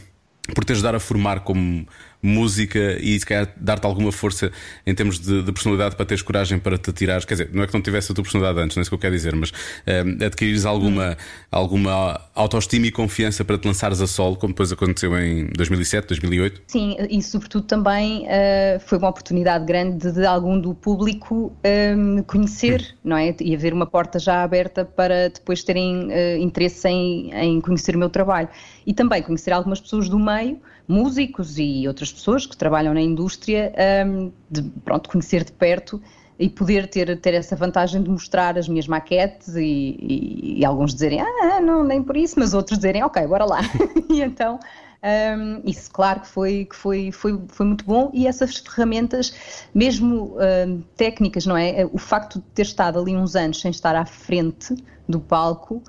por 0.55 0.65
te 0.65 0.73
ajudar 0.73 0.95
a 0.95 1.01
formar 1.01 1.41
como 1.41 1.87
música 2.23 2.79
e 3.01 3.19
se 3.19 3.27
calhar 3.27 3.53
dar-te 3.57 3.85
alguma 3.85 4.13
força 4.13 4.53
em 4.87 4.95
termos 4.95 5.19
de, 5.19 5.43
de, 5.43 5.53
personalidade 5.53 5.97
para 5.97 6.07
teres 6.07 6.23
coragem 6.23 6.59
para 6.59 6.79
te 6.79 6.91
atirares. 6.91 7.25
Quer 7.25 7.35
dizer, 7.35 7.51
não 7.53 7.65
é 7.65 7.67
que 7.67 7.75
não 7.75 7.83
tivesse 7.83 8.13
a 8.13 8.15
tua 8.15 8.23
personalidade 8.23 8.65
antes, 8.65 8.77
não 8.77 8.81
é 8.81 8.83
isso 8.83 8.91
que 8.91 8.95
eu 8.95 8.99
quero 8.99 9.15
dizer, 9.15 9.35
mas 9.35 9.51
um, 9.51 10.25
adquirires 10.25 10.65
alguma, 10.65 11.17
alguma 11.51 12.21
autoestima 12.35 12.87
e 12.87 12.93
confiança 12.93 13.45
para 13.45 13.59
te 13.59 13.67
lançares 13.67 14.01
a 14.01 14.07
solo, 14.07 14.37
como 14.37 14.53
depois 14.53 14.71
aconteceu 14.71 15.19
em 15.19 15.47
2007, 15.47 16.07
2008? 16.09 16.63
Sim, 16.69 16.97
e 17.11 17.21
sobretudo 17.23 17.67
também 17.67 18.25
uh, 18.27 18.81
foi 18.87 18.99
uma 18.99 19.09
oportunidade 19.09 19.65
grande 19.65 19.99
de, 19.99 20.13
de 20.13 20.25
algum 20.25 20.61
do 20.61 20.75
público 20.75 21.53
um, 21.97 22.23
conhecer, 22.23 22.81
hum. 22.83 23.09
não 23.11 23.17
é? 23.17 23.35
E 23.41 23.55
haver 23.55 23.73
uma 23.73 23.87
porta 23.87 24.19
já 24.19 24.43
aberta 24.43 24.85
para 24.85 25.29
depois 25.29 25.65
terem 25.65 26.07
uh, 26.07 26.39
interesse 26.39 26.89
em, 26.89 27.33
em 27.35 27.61
conhecer 27.61 27.97
o 27.97 27.99
meu 27.99 28.09
trabalho. 28.09 28.49
E 28.87 28.95
também 28.95 29.23
conhecer 29.23 29.53
algumas 29.53 29.81
pessoas 29.81 30.09
do 30.09 30.19
meio 30.19 30.61
músicos 30.93 31.59
e 31.59 31.89
outras 31.89 32.13
pessoas 32.13 32.47
que 32.47 32.57
trabalham 32.57 32.93
na 32.93 33.01
indústria, 33.01 33.73
um, 34.07 34.31
de 34.51 34.63
pronto, 34.85 35.09
conhecer 35.09 35.45
de 35.45 35.53
perto 35.53 36.01
e 36.39 36.49
poder 36.49 36.89
ter, 36.89 37.17
ter 37.19 37.35
essa 37.35 37.57
vantagem 37.57 38.03
de 38.03 38.11
mostrar 38.11 38.59
as 38.59 38.69
minhas 38.69 38.87
maquetes 38.87 39.55
e, 39.57 39.97
e, 39.99 40.61
e 40.61 40.65
alguns 40.65 40.93
dizerem, 40.93 41.21
ah, 41.21 41.61
não, 41.61 41.85
nem 41.85 42.03
por 42.03 42.17
isso, 42.17 42.39
mas 42.39 42.53
outros 42.53 42.79
dizerem, 42.79 43.03
ok, 43.03 43.27
bora 43.27 43.45
lá. 43.45 43.61
e 44.11 44.21
então, 44.21 44.59
um, 45.03 45.69
isso 45.69 45.91
claro 45.91 46.21
que 46.21 46.29
foi, 46.29 46.65
que 46.65 46.77
foi, 46.77 47.11
foi, 47.11 47.41
foi 47.49 47.67
muito 47.67 47.85
bom 47.85 48.11
e 48.13 48.27
essas 48.27 48.57
ferramentas, 48.59 49.35
mesmo 49.75 50.37
um, 50.67 50.83
técnicas, 50.97 51.47
não 51.47 51.57
é? 51.57 51.87
O 51.93 51.99
facto 51.99 52.39
de 52.39 52.45
ter 52.55 52.63
estado 52.63 52.99
ali 52.99 53.17
uns 53.17 53.35
anos 53.35 53.61
sem 53.61 53.71
estar 53.71 53.97
à 53.97 54.05
frente 54.05 54.75
do 55.09 55.21
palco 55.21 55.83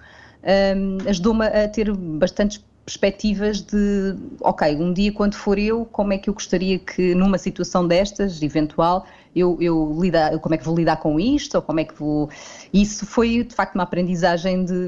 um, 0.44 0.98
ajudou-me 1.08 1.46
a 1.46 1.68
ter 1.68 1.96
bastantes 1.96 2.64
perspectivas 2.86 3.62
de, 3.62 4.16
ok, 4.42 4.76
um 4.76 4.94
dia 4.94 5.12
quando 5.12 5.36
for 5.36 5.58
eu, 5.58 5.86
como 5.86 6.14
é 6.14 6.18
que 6.18 6.30
eu 6.30 6.34
gostaria 6.34 6.78
que 6.78 7.16
numa 7.16 7.38
situação 7.38 7.88
destas, 7.88 8.42
eventual, 8.42 9.06
eu, 9.36 9.58
eu 9.60 9.98
lidar, 10.00 10.38
como 10.40 10.54
é 10.54 10.58
que 10.58 10.66
vou 10.66 10.76
lidar 10.76 10.98
com 10.98 11.20
isto, 11.20 11.56
ou 11.56 11.62
como 11.62 11.80
é 11.80 11.86
que 11.86 11.94
vou... 11.98 12.30
Isso 12.72 13.06
foi, 13.06 13.44
de 13.44 13.56
facto, 13.56 13.76
uma 13.76 13.84
aprendizagem 13.84 14.64
de, 14.64 14.88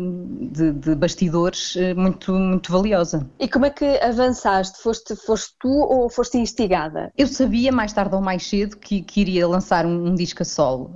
de, 0.51 0.71
de 0.71 0.95
bastidores 0.95 1.75
eh, 1.77 1.93
muito, 1.93 2.31
muito 2.33 2.71
valiosa. 2.71 3.27
E 3.39 3.47
como 3.47 3.65
é 3.65 3.69
que 3.69 3.85
avançaste? 3.99 4.79
Foste, 4.81 5.15
foste 5.15 5.55
tu 5.59 5.69
ou 5.69 6.09
foste 6.09 6.37
instigada? 6.37 7.11
Eu 7.17 7.27
sabia, 7.27 7.71
mais 7.71 7.91
tarde 7.91 8.13
ou 8.13 8.21
mais 8.21 8.47
cedo, 8.47 8.77
que, 8.77 9.01
que 9.01 9.21
iria 9.21 9.47
lançar 9.47 9.85
um, 9.85 10.09
um 10.09 10.15
disco 10.15 10.43
a 10.43 10.45
solo. 10.45 10.91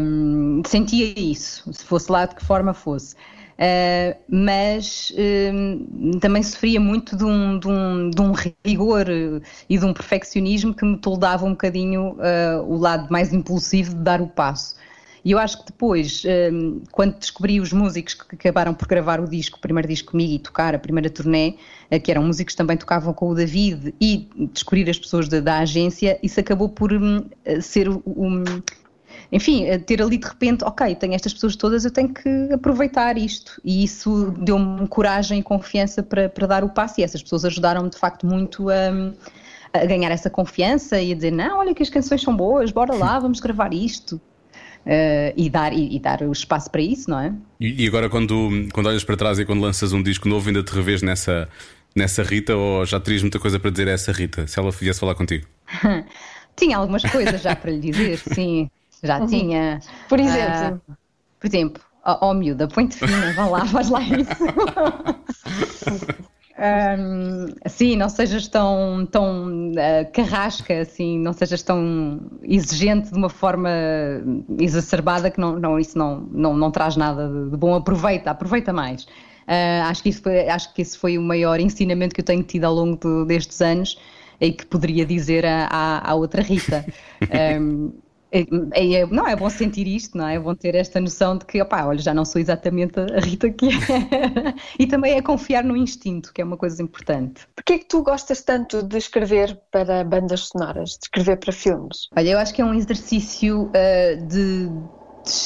Um, 0.00 0.62
sentia 0.66 1.18
isso, 1.18 1.70
se 1.72 1.84
fosse 1.84 2.10
lá 2.10 2.24
de 2.26 2.34
que 2.36 2.44
forma 2.44 2.72
fosse. 2.72 3.14
Uh, 3.54 4.18
mas 4.28 5.12
uh, 5.12 6.18
também 6.18 6.42
sofria 6.42 6.80
muito 6.80 7.16
de 7.16 7.24
um, 7.24 7.58
de, 7.58 7.68
um, 7.68 8.10
de 8.10 8.20
um, 8.20 8.32
rigor 8.64 9.06
e 9.68 9.78
de 9.78 9.84
um 9.84 9.94
perfeccionismo 9.94 10.74
que 10.74 10.84
me 10.84 10.98
toldava 10.98 11.46
um 11.46 11.50
bocadinho 11.50 12.14
uh, 12.14 12.62
o 12.66 12.76
lado 12.76 13.06
mais 13.12 13.32
impulsivo 13.32 13.90
de 13.90 14.00
dar 14.00 14.20
o 14.20 14.26
passo. 14.26 14.74
E 15.24 15.30
eu 15.30 15.38
acho 15.38 15.60
que 15.60 15.72
depois, 15.72 16.22
quando 16.92 17.18
descobri 17.18 17.58
os 17.58 17.72
músicos 17.72 18.12
que 18.12 18.34
acabaram 18.34 18.74
por 18.74 18.86
gravar 18.86 19.20
o 19.20 19.26
disco, 19.26 19.56
o 19.56 19.60
primeiro 19.60 19.88
disco 19.88 20.10
comigo 20.10 20.34
e 20.34 20.38
tocar 20.38 20.74
a 20.74 20.78
primeira 20.78 21.08
turnê, 21.08 21.54
que 22.02 22.10
eram 22.10 22.24
músicos 22.24 22.52
que 22.52 22.58
também 22.58 22.76
tocavam 22.76 23.14
com 23.14 23.30
o 23.30 23.34
David, 23.34 23.94
e 23.98 24.28
descobrir 24.52 24.90
as 24.90 24.98
pessoas 24.98 25.26
da, 25.26 25.40
da 25.40 25.60
agência, 25.60 26.18
isso 26.22 26.38
acabou 26.38 26.68
por 26.68 26.92
um, 26.92 27.24
ser 27.62 27.88
um, 27.88 28.44
enfim, 29.34 29.66
ter 29.80 30.00
ali 30.00 30.16
de 30.16 30.28
repente, 30.28 30.62
ok, 30.62 30.94
tenho 30.94 31.12
estas 31.12 31.34
pessoas 31.34 31.56
todas, 31.56 31.84
eu 31.84 31.90
tenho 31.90 32.14
que 32.14 32.28
aproveitar 32.52 33.18
isto. 33.18 33.60
E 33.64 33.82
isso 33.82 34.32
deu-me 34.38 34.86
coragem 34.86 35.40
e 35.40 35.42
confiança 35.42 36.04
para, 36.04 36.28
para 36.28 36.46
dar 36.46 36.62
o 36.62 36.68
passo, 36.68 37.00
e 37.00 37.02
essas 37.02 37.20
pessoas 37.20 37.44
ajudaram-me 37.44 37.90
de 37.90 37.98
facto 37.98 38.24
muito 38.24 38.70
a, 38.70 38.92
a, 39.72 39.84
ganhar 39.86 40.12
essa 40.12 40.30
confiança 40.30 41.00
e 41.00 41.10
a 41.10 41.14
dizer: 41.16 41.32
não, 41.32 41.58
olha 41.58 41.74
que 41.74 41.82
as 41.82 41.90
canções 41.90 42.22
são 42.22 42.34
boas, 42.36 42.70
bora 42.70 42.94
lá, 42.94 43.18
vamos 43.18 43.40
gravar 43.40 43.74
isto. 43.74 44.20
Uh, 44.86 45.32
e, 45.34 45.48
dar, 45.48 45.72
e, 45.72 45.96
e, 45.96 45.98
dar 45.98 46.20
o 46.22 46.30
espaço 46.30 46.70
para 46.70 46.82
isso, 46.82 47.08
não 47.08 47.18
é? 47.18 47.32
E, 47.58 47.84
e, 47.84 47.88
agora, 47.88 48.08
quando, 48.08 48.68
quando 48.72 48.86
olhas 48.86 49.02
para 49.02 49.16
trás 49.16 49.38
e 49.38 49.44
quando 49.44 49.62
lanças 49.62 49.94
um 49.94 50.02
disco 50.02 50.28
novo, 50.28 50.46
ainda 50.46 50.62
te 50.62 50.74
revês 50.74 51.00
nessa, 51.00 51.48
nessa 51.96 52.22
Rita 52.22 52.54
ou 52.54 52.84
já 52.84 53.00
terias 53.00 53.22
muita 53.22 53.40
coisa 53.40 53.58
para 53.58 53.70
dizer 53.70 53.88
a 53.88 53.92
essa 53.92 54.12
Rita, 54.12 54.46
se 54.46 54.60
ela 54.60 54.70
viesse 54.70 55.00
falar 55.00 55.14
contigo? 55.14 55.46
Tinha 56.54 56.76
algumas 56.76 57.02
coisas 57.02 57.40
já 57.40 57.56
para 57.56 57.70
lhe 57.70 57.80
dizer, 57.80 58.18
sim 58.18 58.70
já 59.06 59.20
uhum. 59.20 59.26
tinha. 59.26 59.80
Por 60.08 60.18
exemplo? 60.20 60.80
Uh, 60.88 60.96
por 61.38 61.46
exemplo, 61.46 61.82
ó 62.04 62.18
oh, 62.20 62.30
oh, 62.30 62.34
miúda, 62.34 62.68
põe-te 62.68 62.96
fina, 62.96 63.32
vá 63.34 63.46
lá, 63.46 63.66
faz 63.66 63.90
lá 63.90 64.00
isso. 64.00 64.44
Um, 66.56 67.46
sim, 67.68 67.96
não 67.96 68.08
sejas 68.08 68.46
tão, 68.46 69.06
tão 69.10 69.72
uh, 69.72 70.12
carrasca, 70.12 70.82
assim, 70.82 71.18
não 71.18 71.32
sejas 71.32 71.62
tão 71.62 72.20
exigente 72.44 73.10
de 73.10 73.18
uma 73.18 73.28
forma 73.28 73.70
exacerbada 74.58 75.30
que 75.30 75.40
não, 75.40 75.58
não, 75.58 75.78
isso 75.78 75.98
não, 75.98 76.20
não, 76.30 76.56
não 76.56 76.70
traz 76.70 76.96
nada 76.96 77.28
de, 77.28 77.56
bom. 77.56 77.74
Aproveita, 77.74 78.30
aproveita 78.30 78.72
mais. 78.72 79.02
Uh, 79.02 79.82
acho, 79.86 80.02
que 80.02 80.08
isso 80.10 80.22
foi, 80.22 80.48
acho 80.48 80.72
que 80.72 80.80
esse 80.80 80.96
foi 80.96 81.18
o 81.18 81.22
maior 81.22 81.58
ensinamento 81.58 82.14
que 82.14 82.20
eu 82.20 82.24
tenho 82.24 82.42
tido 82.44 82.64
ao 82.64 82.74
longo 82.74 82.96
de, 82.96 83.26
destes 83.26 83.60
anos 83.60 83.98
e 84.40 84.52
que 84.52 84.64
poderia 84.64 85.04
dizer 85.04 85.44
à, 85.44 86.00
à 86.08 86.14
outra 86.14 86.42
Rita. 86.42 86.84
Um, 87.60 87.90
É, 88.34 88.94
é, 88.94 89.06
não, 89.06 89.28
é 89.28 89.36
bom 89.36 89.48
sentir 89.48 89.86
isto, 89.86 90.18
não 90.18 90.26
é? 90.26 90.34
É 90.34 90.40
bom 90.40 90.56
ter 90.56 90.74
esta 90.74 91.00
noção 91.00 91.38
de 91.38 91.44
que, 91.44 91.62
opá, 91.62 91.86
olha, 91.86 92.00
já 92.00 92.12
não 92.12 92.24
sou 92.24 92.40
exatamente 92.40 92.98
a 92.98 93.20
Rita 93.20 93.48
que 93.48 93.68
é. 93.68 93.70
e 94.76 94.88
também 94.88 95.14
é 95.14 95.22
confiar 95.22 95.62
no 95.62 95.76
instinto, 95.76 96.32
que 96.32 96.42
é 96.42 96.44
uma 96.44 96.56
coisa 96.56 96.82
importante. 96.82 97.46
Porquê 97.54 97.74
é 97.74 97.78
que 97.78 97.84
tu 97.84 98.02
gostas 98.02 98.42
tanto 98.42 98.82
de 98.82 98.98
escrever 98.98 99.56
para 99.70 100.02
bandas 100.02 100.48
sonoras, 100.48 100.90
de 100.90 101.04
escrever 101.04 101.36
para 101.36 101.52
filmes? 101.52 102.08
Olha, 102.16 102.30
eu 102.30 102.38
acho 102.38 102.52
que 102.52 102.60
é 102.60 102.64
um 102.64 102.74
exercício 102.74 103.66
uh, 103.66 104.26
de 104.26 104.68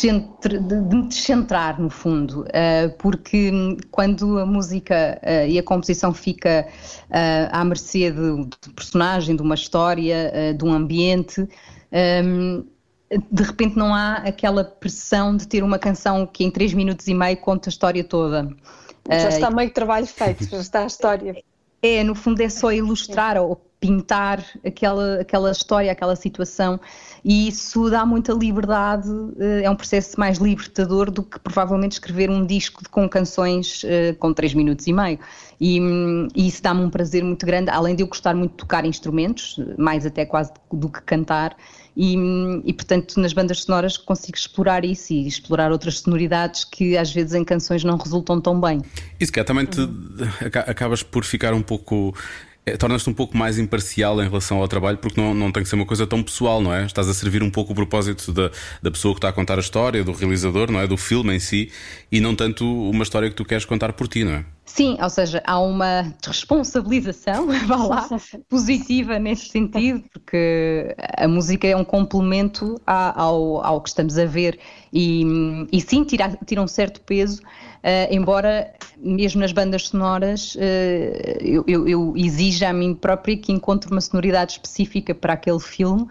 de, 0.01 0.75
me 0.97 1.07
descentrar 1.07 1.81
no 1.81 1.89
fundo, 1.89 2.41
uh, 2.41 2.97
porque 2.99 3.53
quando 3.93 4.37
a 4.41 4.45
música 4.45 5.21
uh, 5.23 5.47
e 5.49 5.57
a 5.57 5.63
composição 5.63 6.13
fica 6.13 6.67
à 7.53 7.65
mercê 7.65 8.11
de, 8.11 8.45
de 8.45 8.75
personagem, 8.75 9.37
de 9.37 9.43
uma 9.43 9.55
história, 9.55 10.53
de 10.53 10.65
um 10.65 10.73
ambiente, 10.73 11.49
um, 11.93 12.65
de 13.11 13.43
repente 13.43 13.77
não 13.77 13.95
há 13.95 14.17
aquela 14.17 14.65
pressão 14.65 15.37
de 15.37 15.49
ter 15.49 15.63
uma 15.63 15.79
canção 15.79 16.27
que 16.27 16.45
em 16.45 16.51
3 16.51 16.75
minutos 16.75 17.07
e 17.09 17.15
meio 17.15 17.37
conta 17.39 17.69
a 17.69 17.71
história 17.71 18.05
toda. 18.05 18.55
Já 19.11 19.29
está 19.31 19.51
meio 19.51 19.71
trabalho 19.71 20.07
feito, 20.07 20.45
já 20.45 20.59
está 20.59 20.83
a 20.83 20.87
história. 20.87 21.43
É, 21.83 22.05
no 22.05 22.15
fundo 22.15 22.41
é 22.43 22.49
só 22.49 22.71
ilustrar 22.73 23.37
ou 23.37 23.57
pintar 23.81 24.45
aquela, 24.65 25.21
aquela 25.21 25.51
história, 25.51 25.91
aquela 25.91 26.17
situação, 26.17 26.81
e 27.25 27.49
isso 27.49 27.89
dá 27.91 28.05
muita 28.05 28.33
liberdade, 28.33 29.09
eh, 29.39 29.63
é 29.65 29.71
um 29.71 29.77
processo 29.77 30.19
mais 30.19 30.39
libertador 30.39 31.11
do 31.11 31.23
que 31.23 31.39
provavelmente 31.39 31.93
escrever 31.93 32.29
um 32.29 32.45
disco 32.45 32.83
com 32.91 33.09
canções 33.09 33.83
eh, 33.85 34.15
com 34.19 34.33
3 34.33 34.55
minutos 34.55 34.87
e 34.87 34.93
meio. 34.93 35.19
E, 35.61 35.79
e 36.35 36.49
isso 36.49 36.63
dá-me 36.63 36.83
um 36.83 36.91
prazer 36.91 37.23
muito 37.25 37.45
grande, 37.45 37.71
além 37.71 37.95
de 37.95 38.03
eu 38.03 38.07
gostar 38.07 38.35
muito 38.35 38.53
de 38.53 38.57
tocar 38.59 38.85
instrumentos, 38.85 39.61
mais 39.77 40.07
até 40.07 40.25
quase 40.25 40.53
do 40.73 40.89
que 40.89 41.01
cantar, 41.03 41.57
e, 41.97 42.17
e, 42.65 42.73
portanto 42.73 43.19
nas 43.19 43.33
bandas 43.33 43.63
sonoras 43.65 43.97
consigo 43.97 44.39
explorar 44.39 44.85
isso 44.85 45.13
e 45.13 45.27
explorar 45.27 45.73
outras 45.73 45.99
sonoridades 45.99 46.63
que 46.65 46.97
às 46.97 47.13
vezes 47.13 47.35
em 47.35 47.45
canções 47.45 47.83
não 47.83 47.97
resultam 47.97 48.41
tão 48.41 48.61
bem. 48.61 48.81
Isso 49.19 49.33
que 49.33 49.41
é, 49.41 49.45
também 49.45 49.67
te, 49.67 49.81
acabas 50.65 51.03
por 51.03 51.25
ficar 51.25 51.53
um 51.53 51.63
pouco 51.63 52.15
é, 52.69 52.77
tornas-te 52.77 53.09
um 53.09 53.15
pouco 53.15 53.37
mais 53.37 53.59
imparcial 53.59 54.23
em 54.23 54.29
relação 54.29 54.59
ao 54.59 54.69
trabalho, 54.69 54.99
porque 54.99 55.21
não, 55.21 55.35
não 55.35 55.51
tem 55.51 55.63
que 55.63 55.69
ser 55.69 55.77
uma 55.77 55.87
coisa 55.87 56.07
tão 56.07 56.23
pessoal, 56.23 56.61
não 56.61 56.73
é? 56.73 56.85
Estás 56.85 57.09
a 57.09 57.15
servir 57.15 57.43
um 57.43 57.51
pouco 57.51 57.73
o 57.73 57.75
propósito 57.75 58.33
da, 58.33 58.51
da 58.83 58.91
pessoa 58.91 59.15
que 59.15 59.19
está 59.19 59.29
a 59.29 59.33
contar 59.33 59.57
a 59.57 59.61
história, 59.61 60.05
do 60.05 60.13
realizador, 60.13 60.71
não 60.71 60.81
é? 60.81 60.87
Do 60.87 60.97
filme 60.97 61.35
em 61.35 61.41
si, 61.41 61.71
e 62.11 62.21
não 62.21 62.35
tanto 62.35 62.65
uma 62.91 63.03
história 63.03 63.29
que 63.29 63.37
tu 63.37 63.45
queres 63.45 63.65
contar 63.65 63.93
por 63.93 64.09
ti, 64.09 64.25
não 64.25 64.33
é? 64.33 64.45
Sim, 64.69 64.99
ou 65.03 65.09
seja, 65.09 65.43
há 65.47 65.59
uma 65.59 66.15
responsabilização, 66.25 67.47
vá 67.67 67.77
lá, 67.77 68.09
positiva 68.49 69.19
nesse 69.19 69.49
sentido, 69.49 70.05
porque 70.13 70.95
a 71.17 71.27
música 71.27 71.67
é 71.67 71.75
um 71.75 71.85
complemento 71.85 72.81
ao, 72.87 73.65
ao 73.65 73.81
que 73.81 73.89
estamos 73.89 74.19
a 74.19 74.27
ver. 74.27 74.59
E, 74.93 75.25
e 75.73 75.81
sim, 75.81 76.05
tira, 76.05 76.39
tira 76.47 76.63
um 76.63 76.69
certo 76.69 77.01
peso, 77.01 77.43
uh, 77.43 78.15
embora 78.15 78.73
mesmo 78.99 79.41
nas 79.41 79.53
bandas 79.53 79.89
sonoras 79.89 80.55
uh, 80.55 80.59
eu, 81.41 81.65
eu, 81.67 81.89
eu 81.89 82.15
exija 82.17 82.69
a 82.69 82.73
mim 82.73 82.95
própria 82.95 83.37
que 83.37 83.51
encontre 83.51 83.91
uma 83.91 84.01
sonoridade 84.01 84.53
específica 84.53 85.15
para 85.15 85.33
aquele 85.33 85.61
filme 85.61 86.07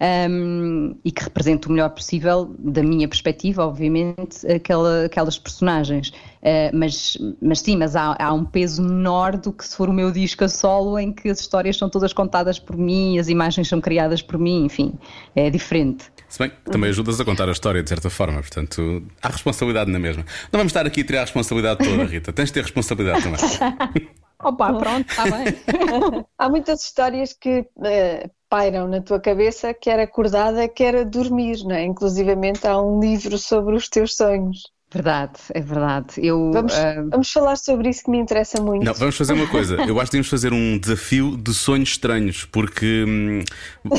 um, 0.00 0.96
e 1.04 1.12
que 1.12 1.22
represente 1.22 1.68
o 1.68 1.70
melhor 1.70 1.90
possível, 1.90 2.54
da 2.58 2.82
minha 2.82 3.06
perspectiva, 3.06 3.66
obviamente, 3.66 4.46
aquela, 4.50 5.04
aquelas 5.04 5.38
personagens. 5.38 6.08
Uh, 6.40 6.72
mas, 6.72 7.18
mas 7.42 7.60
sim, 7.60 7.76
mas 7.76 7.94
há, 7.94 8.16
há, 8.18 8.32
um 8.32 8.44
peso 8.44 8.82
menor 8.82 9.36
do 9.36 9.52
que 9.52 9.66
se 9.66 9.76
for 9.76 9.90
o 9.90 9.92
meu 9.92 10.10
disco 10.10 10.42
a 10.42 10.48
solo, 10.48 10.98
em 10.98 11.12
que 11.12 11.28
as 11.28 11.40
histórias 11.40 11.76
são 11.76 11.90
todas 11.90 12.14
contadas 12.14 12.58
por 12.58 12.78
mim, 12.78 13.18
as 13.18 13.28
imagens 13.28 13.68
são 13.68 13.78
criadas 13.78 14.22
por 14.22 14.38
mim, 14.38 14.64
enfim, 14.64 14.94
é 15.36 15.50
diferente. 15.50 16.06
Se 16.30 16.38
bem 16.38 16.48
que 16.48 16.70
também 16.70 16.88
ajudas 16.88 17.20
a 17.20 17.24
contar 17.24 17.48
a 17.48 17.52
história 17.52 17.82
de 17.82 17.88
certa 17.88 18.08
forma, 18.08 18.40
portanto, 18.40 19.02
há 19.20 19.28
responsabilidade 19.28 19.90
na 19.90 19.98
mesma. 19.98 20.24
Não 20.50 20.58
vamos 20.58 20.70
estar 20.70 20.86
aqui 20.86 21.02
a 21.02 21.04
tirar 21.04 21.18
a 21.18 21.24
responsabilidade 21.24 21.84
toda, 21.84 22.04
Rita. 22.04 22.32
Tens 22.32 22.46
de 22.46 22.52
ter 22.54 22.62
responsabilidade 22.62 23.22
também. 23.22 24.08
Opa, 24.42 24.72
pronto, 24.72 25.10
está 25.10 25.24
bem. 25.24 26.24
há 26.38 26.48
muitas 26.48 26.82
histórias 26.82 27.34
que 27.34 27.60
uh, 27.76 28.30
pairam 28.50 28.88
na 28.88 29.00
tua 29.00 29.20
cabeça, 29.20 29.72
quer 29.72 30.00
acordada, 30.00 30.68
quer 30.68 31.04
dormir, 31.04 31.62
não 31.64 31.76
é? 31.76 31.84
Inclusivamente 31.84 32.66
há 32.66 32.78
um 32.82 33.00
livro 33.00 33.38
sobre 33.38 33.76
os 33.76 33.88
teus 33.88 34.16
sonhos. 34.16 34.64
Verdade, 34.92 35.38
é 35.54 35.60
verdade. 35.60 36.14
Eu, 36.16 36.50
vamos, 36.52 36.74
uh... 36.74 37.08
vamos 37.08 37.30
falar 37.30 37.56
sobre 37.56 37.88
isso 37.88 38.02
que 38.02 38.10
me 38.10 38.18
interessa 38.18 38.60
muito. 38.60 38.84
Não, 38.84 38.92
vamos 38.92 39.16
fazer 39.16 39.34
uma 39.34 39.46
coisa. 39.46 39.76
Eu 39.76 40.00
acho 40.00 40.10
que 40.10 40.16
devemos 40.16 40.28
fazer 40.28 40.52
um 40.52 40.76
desafio 40.76 41.36
de 41.36 41.54
sonhos 41.54 41.90
estranhos, 41.90 42.44
porque 42.44 43.04
hum, 43.06 43.44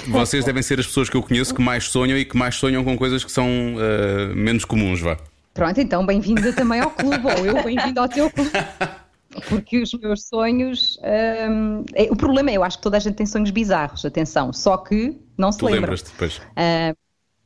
vocês 0.09 0.43
devem 0.43 0.61
ser 0.61 0.81
as 0.81 0.85
pessoas 0.85 1.09
que 1.09 1.15
eu 1.15 1.23
conheço 1.23 1.55
que 1.55 1.61
mais 1.61 1.85
sonham 1.85 2.17
e 2.17 2.25
que 2.25 2.35
mais 2.35 2.55
sonham 2.55 2.83
com 2.83 2.97
coisas 2.97 3.23
que 3.23 3.31
são 3.31 3.47
uh, 3.47 4.35
menos 4.35 4.65
comuns, 4.65 4.99
vá. 4.99 5.17
Pronto, 5.53 5.79
então 5.79 6.05
bem-vinda 6.05 6.51
também 6.51 6.81
ao 6.81 6.91
clube, 6.91 7.25
ou 7.25 7.45
eu 7.45 7.63
bem-vindo 7.63 7.99
ao 7.99 8.09
teu 8.09 8.29
clube. 8.29 8.51
Porque 9.47 9.81
os 9.81 9.93
meus 9.93 10.27
sonhos. 10.27 10.99
Um, 11.49 11.83
é, 11.93 12.03
o 12.11 12.15
problema 12.15 12.51
é, 12.51 12.57
eu 12.57 12.63
acho 12.63 12.77
que 12.77 12.83
toda 12.83 12.97
a 12.97 12.99
gente 12.99 13.15
tem 13.15 13.25
sonhos 13.25 13.49
bizarros, 13.49 14.05
atenção, 14.05 14.51
só 14.51 14.77
que 14.77 15.17
não 15.37 15.51
se 15.51 15.59
tu 15.59 15.65
lembra. 15.65 15.81
lembras 15.81 16.01
depois. 16.01 16.37
Uh, 16.37 16.95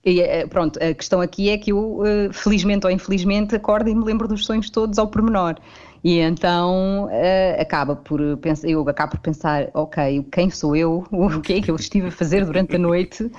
e, 0.06 0.22
eh, 0.22 0.46
pronto, 0.46 0.78
a 0.82 0.94
questão 0.94 1.20
aqui 1.20 1.50
é 1.50 1.58
que 1.58 1.72
eu, 1.72 2.00
uh, 2.02 2.32
felizmente 2.32 2.86
ou 2.86 2.92
infelizmente, 2.92 3.56
acordo 3.56 3.90
e 3.90 3.96
me 3.96 4.06
lembro 4.06 4.28
dos 4.28 4.46
sonhos 4.46 4.70
todos 4.70 5.00
ao 5.00 5.08
pormenor. 5.08 5.56
E 6.04 6.20
então 6.20 7.06
uh, 7.06 7.60
acaba 7.62 7.96
por 7.96 8.38
pensar, 8.38 8.70
eu 8.70 8.88
acabo 8.88 9.14
por 9.14 9.22
pensar, 9.22 9.72
ok, 9.74 10.24
quem 10.32 10.52
sou 10.52 10.76
eu? 10.76 11.04
O 11.12 11.42
que 11.42 11.54
é 11.54 11.62
que 11.62 11.72
eu 11.72 11.76
estive 11.76 12.10
a 12.10 12.12
fazer 12.12 12.46
durante 12.46 12.76
a 12.76 12.80
noite? 12.80 13.32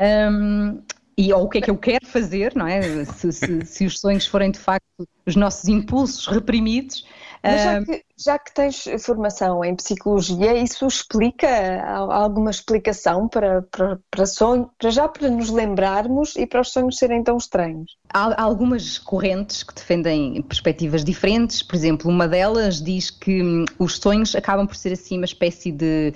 Um, 0.00 0.80
e 1.16 1.30
ou 1.32 1.44
o 1.44 1.48
que 1.48 1.58
é 1.58 1.60
que 1.60 1.70
eu 1.70 1.76
quero 1.76 2.06
fazer, 2.06 2.54
não 2.56 2.66
é? 2.66 3.04
Se, 3.04 3.30
se, 3.30 3.66
se 3.66 3.84
os 3.84 4.00
sonhos 4.00 4.26
forem 4.26 4.50
de 4.50 4.58
facto 4.58 5.06
os 5.26 5.36
nossos 5.36 5.68
impulsos 5.68 6.26
reprimidos, 6.26 7.06
mas 7.44 7.62
já 7.62 7.84
que, 7.84 8.04
já 8.16 8.38
que 8.38 8.54
tens 8.54 8.84
formação 9.04 9.62
em 9.64 9.76
psicologia, 9.76 10.54
isso 10.54 10.86
explica 10.86 11.84
alguma 11.84 12.50
explicação 12.50 13.28
para, 13.28 13.62
para, 13.62 13.98
para, 14.10 14.26
sonho, 14.26 14.70
para 14.78 14.90
já 14.90 15.06
para 15.06 15.28
nos 15.28 15.50
lembrarmos 15.50 16.36
e 16.36 16.46
para 16.46 16.62
os 16.62 16.72
sonhos 16.72 16.96
serem 16.96 17.22
tão 17.22 17.36
estranhos? 17.36 17.96
Há 18.12 18.42
algumas 18.42 18.98
correntes 18.98 19.62
que 19.62 19.74
defendem 19.74 20.40
perspectivas 20.42 21.04
diferentes. 21.04 21.62
Por 21.62 21.74
exemplo, 21.74 22.10
uma 22.10 22.26
delas 22.26 22.80
diz 22.80 23.10
que 23.10 23.42
hum, 23.42 23.64
os 23.78 23.96
sonhos 23.98 24.34
acabam 24.34 24.66
por 24.66 24.76
ser 24.76 24.92
assim 24.92 25.16
uma 25.16 25.26
espécie 25.26 25.70
de 25.70 26.14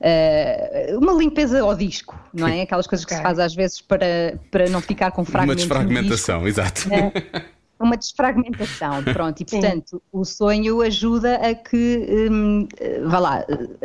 uh, 0.00 0.98
uma 0.98 1.12
limpeza 1.12 1.60
ao 1.60 1.74
disco, 1.76 2.18
não 2.32 2.48
é? 2.48 2.62
Aquelas 2.62 2.86
coisas 2.86 3.04
okay. 3.04 3.16
que 3.16 3.22
se 3.22 3.22
faz 3.22 3.38
às 3.38 3.54
vezes 3.54 3.80
para, 3.80 4.40
para 4.50 4.68
não 4.68 4.80
ficar 4.80 5.12
com 5.12 5.24
fragmentos. 5.24 5.64
Uma 5.64 5.68
desfragmentação, 5.68 6.48
exato. 6.48 6.88
É, 6.92 7.44
uma 7.78 7.96
desfragmentação, 7.96 9.02
pronto, 9.12 9.40
e 9.40 9.44
portanto 9.44 10.02
o 10.12 10.24
sonho 10.24 10.80
ajuda 10.80 11.36
a 11.36 11.54
que, 11.54 12.28
hum, 12.30 12.68
vá 13.06 13.18
lá, 13.18 13.44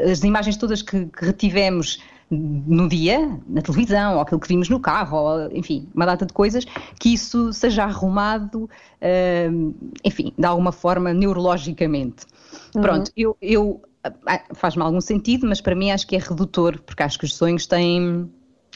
as 0.10 0.24
imagens 0.24 0.58
todas 0.58 0.82
que, 0.82 1.06
que, 1.06 1.26
retivemos 1.26 2.02
no 2.32 2.88
dia, 2.88 3.40
na 3.48 3.62
televisão, 3.62 4.16
ou 4.16 4.22
aquilo 4.22 4.40
que 4.40 4.48
vimos 4.48 4.70
no 4.70 4.80
carro, 4.80 5.18
ou, 5.18 5.52
enfim, 5.52 5.90
uma 5.96 6.06
data 6.06 6.26
de 6.26 6.34
coisas, 6.34 6.64
que 7.00 7.14
isso 7.14 7.52
seja 7.52 7.84
arrumado, 7.84 8.70
hum, 9.52 9.74
enfim, 10.04 10.34
de 10.38 10.46
alguma 10.46 10.72
forma 10.72 11.14
neurologicamente. 11.14 12.26
Uhum. 12.76 12.82
Pronto, 12.82 13.12
eu, 13.18 13.36
eu 13.42 13.82
ah, 14.04 14.42
faz-me 14.54 14.82
algum 14.82 15.02
sentido, 15.02 15.48
mas 15.48 15.60
para 15.60 15.76
mim 15.76 15.92
acho 15.92 16.08
que 16.08 16.16
é 16.16 16.20
redutor, 16.20 16.80
porque 16.86 17.04
acho 17.04 17.18
que 17.20 17.26
os 17.26 17.34
sonhos 17.36 17.66
têm 17.66 18.30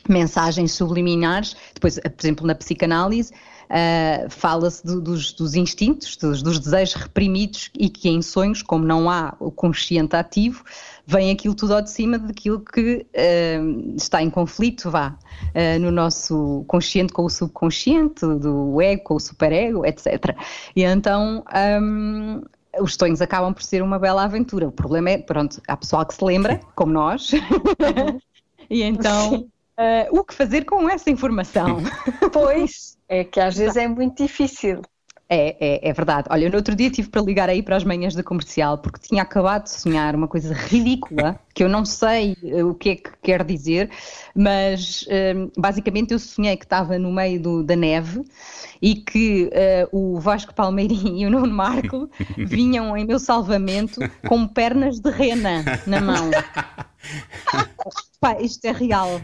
mensagens 0.09 0.73
subliminares, 0.73 1.55
depois, 1.73 1.99
por 1.99 2.13
exemplo, 2.19 2.45
na 2.45 2.55
psicanálise, 2.55 3.31
uh, 3.73 4.29
fala-se 4.29 4.85
do, 4.85 5.01
dos, 5.01 5.33
dos, 5.33 5.55
instintos, 5.55 6.15
dos, 6.15 6.43
dos, 6.43 6.59
desejos 6.59 6.93
reprimidos 6.93 7.71
e 7.77 7.89
que 7.89 8.07
em 8.07 8.21
sonhos, 8.21 8.61
como 8.61 8.85
não 8.85 9.09
há 9.09 9.35
o 9.39 9.51
consciente 9.51 10.15
ativo, 10.15 10.63
vem 11.05 11.31
aquilo 11.31 11.55
tudo 11.55 11.73
ao 11.73 11.81
de 11.81 11.89
cima 11.89 12.19
daquilo 12.19 12.59
que 12.59 13.05
uh, 13.15 13.95
está 13.95 14.21
em 14.21 14.29
conflito, 14.29 14.91
vá, 14.91 15.09
uh, 15.09 15.79
no 15.79 15.91
nosso 15.91 16.63
consciente 16.67 17.11
com 17.11 17.25
o 17.25 17.29
subconsciente, 17.29 18.25
do 18.25 18.79
ego 18.81 19.03
com 19.03 19.15
o 19.15 19.19
superego, 19.19 19.85
etc. 19.85 20.35
E 20.75 20.83
então. 20.83 21.43
Um, 21.81 22.41
os 22.81 22.95
sonhos 22.95 23.21
acabam 23.21 23.53
por 23.53 23.61
ser 23.61 23.83
uma 23.83 23.99
bela 23.99 24.23
aventura. 24.23 24.67
O 24.67 24.71
problema 24.71 25.11
é, 25.11 25.19
pronto, 25.19 25.61
há 25.67 25.77
pessoal 25.77 26.03
que 26.07 26.15
se 26.15 26.25
lembra, 26.25 26.59
como 26.73 26.91
nós, 26.91 27.29
e 28.67 28.81
então 28.81 29.47
Uh, 29.77 30.19
o 30.19 30.23
que 30.23 30.33
fazer 30.33 30.65
com 30.65 30.87
essa 30.89 31.09
informação? 31.09 31.81
pois, 32.31 32.97
é 33.09 33.23
que 33.23 33.39
às 33.39 33.57
vezes 33.57 33.75
é 33.77 33.87
muito 33.87 34.21
difícil. 34.21 34.81
É, 35.29 35.55
é, 35.59 35.89
é, 35.89 35.93
verdade. 35.93 36.27
Olha, 36.29 36.47
no 36.47 36.57
outro 36.57 36.75
dia 36.75 36.91
tive 36.91 37.09
para 37.09 37.21
ligar 37.21 37.49
aí 37.49 37.63
para 37.63 37.75
as 37.75 37.83
manhãs 37.83 38.13
da 38.13 38.21
comercial 38.21 38.77
porque 38.77 38.99
tinha 38.99 39.23
acabado 39.23 39.63
de 39.63 39.71
sonhar 39.71 40.15
uma 40.15 40.27
coisa 40.27 40.53
ridícula 40.53 41.39
que 41.55 41.63
eu 41.63 41.69
não 41.69 41.85
sei 41.85 42.37
uh, 42.43 42.67
o 42.67 42.75
que 42.75 42.89
é 42.89 42.95
que 42.97 43.09
quer 43.21 43.43
dizer, 43.43 43.89
mas 44.35 45.03
uh, 45.03 45.51
basicamente 45.57 46.11
eu 46.11 46.19
sonhei 46.19 46.55
que 46.55 46.65
estava 46.65 46.99
no 46.99 47.11
meio 47.11 47.39
do, 47.41 47.63
da 47.63 47.75
neve 47.75 48.23
e 48.79 48.95
que 48.95 49.49
uh, 49.91 49.97
o 49.97 50.19
Vasco 50.19 50.53
Palmeirinho 50.53 51.17
e 51.23 51.25
o 51.25 51.31
Nuno 51.31 51.51
Marco 51.51 52.09
vinham 52.37 52.95
em 52.95 53.03
meu 53.03 53.17
salvamento 53.17 53.99
com 54.27 54.45
pernas 54.47 54.99
de 54.99 55.09
rena 55.09 55.63
na 55.87 55.99
mão. 55.99 56.29
pá, 58.19 58.39
isto 58.39 58.65
é 58.65 58.71
real. 58.71 59.21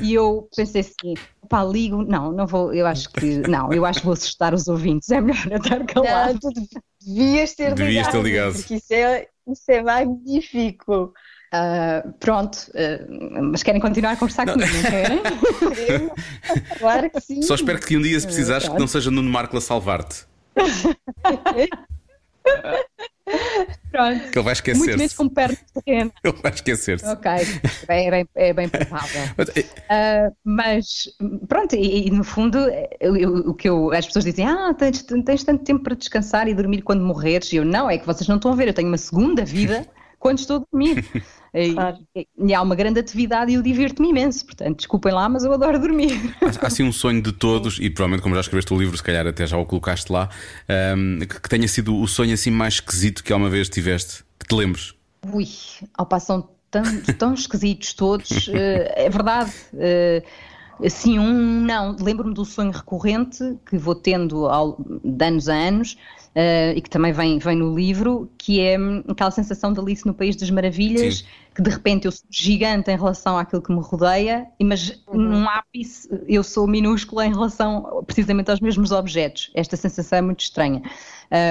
E 0.00 0.14
eu 0.14 0.48
pensei 0.54 0.80
assim, 0.80 1.14
pá, 1.48 1.62
ligo, 1.64 2.02
não, 2.02 2.32
não 2.32 2.46
vou, 2.46 2.72
eu 2.72 2.86
acho 2.86 3.08
que, 3.10 3.38
não, 3.48 3.72
eu 3.72 3.84
acho 3.84 4.00
que 4.00 4.06
vou 4.06 4.14
assustar 4.14 4.54
os 4.54 4.68
ouvintes, 4.68 5.10
é 5.10 5.20
melhor 5.20 5.46
eu 5.50 5.58
estar 5.58 5.84
calado. 5.84 6.38
Não, 6.42 6.52
tu 6.52 6.82
devias 7.04 7.54
ter 7.54 7.74
devias 7.74 8.06
ligado, 8.06 8.12
ter 8.12 8.22
ligado. 8.22 8.54
porque 8.54 8.74
isso 8.74 8.94
é, 8.94 9.28
isso 9.46 9.64
é 9.68 9.82
magnífico. 9.82 11.12
Uh, 11.52 12.12
pronto, 12.20 12.56
uh, 12.68 13.42
mas 13.50 13.64
querem 13.64 13.80
continuar 13.80 14.12
a 14.12 14.16
conversar 14.16 14.46
não. 14.46 14.54
comigo, 14.54 14.72
não 14.72 14.82
querem? 14.82 15.20
claro 16.78 17.10
que 17.10 17.20
sim. 17.20 17.42
Só 17.42 17.56
espero 17.56 17.80
que 17.80 17.96
um 17.96 18.02
dia, 18.02 18.20
se 18.20 18.26
precisares, 18.26 18.68
uh, 18.68 18.72
que 18.72 18.78
não 18.78 18.86
seja 18.86 19.10
Nuno 19.10 19.28
Marco 19.28 19.56
a 19.56 19.60
salvar-te. 19.60 20.26
Pronto. 23.90 24.30
Que 24.30 24.38
ele 24.38 24.44
vai 24.44 24.52
esquecer. 24.52 24.78
Muito 24.78 24.98
menos 24.98 25.14
com 25.14 25.28
pernas 25.28 25.58
pequenas. 25.72 26.12
Ele 26.24 26.36
vai 26.42 26.52
esquecer-se. 26.52 27.06
Ok, 27.06 27.30
é 27.88 28.10
bem, 28.10 28.28
é 28.34 28.52
bem 28.52 28.68
provável. 28.68 29.22
uh, 29.38 30.36
mas 30.44 31.08
pronto, 31.48 31.74
e, 31.74 32.08
e 32.08 32.10
no 32.10 32.24
fundo, 32.24 32.58
eu, 33.00 33.16
eu, 33.16 33.34
o 33.36 33.54
que 33.54 33.68
eu, 33.68 33.92
as 33.92 34.06
pessoas 34.06 34.24
dizem, 34.24 34.46
ah, 34.46 34.74
tens, 34.74 35.02
tens 35.02 35.44
tanto 35.44 35.64
tempo 35.64 35.82
para 35.82 35.94
descansar 35.94 36.48
e 36.48 36.54
dormir 36.54 36.82
quando 36.82 37.04
morreres. 37.04 37.52
E 37.52 37.56
eu, 37.56 37.64
não, 37.64 37.88
é 37.90 37.98
que 37.98 38.06
vocês 38.06 38.28
não 38.28 38.36
estão 38.36 38.52
a 38.52 38.56
ver, 38.56 38.68
eu 38.68 38.74
tenho 38.74 38.88
uma 38.88 38.98
segunda 38.98 39.44
vida 39.44 39.86
quando 40.18 40.38
estou 40.38 40.56
a 40.58 40.64
dormir. 40.70 41.04
E, 41.52 41.72
Claro. 41.74 41.98
e 42.38 42.54
há 42.54 42.62
uma 42.62 42.74
grande 42.74 43.00
atividade 43.00 43.50
e 43.50 43.54
eu 43.54 43.62
divirto-me 43.62 44.10
imenso. 44.10 44.44
Portanto, 44.46 44.76
desculpem 44.78 45.12
lá, 45.12 45.28
mas 45.28 45.44
eu 45.44 45.52
adoro 45.52 45.78
dormir. 45.78 46.34
Há, 46.60 46.66
assim 46.66 46.82
um 46.82 46.92
sonho 46.92 47.20
de 47.22 47.32
todos, 47.32 47.78
e 47.80 47.90
provavelmente, 47.90 48.22
como 48.22 48.34
já 48.34 48.40
escreveste 48.40 48.72
o 48.72 48.78
livro, 48.78 48.96
se 48.96 49.02
calhar 49.02 49.26
até 49.26 49.46
já 49.46 49.56
o 49.56 49.66
colocaste 49.66 50.12
lá, 50.12 50.28
ahm, 50.68 51.18
que, 51.20 51.40
que 51.40 51.48
tenha 51.48 51.66
sido 51.68 51.96
o 51.96 52.06
sonho 52.06 52.34
assim 52.34 52.50
mais 52.50 52.74
esquisito 52.74 53.22
que 53.24 53.32
alguma 53.32 53.50
vez 53.50 53.68
tiveste, 53.68 54.24
que 54.38 54.46
te 54.46 54.54
lembres. 54.54 54.94
Ui, 55.32 55.46
ao 55.94 56.06
passo 56.06 56.26
são 56.26 56.48
tão, 56.70 56.82
tão 57.18 57.34
esquisitos 57.34 57.92
todos. 57.94 58.48
eh, 58.48 58.92
é 59.06 59.10
verdade. 59.10 59.52
Assim, 60.84 61.18
um 61.18 61.60
não. 61.62 61.96
Lembro-me 62.00 62.34
do 62.34 62.44
sonho 62.44 62.70
recorrente 62.70 63.42
que 63.66 63.76
vou 63.78 63.94
tendo 63.94 64.46
ao, 64.46 64.76
de 65.04 65.24
anos 65.24 65.48
a 65.48 65.54
anos. 65.54 65.96
eh, 66.34 66.74
e 66.76 66.80
que 66.80 66.88
também 66.88 67.12
vem, 67.12 67.38
vem 67.40 67.56
no 67.56 67.74
livro, 67.74 68.30
que 68.38 68.60
é 68.60 68.78
hum, 68.78 69.02
aquela 69.08 69.32
sensação 69.32 69.72
de 69.72 69.80
Alice 69.80 70.06
no 70.06 70.14
País 70.14 70.36
das 70.36 70.48
Maravilhas, 70.50 71.18
Sim. 71.18 71.24
que 71.54 71.60
de 71.60 71.68
repente 71.70 72.04
eu 72.06 72.12
sou 72.12 72.24
gigante 72.30 72.88
em 72.90 72.96
relação 72.96 73.36
àquilo 73.36 73.60
que 73.60 73.72
me 73.72 73.80
rodeia, 73.80 74.46
e- 74.58 74.64
mas 74.64 75.02
num 75.12 75.48
ápice 75.48 76.08
eu 76.28 76.44
sou 76.44 76.68
minúscula 76.68 77.26
em 77.26 77.30
relação 77.30 78.04
precisamente 78.06 78.48
aos 78.50 78.60
mesmos 78.60 78.92
objetos. 78.92 79.50
Esta 79.54 79.76
sensação 79.76 80.18
é 80.18 80.22
muito 80.22 80.40
estranha. 80.40 80.82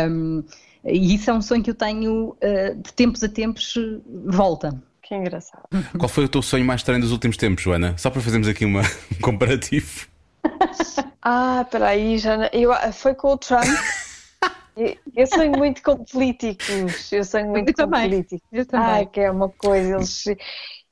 Hum, 0.10 0.44
e 0.86 1.14
isso 1.14 1.30
é 1.30 1.34
um 1.34 1.42
sonho 1.42 1.62
que 1.64 1.72
eu 1.72 1.76
tenho 1.76 2.36
eh, 2.42 2.74
de 2.74 2.94
tempos 2.94 3.22
a 3.24 3.28
tempos 3.30 3.76
eh, 3.78 4.00
volta. 4.26 4.82
Que 5.10 5.16
engraçado. 5.16 5.64
Qual 5.97 6.07
foi 6.07 6.26
o 6.26 6.30
teu 6.30 6.41
sonho 6.43 6.64
mais 6.64 6.82
estranho 6.82 7.01
dos 7.01 7.12
últimos 7.12 7.36
tempos, 7.36 7.64
Joana? 7.64 7.97
Só 7.97 8.12
para 8.12 8.22
fazermos 8.22 8.47
aqui 8.47 8.64
uma, 8.64 8.82
um 8.82 8.84
comparativo. 9.22 10.07
Ah, 11.24 11.66
peraí, 11.70 12.22
não- 12.24 12.49
eu, 12.53 12.72
foi 12.93 13.16
com 13.16 13.34
o 13.34 13.38
Trump. 13.38 13.64
Eu- 14.78 14.95
Eu 15.14 15.28
sonho 15.28 15.51
muito 15.57 15.82
com 15.84 16.05
políticos. 16.05 17.12
Eu 17.12 17.24
sonho 17.26 17.47
muito 17.49 17.68
Eu 17.70 17.74
com 17.74 17.82
também. 17.91 18.10
políticos. 18.10 18.47
Eu 18.53 18.66
também. 18.66 18.88
Ai, 18.88 19.05
que 19.07 19.20
é 19.20 19.30
uma 19.30 19.49
coisa, 19.49 19.95
eles, 19.97 20.24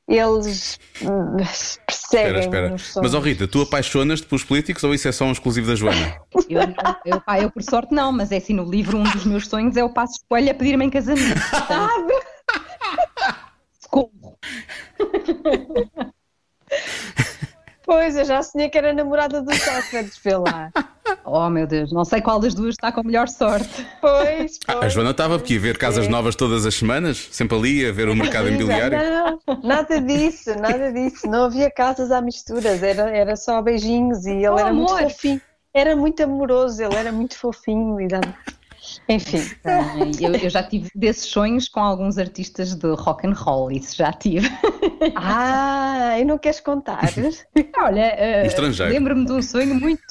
eles 0.10 0.80
hum, 1.02 1.38
Espera, 1.40 1.84
perseguem 1.86 2.40
espera. 2.40 2.68
sonhos. 2.78 2.94
Mas, 3.02 3.14
ó 3.14 3.20
Rita, 3.22 3.48
tu 3.48 3.62
apaixonas-te 3.62 4.28
pelos 4.28 4.44
políticos 4.44 4.84
ou 4.84 4.94
isso 4.94 5.08
é 5.08 5.12
só 5.14 5.24
um 5.24 5.32
exclusivo 5.32 5.68
da 5.68 5.76
Joana? 5.76 6.20
Eu, 6.50 6.62
eu, 7.06 7.22
pá, 7.22 7.40
eu, 7.40 7.50
por 7.50 7.64
sorte 7.64 7.94
não, 7.94 8.12
mas 8.12 8.30
é 8.34 8.38
assim, 8.38 8.54
no 8.54 8.70
livro 8.70 8.98
um 8.98 9.04
dos 9.04 9.24
meus 9.24 9.48
sonhos 9.48 9.78
é 9.78 9.84
o 9.86 9.90
Passo 9.94 10.16
Escolha 10.16 10.52
a 10.52 10.56
pedir-me 10.56 10.84
em 10.84 10.90
casamento. 10.90 11.40
Portanto, 11.50 12.14
socorro. 13.88 14.38
Pois, 17.86 18.18
eu 18.18 18.26
já 18.26 18.44
sonhei 18.44 18.70
que 18.70 18.78
era 18.78 18.94
namorada 18.94 19.42
do 19.42 19.56
Sócrates, 19.56 20.20
vê 20.22 20.36
lá. 20.36 20.70
Oh 21.24 21.50
meu 21.50 21.66
Deus, 21.66 21.92
não 21.94 22.04
sei 22.04 22.22
qual 22.22 22.38
das 22.38 22.54
duas 22.54 22.72
está 22.76 22.92
com 22.92 23.02
melhor 23.02 23.30
sorte. 23.30 23.88
Pois, 24.02 24.60
Ah, 24.68 24.74
a 24.74 24.76
pois. 24.80 24.94
Joana 24.94 25.12
estava 25.12 25.38
aqui 25.38 25.56
a 25.58 25.60
ver 25.62 25.78
casas 25.78 26.08
novas 26.10 26.36
todas 26.36 26.66
as 26.66 26.76
semanas, 26.76 27.30
sempre 27.32 27.58
ali 27.58 27.86
a 27.86 27.92
ver 27.94 28.10
o 28.10 28.16
mercado 28.16 28.50
imobiliário. 28.50 28.98
Não, 28.98 29.40
nada 29.64 30.02
disso, 30.02 30.54
nada 30.60 30.92
disso. 30.92 31.28
Não 31.30 31.46
havia 31.46 31.72
casas 31.72 32.12
à 32.12 32.20
misturas, 32.22 32.84
era, 32.84 33.10
era 33.10 33.36
só 33.38 33.62
beijinhos 33.62 34.26
e 34.26 34.32
ele 34.32 34.50
Oh, 34.50 34.60
era 34.60 34.74
muito 34.74 34.92
amor. 34.94 35.10
fofinho. 35.10 35.42
Era 35.74 35.96
muito 35.96 36.22
amoroso, 36.24 36.84
ele 36.84 36.96
era 36.96 37.12
muito 37.12 37.38
fofinho 37.38 38.02
e 38.02 38.08
dava- 38.08 38.34
Enfim. 39.10 39.42
Ai, 39.66 40.12
Eu, 40.20 40.34
eu 40.36 40.50
já 40.50 40.64
tive 40.64 40.90
desses 40.96 41.26
sonhos 41.26 41.68
com 41.70 41.80
alguns 41.80 42.18
artistas 42.18 42.76
de 42.76 42.88
rock 42.96 43.26
and 43.28 43.34
roll, 43.34 43.72
isso 43.72 43.96
já 43.96 44.12
tive. 44.14 44.48
Ah, 45.16 46.18
e 46.20 46.26
não 46.26 46.38
queres 46.40 46.60
contar? 46.60 47.00
Olha, 47.80 48.14
eh, 48.18 48.48
estrangeiro. 48.48 48.92
lembro-me 48.92 49.26
de 49.26 49.32
um 49.32 49.42
sonho 49.42 49.76
muito, 49.76 50.02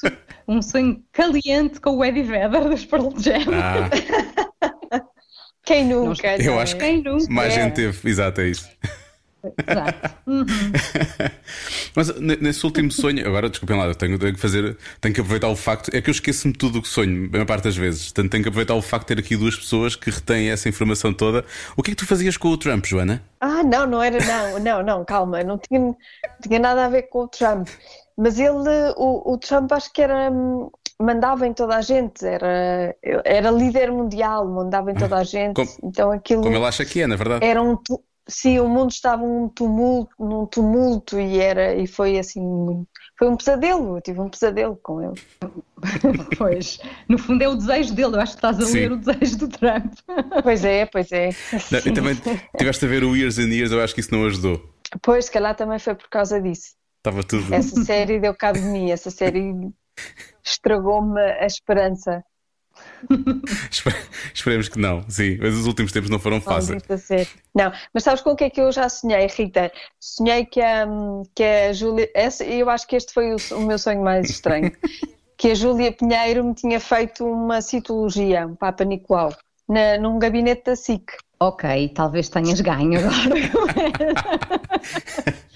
um 0.47 0.61
sonho 0.61 1.03
caliente 1.11 1.79
com 1.81 1.97
o 1.97 2.05
Eddie 2.05 2.23
Vedder 2.23 2.69
dos 2.69 2.85
Pearl 2.85 3.09
Jam. 3.17 3.41
Ah, 3.53 3.89
Quem 5.65 5.85
nunca? 5.85 6.37
eu 6.41 6.57
é? 6.57 6.61
acho 6.63 6.75
que 6.77 6.81
Quem 6.85 7.03
nunca? 7.03 7.25
mais 7.29 7.53
É. 7.57 7.63
gente 7.63 7.73
teve, 7.75 8.09
exato, 8.09 8.39
é 8.41 8.47
isso. 8.47 8.69
Exato. 9.43 10.15
Uhum. 10.25 10.79
Mas 11.95 12.15
ne- 12.19 12.37
nesse 12.37 12.65
último 12.65 12.91
sonho, 12.91 13.25
agora 13.27 13.49
desculpem 13.49 13.77
lá, 13.77 13.85
eu 13.85 13.95
tenho, 13.95 14.17
tenho 14.19 14.33
que 14.33 14.39
fazer, 14.39 14.77
tenho 15.01 15.13
que 15.13 15.21
aproveitar 15.21 15.47
o 15.47 15.55
facto, 15.55 15.89
é 15.93 16.01
que 16.01 16.09
eu 16.09 16.11
esqueço-me 16.11 16.53
tudo 16.53 16.79
o 16.79 16.81
que 16.81 16.87
sonho, 16.87 17.27
a 17.27 17.29
maior 17.31 17.45
parte 17.45 17.63
das 17.65 17.75
vezes. 17.77 18.05
Portanto, 18.11 18.31
tenho 18.31 18.43
que 18.43 18.49
aproveitar 18.49 18.75
o 18.75 18.81
facto 18.81 19.07
de 19.07 19.15
ter 19.15 19.21
aqui 19.21 19.35
duas 19.37 19.55
pessoas 19.55 19.95
que 19.95 20.09
retêm 20.09 20.49
essa 20.49 20.67
informação 20.69 21.13
toda. 21.13 21.45
O 21.75 21.83
que 21.83 21.91
é 21.91 21.95
que 21.95 21.99
tu 22.03 22.05
fazias 22.07 22.37
com 22.37 22.49
o 22.49 22.57
Trump, 22.57 22.85
Joana? 22.85 23.23
Ah, 23.39 23.63
não, 23.63 23.85
não 23.85 24.01
era, 24.01 24.17
não, 24.25 24.59
não, 24.59 24.83
não, 24.83 25.05
calma, 25.05 25.43
não 25.43 25.57
tinha, 25.57 25.79
não 25.79 25.95
tinha 26.41 26.59
nada 26.59 26.85
a 26.85 26.89
ver 26.89 27.03
com 27.03 27.19
o 27.23 27.27
Trump. 27.27 27.67
Mas 28.17 28.39
ele, 28.39 28.53
o, 28.97 29.33
o 29.33 29.37
Trump 29.37 29.71
acho 29.71 29.93
que 29.93 30.01
era, 30.01 30.31
hum, 30.31 30.69
mandava 30.99 31.45
em 31.45 31.53
toda 31.53 31.75
a 31.77 31.81
gente, 31.81 32.25
era, 32.25 32.95
era 33.23 33.51
líder 33.51 33.91
mundial, 33.91 34.47
mandava 34.47 34.91
em 34.91 34.95
toda 34.95 35.17
a 35.17 35.23
gente. 35.23 35.53
Como- 35.55 35.69
então 35.83 36.11
aquilo 36.11 36.41
Como 36.41 36.55
ele 36.55 36.65
acha 36.65 36.83
que 36.83 37.01
é, 37.01 37.07
na 37.07 37.15
verdade. 37.15 37.45
era 37.45 37.61
um, 37.61 37.77
sim, 38.27 38.59
o 38.59 38.67
mundo 38.67 38.91
estava 38.91 39.23
um 39.23 39.47
tumulto, 39.49 40.11
num 40.19 40.45
tumulto 40.45 41.19
e 41.19 41.39
era, 41.39 41.75
e 41.75 41.87
foi 41.87 42.19
assim, 42.19 42.85
foi 43.17 43.29
um 43.29 43.37
pesadelo, 43.37 43.97
eu 43.97 44.01
tive 44.01 44.19
um 44.19 44.29
pesadelo 44.29 44.77
com 44.81 45.01
ele. 45.01 45.21
Pois, 46.37 46.79
no 47.07 47.17
fundo 47.17 47.43
é 47.43 47.47
o 47.47 47.55
desejo 47.55 47.93
dele, 47.93 48.15
eu 48.15 48.19
acho 48.19 48.33
que 48.33 48.37
estás 48.39 48.59
a 48.59 48.65
Sim. 48.65 48.73
ler 48.73 48.91
o 48.93 48.97
desejo 48.97 49.37
do 49.37 49.47
Trump. 49.47 49.93
Pois 50.43 50.65
é, 50.65 50.85
pois 50.85 51.11
é. 51.11 51.29
Não, 51.71 51.79
E 51.79 51.93
também 51.93 52.15
tiveste 52.57 52.85
a 52.85 52.87
ver 52.87 53.03
o 53.03 53.15
Years 53.15 53.37
and 53.37 53.49
Years, 53.49 53.71
eu 53.71 53.81
acho 53.81 53.93
que 53.93 54.01
isso 54.01 54.13
não 54.13 54.25
ajudou. 54.25 54.61
Pois, 55.01 55.25
se 55.25 55.31
calhar 55.31 55.55
também 55.55 55.79
foi 55.79 55.95
por 55.95 56.09
causa 56.09 56.41
disso. 56.41 56.75
Estava 56.97 57.23
tudo. 57.23 57.53
Essa 57.53 57.83
série 57.83 58.19
deu 58.19 58.33
cabo 58.33 58.59
de 58.59 58.65
mim, 58.65 58.91
essa 58.91 59.11
série 59.11 59.53
estragou-me 60.43 61.19
a 61.19 61.45
esperança. 61.45 62.23
Espe- 63.71 63.95
Esperemos 64.33 64.69
que 64.69 64.79
não, 64.79 65.03
sim. 65.09 65.37
Mas 65.39 65.53
os 65.55 65.65
últimos 65.65 65.91
tempos 65.91 66.09
não 66.09 66.19
foram 66.19 66.41
fáceis. 66.41 66.81
Não, 67.55 67.71
mas 67.93 68.03
sabes 68.03 68.21
com 68.21 68.31
o 68.31 68.35
que 68.35 68.45
é 68.45 68.49
que 68.49 68.61
eu 68.61 68.71
já 68.71 68.89
sonhei, 68.89 69.27
Rita? 69.27 69.71
Sonhei 69.99 70.45
que 70.45 70.61
a, 70.61 70.85
que 71.35 71.43
a 71.43 71.73
Júlia. 71.73 72.09
Eu 72.47 72.69
acho 72.69 72.87
que 72.87 72.95
este 72.95 73.13
foi 73.13 73.33
o, 73.33 73.37
o 73.55 73.61
meu 73.61 73.77
sonho 73.77 74.01
mais 74.03 74.29
estranho. 74.29 74.71
que 75.37 75.51
a 75.51 75.55
Júlia 75.55 75.91
Pinheiro 75.91 76.43
me 76.43 76.53
tinha 76.55 76.79
feito 76.79 77.23
uma 77.25 77.61
citologia, 77.61 78.47
um 78.47 78.55
Papa 78.55 78.83
Nicolau, 78.83 79.31
na, 79.69 79.97
num 79.99 80.17
gabinete 80.17 80.63
da 80.65 80.75
SIC. 80.75 81.11
Ok, 81.39 81.89
talvez 81.89 82.29
tenhas 82.29 82.59
ganho 82.61 82.99
agora. 82.99 83.35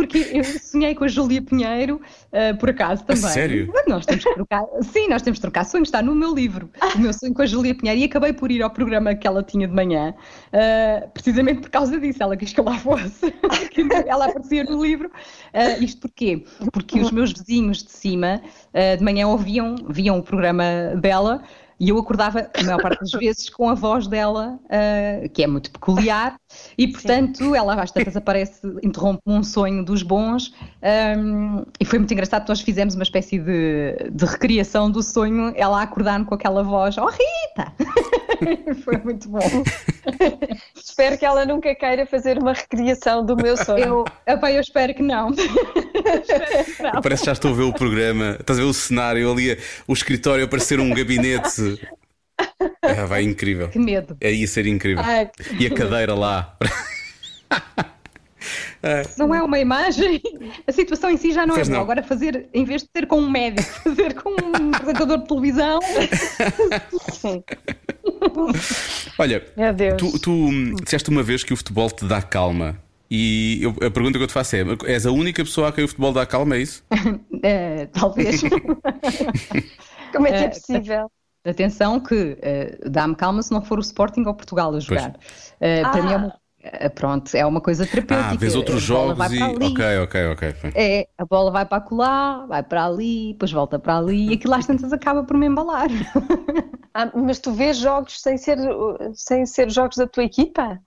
Porque 0.00 0.30
eu 0.32 0.42
sonhei 0.44 0.94
com 0.94 1.04
a 1.04 1.08
Júlia 1.08 1.42
Pinheiro, 1.42 2.00
eh, 2.32 2.54
por 2.54 2.70
acaso 2.70 3.04
também. 3.04 3.22
sério? 3.22 3.70
Mas 3.72 3.86
Nós 3.86 4.06
temos 4.06 4.24
que 4.24 4.34
trocar. 4.34 4.64
Sim, 4.80 5.08
nós 5.08 5.20
temos 5.20 5.38
que 5.38 5.42
trocar 5.42 5.64
sonhos, 5.64 5.88
está 5.88 6.00
no 6.00 6.14
meu 6.14 6.34
livro. 6.34 6.70
O 6.94 6.98
meu 6.98 7.12
sonho 7.12 7.34
com 7.34 7.42
a 7.42 7.46
Júlia 7.46 7.74
Pinheiro. 7.74 8.00
E 8.00 8.04
acabei 8.04 8.32
por 8.32 8.50
ir 8.50 8.62
ao 8.62 8.70
programa 8.70 9.14
que 9.14 9.26
ela 9.26 9.42
tinha 9.42 9.68
de 9.68 9.74
manhã, 9.74 10.14
eh, 10.52 11.06
precisamente 11.12 11.60
por 11.60 11.70
causa 11.70 12.00
disso. 12.00 12.22
Ela 12.22 12.36
quis 12.36 12.52
que 12.52 12.60
eu 12.60 12.64
lá 12.64 12.78
fosse. 12.78 13.34
ela 14.06 14.26
aparecia 14.26 14.64
no 14.64 14.82
livro. 14.82 15.10
Eh, 15.52 15.78
isto 15.80 16.00
porquê? 16.00 16.44
Porque 16.72 16.98
os 17.00 17.10
meus 17.10 17.32
vizinhos 17.32 17.82
de 17.82 17.90
cima, 17.90 18.40
de 18.98 19.04
manhã, 19.04 19.26
ouviam, 19.28 19.74
viam 19.88 20.18
o 20.18 20.22
programa 20.22 20.64
dela. 21.00 21.42
E 21.80 21.88
eu 21.88 21.98
acordava, 21.98 22.50
a 22.54 22.62
maior 22.62 22.82
parte 22.82 23.00
das 23.00 23.10
vezes, 23.12 23.48
com 23.48 23.70
a 23.70 23.74
voz 23.74 24.06
dela, 24.06 24.60
ah, 24.68 25.26
que 25.32 25.42
é 25.42 25.46
muito 25.46 25.70
peculiar, 25.70 26.38
e 26.76 26.86
portanto 26.86 27.54
ela 27.54 27.80
às 27.82 27.90
tantas 27.90 28.14
aparece, 28.16 28.60
interrompe 28.82 29.22
um 29.26 29.42
sonho 29.42 29.82
dos 29.82 30.02
bons, 30.02 30.52
ahm, 30.82 31.64
e 31.80 31.84
foi 31.86 31.98
muito 31.98 32.12
engraçado, 32.12 32.46
nós 32.46 32.60
fizemos 32.60 32.94
uma 32.94 33.02
espécie 33.02 33.38
de, 33.38 34.10
de 34.12 34.24
recriação 34.26 34.90
do 34.90 35.02
sonho, 35.02 35.54
ela 35.56 35.80
a 35.80 35.82
acordar-me 35.82 36.26
com 36.26 36.34
aquela 36.34 36.62
voz, 36.62 36.98
oh 36.98 37.06
Rita! 37.06 37.72
foi 38.84 38.96
muito 38.98 39.28
bom. 39.28 39.38
Espero 40.74 41.18
que 41.18 41.24
ela 41.24 41.44
nunca 41.44 41.74
queira 41.74 42.06
fazer 42.06 42.38
uma 42.38 42.52
recriação 42.52 43.24
do 43.24 43.36
meu 43.36 43.56
sonho. 43.56 43.84
Eu, 43.84 44.04
epá, 44.26 44.52
eu 44.52 44.60
espero 44.60 44.94
que 44.94 45.02
não. 45.02 45.30
espero 45.34 46.64
que 46.64 46.82
não. 46.82 47.02
Parece 47.02 47.22
que 47.22 47.26
já 47.26 47.32
estou 47.32 47.52
a 47.52 47.54
ver 47.54 47.62
o 47.62 47.72
programa, 47.72 48.36
estás 48.40 48.58
a 48.58 48.62
ver 48.62 48.68
o 48.68 48.74
cenário 48.74 49.30
ali, 49.30 49.58
o 49.86 49.92
escritório 49.92 50.44
a 50.44 50.48
parecer 50.48 50.80
um 50.80 50.90
gabinete. 50.92 51.80
Ah, 52.82 53.06
vai 53.06 53.22
incrível. 53.22 53.68
Que 53.68 53.78
medo. 53.78 54.16
É 54.20 54.32
ia 54.32 54.46
ser 54.46 54.66
incrível. 54.66 55.02
Ai, 55.04 55.30
E 55.58 55.66
a 55.66 55.74
cadeira 55.74 56.14
lá. 56.14 56.56
Não 59.18 59.34
é 59.34 59.42
uma 59.42 59.58
imagem, 59.58 60.22
a 60.66 60.72
situação 60.72 61.10
em 61.10 61.16
si 61.18 61.32
já 61.32 61.46
não 61.46 61.54
Pois 61.54 61.68
é 61.68 61.72
boa. 61.72 61.82
Agora 61.82 62.02
fazer, 62.02 62.48
em 62.54 62.64
vez 62.64 62.82
de 62.82 62.88
ser 62.96 63.06
com 63.06 63.18
um 63.18 63.30
médico, 63.30 63.68
fazer 63.82 64.14
com 64.14 64.30
um 64.30 64.74
apresentador 64.74 65.18
de 65.18 65.28
televisão, 65.28 65.80
sim. 67.12 67.44
Olha, 69.18 69.40
tu, 69.98 70.18
tu 70.18 70.74
disseste 70.82 71.10
uma 71.10 71.22
vez 71.22 71.42
que 71.44 71.52
o 71.52 71.56
futebol 71.56 71.90
te 71.90 72.04
dá 72.06 72.22
calma. 72.22 72.76
E 73.10 73.58
eu- 73.62 73.70
a 73.86 73.90
pergunta 73.90 74.18
que 74.18 74.22
eu 74.24 74.26
te 74.28 74.32
faço 74.32 74.54
é: 74.56 74.60
és 74.86 75.04
a 75.06 75.10
única 75.10 75.42
pessoa 75.44 75.68
a 75.68 75.72
quem 75.72 75.84
o 75.84 75.88
futebol 75.88 76.12
dá 76.12 76.24
calma, 76.26 76.56
é 76.56 76.60
isso? 76.60 76.84
eh, 77.42 77.86
talvez. 77.92 78.40
Como 80.12 80.26
é 80.26 80.32
que 80.32 80.44
é 80.44 80.46
Eh, 80.46 80.48
possível? 80.48 81.10
Atenção 81.44 82.00
que 82.00 82.36
eh, 82.42 82.78
dá-me 82.90 83.16
calma 83.16 83.42
se 83.42 83.50
não 83.52 83.62
for 83.62 83.78
o 83.78 83.80
Sporting 83.80 84.22
ou 84.26 84.34
Portugal 84.34 84.74
a 84.74 84.80
jogar. 84.80 85.16
Para 85.90 86.00
Ah. 86.00 86.02
mim 86.02 86.12
é 86.12 86.16
uma, 86.16 86.39
pronto, 86.94 87.34
é 87.34 87.44
uma 87.46 87.60
coisa 87.60 87.86
terapêutica. 87.86 88.34
Ah, 88.34 88.34
vês 88.36 88.54
outros 88.54 88.82
jogos 88.82 89.32
e. 89.32 89.40
Ok, 89.62 89.98
ok, 90.02 90.26
ok. 90.32 90.72
É, 90.74 91.08
a 91.18 91.24
bola 91.24 91.50
vai 91.50 91.66
para 91.66 91.80
colar, 91.82 92.46
vai 92.46 92.62
para 92.62 92.84
ali, 92.86 93.32
depois 93.32 93.50
volta 93.50 93.78
para 93.78 93.98
ali 93.98 94.30
e 94.30 94.34
aquilo 94.34 94.54
às 94.54 94.66
tantas 94.66 94.92
acaba 94.92 95.24
por 95.24 95.36
me 95.36 95.46
embalar. 95.46 95.88
Ah, 96.92 97.06
mas 97.14 97.38
tu 97.38 97.52
vês 97.52 97.76
jogos 97.76 98.20
sem 98.20 98.36
ser, 98.36 98.58
sem 99.14 99.46
ser 99.46 99.70
jogos 99.70 99.96
da 99.96 100.08
tua 100.08 100.24
equipa? 100.24 100.82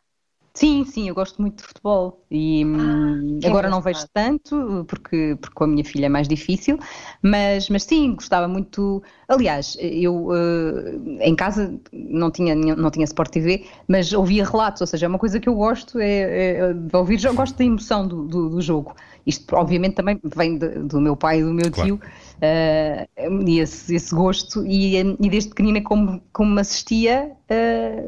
Sim, 0.56 0.86
sim, 0.86 1.10
eu 1.10 1.16
gosto 1.16 1.42
muito 1.42 1.58
de 1.58 1.64
futebol 1.64 2.24
e 2.30 2.64
hum, 2.64 3.40
que 3.42 3.48
agora 3.48 3.68
não 3.68 3.82
vejo 3.82 4.06
tanto 4.14 4.86
porque, 4.88 5.36
porque 5.42 5.56
com 5.56 5.64
a 5.64 5.68
minha 5.68 5.84
filha 5.84 6.06
é 6.06 6.10
mais 6.10 6.28
difícil, 6.28 6.78
mas, 7.24 7.70
mas 7.70 7.84
sim, 7.84 8.14
gostava 8.14 8.48
muito. 8.48 9.02
Aliás, 9.28 9.76
eu 9.82 10.30
eh, 10.32 11.28
em 11.28 11.36
casa 11.36 11.80
não 11.92 12.30
tinha, 12.30 12.54
não 12.54 12.92
tinha 12.92 13.04
Sport 13.06 13.32
TV, 13.32 13.66
mas 13.88 14.14
ouvia 14.14 14.46
relatos, 14.46 14.80
ou 14.82 14.86
seja, 14.88 15.08
é 15.08 15.10
uma 15.10 15.18
coisa 15.18 15.40
que 15.40 15.50
eu 15.50 15.56
gosto 15.56 16.00
é, 16.00 16.58
é 16.70 16.74
de 16.74 16.96
ouvir, 16.96 17.18
já 17.20 17.32
gosto 17.32 17.58
da 17.58 17.64
emoção 17.66 18.08
do, 18.08 18.24
do, 18.28 18.50
do 18.52 18.62
jogo. 18.62 18.96
Isto, 19.26 19.56
obviamente, 19.56 19.96
também 19.96 20.20
vem 20.36 20.58
de- 20.60 20.70
do 20.84 21.02
meu 21.02 21.16
pai 21.16 21.40
e 21.40 21.44
do 21.44 21.52
meu 21.54 21.72
Claro. 21.72 21.72
tio, 21.72 22.00
eh, 22.42 23.08
e 23.48 23.60
esse, 23.60 23.96
esse 23.96 24.14
gosto, 24.14 24.66
e, 24.66 24.98
e 24.98 25.30
desde 25.30 25.50
pequenina, 25.50 25.82
como, 25.82 26.22
como 26.32 26.60
assistia, 26.60 27.32
eh, 27.50 28.04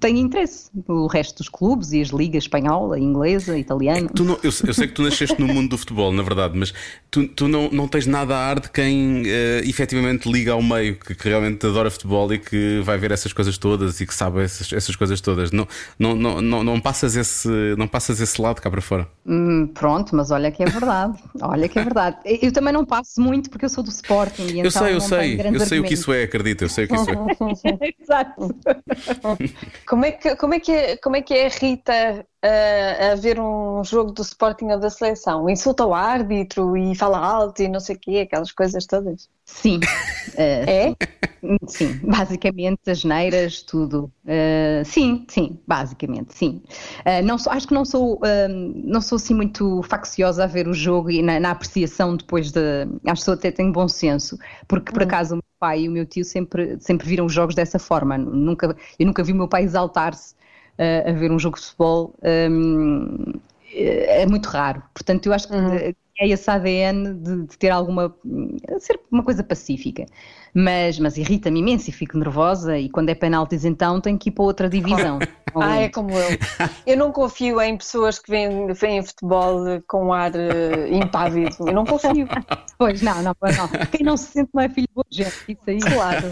tenho 0.00 0.18
interesse 0.18 0.70
no 0.86 1.06
resto 1.06 1.38
dos 1.38 1.48
clubes 1.48 1.87
e 1.92 2.00
as 2.00 2.08
ligas 2.08 2.44
espanhola, 2.44 2.98
inglesa, 2.98 3.58
italiana. 3.58 4.08
Tu 4.14 4.24
não- 4.24 4.38
eu, 4.42 4.50
eu 4.66 4.74
sei 4.74 4.86
que 4.86 4.94
tu 4.94 5.02
nasceste 5.02 5.40
no 5.40 5.46
mundo 5.46 5.70
do 5.70 5.78
futebol, 5.78 6.12
na 6.12 6.22
verdade, 6.22 6.56
mas 6.56 6.72
tu, 7.10 7.26
tu 7.28 7.48
não, 7.48 7.70
não 7.70 7.88
tens 7.88 8.06
nada 8.06 8.36
a 8.36 8.46
ar 8.50 8.60
de 8.60 8.70
quem 8.70 9.22
eh, 9.26 9.62
efetivamente 9.64 10.30
liga 10.30 10.52
ao 10.52 10.62
meio, 10.62 10.96
que, 10.96 11.14
que 11.14 11.28
realmente 11.28 11.66
adora 11.66 11.90
futebol 11.90 12.32
e 12.32 12.38
que 12.38 12.80
vai 12.84 12.98
ver 12.98 13.12
essas 13.12 13.32
coisas 13.32 13.56
todas 13.58 14.00
e 14.00 14.06
que 14.06 14.14
sabe 14.14 14.42
essas, 14.42 14.72
essas 14.72 14.96
coisas 14.96 15.20
todas. 15.20 15.50
Não, 15.52 15.66
não, 15.98 16.14
não, 16.14 16.40
não, 16.40 16.64
não, 16.64 16.80
passas 16.80 17.16
esse, 17.16 17.48
não 17.76 17.86
passas 17.88 18.20
esse 18.20 18.40
lado 18.40 18.60
cá 18.60 18.70
para 18.70 18.80
fora. 18.80 19.08
Hum, 19.26 19.66
pronto, 19.74 20.14
mas 20.14 20.30
olha 20.30 20.50
que 20.50 20.62
é 20.62 20.66
verdade. 20.66 21.18
Olha 21.40 21.68
que 21.68 21.78
é 21.78 21.84
verdade. 21.84 22.16
Eu 22.24 22.52
também 22.52 22.72
não 22.72 22.84
passo 22.84 23.20
muito 23.20 23.50
porque 23.50 23.64
eu 23.64 23.68
sou 23.68 23.82
do 23.84 23.90
Sporting. 23.90 24.46
E 24.46 24.60
eu 24.60 24.66
então 24.66 24.70
sei, 24.70 24.94
eu 24.94 25.00
sei, 25.00 25.40
eu 25.52 25.60
sei 25.60 25.80
o 25.80 25.84
que 25.84 25.94
isso 25.94 26.12
é, 26.12 26.22
acredita, 26.24 26.64
eu 26.64 26.68
sei 26.68 26.84
o 26.84 26.88
que 26.88 26.94
isso 26.94 27.10
é. 27.10 27.18
Exato. 28.00 28.54
Como 29.86 30.04
é 30.04 30.12
que, 30.12 30.36
como 30.36 30.54
é, 30.54 30.60
que 30.60 30.72
é, 30.72 30.96
como 30.96 31.16
é 31.16 31.22
que 31.22 31.34
é 31.34 31.46
a 31.46 31.50
Rita 31.50 31.77
a, 31.88 33.12
a 33.12 33.14
ver 33.16 33.38
um 33.40 33.82
jogo 33.84 34.12
do 34.12 34.22
Sporting 34.22 34.66
ou 34.66 34.78
da 34.80 34.90
seleção? 34.90 35.48
Insulta 35.48 35.84
o 35.86 35.94
árbitro 35.94 36.76
e 36.76 36.94
fala 36.94 37.18
alto 37.18 37.62
e 37.62 37.68
não 37.68 37.80
sei 37.80 37.96
o 37.96 37.98
quê, 37.98 38.20
aquelas 38.26 38.52
coisas 38.52 38.86
todas. 38.86 39.28
Sim. 39.44 39.80
Eh, 40.36 40.90
É? 40.90 40.94
Sim, 41.68 42.00
basicamente 42.02 42.90
as 42.90 43.04
neiras, 43.04 43.62
tudo. 43.62 44.10
Uh, 44.24 44.84
sim, 44.84 45.24
sim, 45.28 45.56
basicamente, 45.66 46.34
sim. 46.34 46.62
Uh, 47.06 47.24
não 47.24 47.38
sou- 47.38 47.52
acho 47.52 47.68
que 47.68 47.74
não 47.74 47.84
sou, 47.84 48.20
não 48.74 49.00
sou 49.00 49.16
assim 49.16 49.34
muito 49.34 49.80
facciosa 49.84 50.42
a 50.44 50.46
ver 50.48 50.66
o 50.66 50.74
jogo 50.74 51.10
e 51.10 51.22
na, 51.22 51.38
na 51.38 51.52
apreciação 51.52 52.16
depois 52.16 52.50
de. 52.50 52.60
Acho 53.06 53.24
que 53.24 53.30
até 53.30 53.50
tenho 53.52 53.72
bom 53.72 53.86
senso, 53.86 54.36
porque 54.66 54.92
por 54.92 55.04
acaso 55.04 55.34
o 55.34 55.36
meu 55.36 55.44
pai 55.60 55.82
e 55.82 55.88
o 55.88 55.92
meu 55.92 56.04
tio 56.04 56.24
sempre, 56.24 56.76
sempre 56.80 57.06
viram 57.06 57.26
os 57.26 57.32
jogos 57.32 57.54
dessa 57.54 57.78
forma. 57.78 58.18
Nunca, 58.18 58.76
eu 58.98 59.06
nunca 59.06 59.22
vi 59.22 59.32
o 59.32 59.36
meu 59.36 59.48
pai 59.48 59.62
exaltar-se 59.62 60.34
uh, 60.34 60.37
a 60.78 61.12
ver 61.12 61.30
um 61.32 61.38
jogo 61.38 61.56
de 61.58 61.64
futebol. 61.64 62.14
Um, 62.22 63.32
é 63.74 64.26
muito 64.26 64.46
raro. 64.46 64.82
Portanto, 64.94 65.26
eu 65.26 65.32
acho 65.32 65.48
que 65.48 65.54
Uhum. 65.54 65.92
É 66.20 66.28
esse 66.28 66.50
ADN 66.50 67.14
de, 67.14 67.46
de 67.46 67.58
ter 67.58 67.70
alguma. 67.70 68.14
de 68.24 68.80
ser 68.80 68.98
uma 69.10 69.22
coisa 69.22 69.42
pacífica. 69.42 70.06
Mas, 70.54 70.98
mas 70.98 71.16
irrita-me 71.16 71.60
imenso 71.60 71.90
e 71.90 71.92
fico 71.92 72.18
nervosa. 72.18 72.78
E 72.78 72.88
quando 72.88 73.10
é 73.10 73.14
penaltis, 73.14 73.64
então 73.64 74.00
tenho 74.00 74.18
que 74.18 74.28
ir 74.30 74.32
para 74.32 74.44
outra 74.44 74.68
divisão. 74.68 75.18
Ah, 75.54 75.78
é 75.78 75.88
como 75.88 76.10
eu. 76.10 76.38
Eu 76.86 76.96
não 76.96 77.10
confio 77.10 77.58
em 77.62 77.76
pessoas 77.76 78.18
que 78.18 78.30
veem, 78.30 78.70
veem 78.74 79.02
futebol 79.02 79.64
com 79.88 80.12
ar 80.12 80.30
eh, 80.36 80.88
impávido. 80.92 81.56
Eu 81.60 81.72
não 81.72 81.86
confio. 81.86 82.28
Pois 82.78 83.02
não, 83.02 83.16
não, 83.22 83.34
não. 83.42 83.86
Quem 83.90 84.06
não 84.06 84.16
se 84.16 84.30
sente 84.30 84.50
não 84.54 84.62
é 84.62 84.68
filho 84.68 84.86
de 84.86 84.94
boa 84.94 85.06
gente. 85.10 85.32
Isso 85.48 85.58
aí. 85.66 85.80
Claro. 85.80 86.26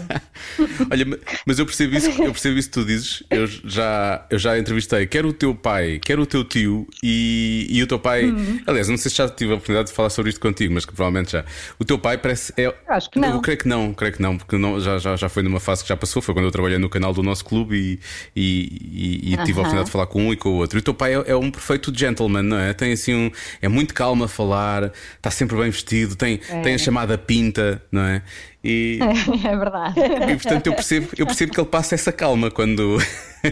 Olha, 0.89 1.05
ma- 1.05 1.17
mas 1.45 1.59
eu 1.59 1.65
percebo 1.65 1.95
isso, 1.97 2.09
eu 2.21 2.31
percebo 2.31 2.57
isso 2.57 2.69
que 2.69 2.73
tu 2.73 2.85
dizes. 2.85 3.21
Eu 3.29 3.45
já, 3.47 4.25
eu 4.29 4.39
já 4.39 4.57
entrevistei 4.57 5.05
quer 5.07 5.25
o 5.25 5.33
teu 5.33 5.53
pai, 5.53 5.99
quer 5.99 6.17
o 6.19 6.25
teu 6.25 6.45
tio 6.45 6.87
e, 7.03 7.67
e 7.69 7.83
o 7.83 7.87
teu 7.87 7.99
pai. 7.99 8.27
Uhum. 8.29 8.61
Aliás, 8.65 8.87
não 8.87 8.95
sei 8.95 9.11
se 9.11 9.17
já 9.17 9.27
tive 9.27 9.51
a 9.51 9.55
oportunidade 9.55 9.76
de 9.83 9.91
falar 9.91 10.09
sobre 10.09 10.29
isto 10.29 10.39
contigo, 10.41 10.73
mas 10.73 10.85
que 10.85 10.93
provavelmente 10.93 11.31
já. 11.31 11.45
O 11.79 11.85
teu 11.85 11.97
pai 11.97 12.17
parece. 12.17 12.53
É, 12.57 12.73
acho 12.87 13.09
que 13.09 13.19
não. 13.19 13.29
Eu 13.35 13.41
creio 13.41 13.57
que 13.59 13.67
não, 13.67 13.93
creio 13.93 14.13
que 14.13 14.21
não, 14.21 14.37
porque 14.37 14.57
não, 14.57 14.79
já, 14.79 14.97
já, 14.97 15.15
já 15.15 15.29
foi 15.29 15.43
numa 15.43 15.59
fase 15.59 15.83
que 15.83 15.89
já 15.89 15.97
passou. 15.97 16.21
Foi 16.21 16.33
quando 16.33 16.45
eu 16.45 16.51
trabalhei 16.51 16.77
no 16.77 16.89
canal 16.89 17.13
do 17.13 17.21
nosso 17.23 17.43
clube 17.45 17.75
e, 17.75 17.99
e, 18.35 19.21
e- 19.29 19.33
e 19.33 19.37
tive 19.37 19.59
a 19.59 19.61
oportunidade 19.61 19.85
de 19.85 19.91
falar 19.91 20.07
com 20.07 20.27
um 20.27 20.33
e 20.33 20.37
com 20.37 20.49
o 20.49 20.55
outro. 20.55 20.77
E 20.77 20.79
o 20.79 20.83
teu 20.83 20.93
pai 20.93 21.15
é, 21.15 21.23
é 21.31 21.35
um 21.35 21.49
perfeito 21.51 21.91
gentleman, 21.97 22.43
não 22.43 22.57
é? 22.57 22.73
Tem 22.73 22.91
assim 22.93 23.13
um. 23.13 23.31
É 23.61 23.67
muito 23.67 23.93
calmo 23.93 24.23
a 24.23 24.27
falar, 24.27 24.91
está 25.15 25.29
sempre 25.31 25.55
bem 25.57 25.69
vestido, 25.69 26.15
tem, 26.15 26.37
tem 26.63 26.75
a 26.75 26.77
chamada 26.77 27.17
pinta, 27.17 27.81
não 27.91 28.01
é? 28.01 28.21
E, 28.63 28.99
É 29.45 29.55
verdade. 29.55 29.99
e 29.99 30.35
portanto 30.35 30.67
eu 30.67 30.73
percebo, 30.73 31.07
eu 31.17 31.25
percebo 31.25 31.53
que 31.53 31.59
ele 31.59 31.67
passa 31.69 31.95
essa 31.95 32.11
calma 32.11 32.49
quando 32.49 32.97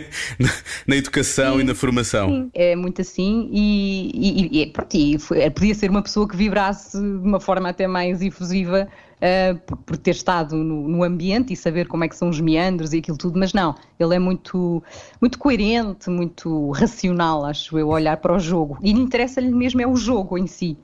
na, 0.87 0.95
educação 0.95 1.59
e 1.61 1.63
na 1.63 1.75
formação. 1.75 2.49
É 2.53 2.75
muito 2.75 3.01
assim 3.01 3.49
e, 3.51 4.11
e, 4.13 4.61
e, 4.61 4.67
pronto, 4.67 4.93
e 4.95 5.17
foi- 5.19 5.49
podia 5.51 5.75
ser 5.75 5.89
uma 5.89 6.01
pessoa 6.01 6.27
que 6.27 6.35
vibrasse 6.35 6.99
de 6.99 7.27
uma 7.27 7.39
forma 7.39 7.69
até 7.69 7.87
mais 7.87 8.21
efusiva 8.21 8.87
ah, 9.21 9.55
por, 9.65 9.77
por 9.77 9.97
ter 9.97 10.11
estado 10.11 10.55
no, 10.55 10.87
no 10.87 11.03
ambiente 11.03 11.53
e 11.53 11.55
saber 11.55 11.87
como 11.87 12.03
é 12.03 12.07
que 12.07 12.15
são 12.15 12.29
os 12.29 12.39
meandros 12.41 12.93
e 12.93 12.97
aquilo 12.97 13.17
tudo, 13.17 13.39
mas 13.39 13.53
não, 13.53 13.75
ele 13.99 14.15
é 14.15 14.19
muito, 14.19 14.83
muito 15.21 15.39
coerente, 15.39 16.09
muito 16.09 16.71
racional, 16.71 17.45
acho 17.45 17.77
eu, 17.79 17.87
olhar 17.87 18.17
para 18.17 18.35
o 18.35 18.39
jogo. 18.39 18.77
E 18.81 18.91
interessa-lhe 18.91 19.51
mesmo 19.51 19.81
é 19.81 19.87
o 19.87 19.95
jogo 19.95 20.37
em 20.37 20.47
si. 20.47 20.77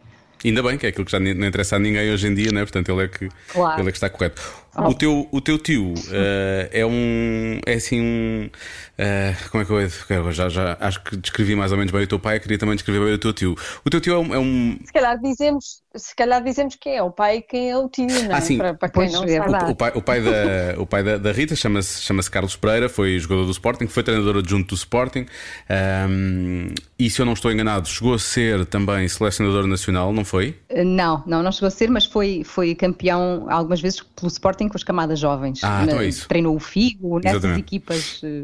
Ainda 0.44 0.64
bem 0.64 0.78
que 0.78 0.86
é 0.86 0.90
aquilo 0.90 1.06
que 1.06 1.12
já 1.12 1.20
não 1.20 1.30
interessa 1.48 1.76
a 1.76 1.80
ninguém 1.80 2.12
hoje 2.12 2.28
em 2.28 2.34
dia, 2.34 2.52
não 2.52 2.62
é? 2.62 2.64
Portanto, 2.64 2.90
ele 2.92 3.04
é 3.04 3.08
que, 3.08 3.30
Claro. 3.50 3.80
ele 3.82 3.90
é 3.90 3.92
que 3.92 3.98
está 3.98 4.10
correto. 4.10 4.42
O, 4.78 4.94
teu, 4.94 5.28
o 5.32 5.42
teu 5.42 5.58
tio 5.60 5.94
eh, 6.12 6.70
é 6.72 6.86
um. 6.86 7.60
É 7.66 7.74
assim 7.74 8.00
um. 8.00 8.50
eh, 8.98 9.36
como 9.52 9.64
é 9.64 9.66
que 9.66 9.72
eu, 9.74 9.80
eu 10.26 10.32
já, 10.32 10.48
já 10.48 10.78
acho 10.80 11.04
que 11.04 11.18
descrevi 11.18 11.56
mais 11.56 11.72
ou 11.74 11.78
menos 11.78 11.92
bem 11.92 12.04
o 12.04 12.08
teu 12.08 12.18
pai, 12.20 12.40
queria 12.40 12.58
também 12.58 12.76
descrever 12.76 13.04
bem 13.04 13.14
o 13.14 13.18
teu 13.18 13.34
tio. 13.34 13.56
O 13.84 13.90
teu 13.90 14.00
tio 14.00 14.14
é 14.14 14.18
um. 14.18 14.34
é 14.36 14.40
um- 14.40 14.78
Se 14.86 14.94
calhar 14.94 15.20
dizemos, 15.20 15.82
se 15.96 16.16
calhar 16.16 16.42
dizemos 16.42 16.76
quem 16.76 16.96
é 16.96 17.04
o 17.04 17.12
pai 17.12 17.38
e 17.38 17.42
quem 17.42 17.70
é 17.70 17.78
o 17.78 17.90
tio, 17.90 18.08
não 18.08 18.32
é? 18.32 18.38
Ah, 18.38 18.42
sim. 18.42 18.58
Para, 18.58 18.74
para 18.74 18.90
quem 18.90 18.94
Pois, 19.02 19.12
não 19.12 19.24
é 19.24 19.28
sabe. 19.28 19.52
verdade. 19.52 19.72
o, 19.72 19.76
pai, 19.76 19.92
o 19.94 20.02
pai 20.02 20.22
da, 20.22 20.82
o 20.82 20.86
pai 20.86 21.04
da, 21.04 21.18
da 21.18 21.32
Rita 21.34 21.56
chama-se 21.56 22.02
chama 22.02 22.24
Carlos 22.24 22.56
Pereira, 22.56 22.88
foi 22.88 23.20
jogador 23.20 23.46
do 23.46 23.52
Sporting, 23.52 23.88
foi 23.88 24.04
treinador 24.04 24.38
adjunto 24.38 24.70
do 24.70 24.76
Sporting 24.76 25.26
ahm, 25.70 26.74
e, 26.98 27.10
se 27.10 27.22
eu 27.22 27.26
não 27.26 27.34
estou 27.34 27.52
enganado, 27.52 27.88
chegou 27.88 28.14
a 28.14 28.20
ser 28.20 28.66
também 28.66 29.08
selecionador 29.08 29.66
nacional, 29.68 30.14
não 30.14 30.24
foi? 30.24 30.56
Ah, 30.70 30.84
Não, 30.84 31.24
não, 31.26 31.44
não 31.44 31.52
chegou 31.52 31.68
a 31.68 31.72
ser, 31.72 31.90
mas 31.90 32.06
foi, 32.06 32.44
foi 32.44 32.76
campeão 32.76 33.48
algumas 33.50 33.82
vezes 33.82 34.02
pelo 34.02 34.28
Sporting 34.28 34.61
com 34.70 34.78
as 34.78 34.84
camadas 34.84 35.20
jovens. 35.20 35.64
Ah, 35.64 35.82
então 35.84 35.98
é 35.98 36.02
Na- 36.02 36.06
isso. 36.08 36.28
Treinou 36.28 36.56
o 36.56 36.60
Figo 36.60 37.20
nessas 37.20 37.40
Exatamente. 37.40 37.60
equipas 37.66 38.22
eh, 38.24 38.44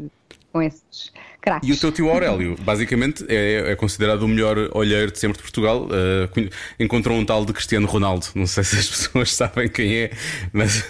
com 0.52 0.62
esses 0.62 1.12
craques. 1.40 1.68
E 1.68 1.72
o 1.72 1.76
teu 1.78 1.92
tio 1.92 2.08
Aurélio, 2.10 2.56
basicamente, 2.62 3.24
é, 3.28 3.70
é 3.72 3.76
considerado 3.76 4.22
o 4.22 4.28
melhor 4.28 4.56
olheiro 4.74 5.12
de 5.12 5.18
sempre 5.18 5.36
de 5.36 5.42
Portugal. 5.42 5.84
Uh, 5.86 6.50
encontrou 6.80 7.16
um 7.16 7.24
tal 7.24 7.44
de 7.44 7.52
Cristiano 7.52 7.86
Ronaldo. 7.86 8.26
Não 8.34 8.46
sei 8.46 8.64
se 8.64 8.76
as 8.76 8.88
pessoas 8.88 9.32
sabem 9.34 9.68
quem 9.68 9.94
é, 9.94 10.10
mas. 10.52 10.84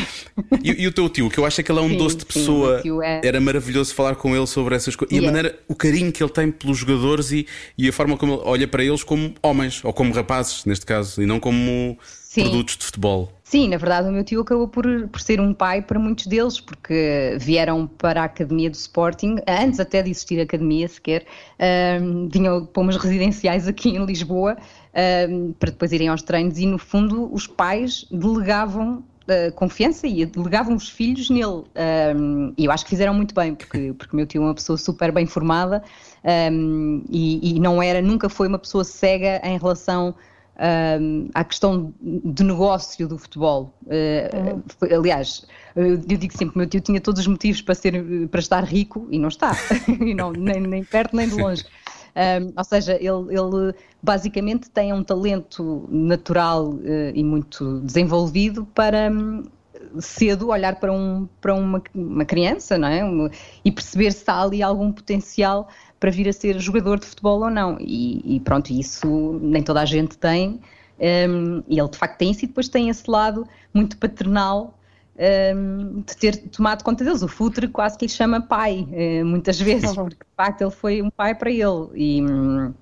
e, 0.62 0.82
e 0.82 0.86
o 0.86 0.92
teu 0.92 1.08
tio, 1.08 1.30
que 1.30 1.38
eu 1.38 1.46
acho 1.46 1.60
é 1.60 1.64
que 1.64 1.70
ele 1.72 1.78
é 1.78 1.82
um 1.82 1.88
Sim, 1.90 1.96
doce 1.96 2.16
de 2.16 2.22
sim, 2.22 2.26
pessoa. 2.40 2.80
tio 2.82 3.02
é- 3.02 3.20
Era 3.24 3.40
maravilhoso 3.40 3.94
falar 3.94 4.14
com 4.16 4.36
ele 4.36 4.46
sobre 4.46 4.74
essas 4.74 4.94
coisas. 4.96 5.16
E 5.16 5.18
a 5.18 5.22
maneira, 5.22 5.58
o 5.68 5.74
carinho 5.74 6.12
que 6.12 6.22
ele 6.22 6.30
tem 6.32 6.50
pelos 6.50 6.76
jogadores 6.78 7.30
e, 7.32 7.46
e 7.78 7.88
a 7.88 7.92
forma 7.92 8.16
como 8.16 8.34
ele 8.34 8.42
olha 8.44 8.68
para 8.68 8.84
eles 8.84 9.02
como 9.02 9.32
homens, 9.42 9.80
ou 9.84 9.92
como 9.92 10.12
rapazes, 10.12 10.64
neste 10.64 10.84
caso, 10.84 11.22
e 11.22 11.26
não 11.26 11.40
como 11.40 11.98
Sim. 12.34 12.50
produtos 12.50 12.76
de 12.76 12.84
futebol. 12.86 13.32
Sim, 13.44 13.68
na 13.68 13.76
verdade 13.76 14.08
o 14.08 14.12
meu 14.12 14.24
tio 14.24 14.40
acabou 14.40 14.66
por, 14.66 14.84
por 15.08 15.20
ser 15.20 15.40
um 15.40 15.54
pai 15.54 15.80
para 15.80 16.00
muitos 16.00 16.26
deles, 16.26 16.60
porque 16.60 17.36
vieram 17.38 17.86
para 17.86 18.22
a 18.22 18.24
Academia 18.24 18.68
do 18.68 18.74
Sporting, 18.74 19.36
antes 19.46 19.78
até 19.78 20.02
de 20.02 20.10
existir 20.10 20.40
a 20.40 20.42
Academia 20.42 20.88
sequer, 20.88 21.24
ahm, 21.60 22.28
vinham 22.28 22.66
para 22.66 22.82
umas 22.82 22.96
residenciais 22.96 23.68
aqui 23.68 23.90
em 23.90 24.04
Lisboa, 24.04 24.56
ahm, 24.92 25.52
para 25.60 25.70
depois 25.70 25.92
irem 25.92 26.08
aos 26.08 26.22
treinos 26.22 26.58
e 26.58 26.66
no 26.66 26.76
fundo 26.76 27.32
os 27.32 27.46
pais 27.46 28.04
delegavam 28.10 29.04
ah, 29.28 29.52
confiança 29.52 30.08
e 30.08 30.26
delegavam 30.26 30.74
os 30.74 30.88
filhos 30.88 31.30
nele. 31.30 31.62
Ahm, 31.76 32.52
e 32.58 32.64
eu 32.64 32.72
acho 32.72 32.82
que 32.82 32.90
fizeram 32.90 33.14
muito 33.14 33.32
bem, 33.32 33.54
porque, 33.54 33.92
porque 33.96 34.12
o 34.12 34.16
meu 34.16 34.26
tio 34.26 34.42
é 34.42 34.46
uma 34.46 34.54
pessoa 34.54 34.76
super 34.76 35.12
bem 35.12 35.24
formada 35.24 35.84
ahm, 36.24 37.04
e, 37.08 37.54
e 37.56 37.60
não 37.60 37.80
era, 37.80 38.02
nunca 38.02 38.28
foi 38.28 38.48
uma 38.48 38.58
pessoa 38.58 38.82
cega 38.82 39.40
em 39.44 39.56
relação 39.56 40.16
um, 41.00 41.28
à 41.34 41.44
questão 41.44 41.92
de 42.00 42.44
negócio 42.44 43.08
do 43.08 43.18
futebol. 43.18 43.74
Uh, 43.84 44.62
foi- 44.78 44.92
aliás, 44.92 45.46
eu 45.76 45.96
digo 45.96 46.32
sempre, 46.36 46.56
meu 46.58 46.66
tio 46.68 46.80
tinha 46.80 47.00
todos 47.00 47.20
os 47.20 47.26
motivos 47.26 47.60
para, 47.60 47.74
ser, 47.74 48.28
para 48.28 48.40
estar 48.40 48.62
rico 48.64 49.08
e 49.10 49.18
não 49.18 49.28
está, 49.28 49.52
e 50.00 50.14
não, 50.14 50.32
nem, 50.32 50.60
nem 50.60 50.84
perto 50.84 51.16
nem 51.16 51.28
de 51.28 51.34
longe. 51.34 51.64
Um, 52.16 52.52
ou 52.56 52.64
seja, 52.64 52.94
ele, 52.94 53.34
ele 53.36 53.74
basicamente 54.00 54.70
tem 54.70 54.92
um 54.92 55.02
talento 55.02 55.88
natural 55.90 56.78
eh, 56.84 57.10
e 57.12 57.24
muito 57.24 57.80
desenvolvido 57.80 58.64
para 58.66 59.10
hum, 59.10 59.42
cedo 59.98 60.50
olhar 60.50 60.76
para, 60.76 60.92
um, 60.92 61.28
para 61.40 61.52
uma, 61.54 61.82
uma 61.92 62.24
criança 62.24 62.78
não 62.78 62.86
é? 62.86 63.04
Um- 63.04 63.28
e 63.64 63.72
perceber 63.72 64.12
se 64.12 64.22
há 64.30 64.42
ali 64.42 64.62
algum 64.62 64.92
potencial 64.92 65.68
para 66.04 66.10
vir 66.10 66.28
a 66.28 66.34
ser 66.34 66.60
jogador 66.60 67.00
de 67.00 67.06
futebol 67.06 67.40
ou 67.40 67.48
não. 67.48 67.78
E, 67.80 68.36
e 68.36 68.40
pronto, 68.40 68.70
isso 68.70 69.40
nem 69.40 69.62
toda 69.62 69.80
a 69.80 69.86
gente 69.86 70.18
tem. 70.18 70.60
um, 71.00 71.62
e 71.66 71.80
ele 71.80 71.88
de 71.88 71.96
facto 71.96 72.18
tem 72.18 72.30
isso 72.30 72.44
e 72.44 72.46
depois 72.46 72.68
tem 72.68 72.90
esse 72.90 73.10
lado 73.10 73.48
muito 73.72 73.96
paternal 73.96 74.78
um, 75.56 76.02
de 76.02 76.14
ter 76.14 76.36
tomado 76.48 76.84
conta 76.84 77.02
deles. 77.02 77.22
O 77.22 77.28
Futre 77.28 77.68
quase 77.68 77.96
que 77.96 78.04
lhe 78.04 78.12
chama 78.12 78.42
pai, 78.42 78.86
uh, 78.86 79.24
muitas 79.24 79.58
vezes, 79.58 79.94
porque 79.94 80.16
de 80.16 80.36
facto 80.36 80.60
ele 80.60 80.70
foi 80.70 81.00
um 81.00 81.08
pai 81.08 81.34
para 81.34 81.50
ele. 81.50 81.88
E, 81.94 82.22
hum, 82.22 82.74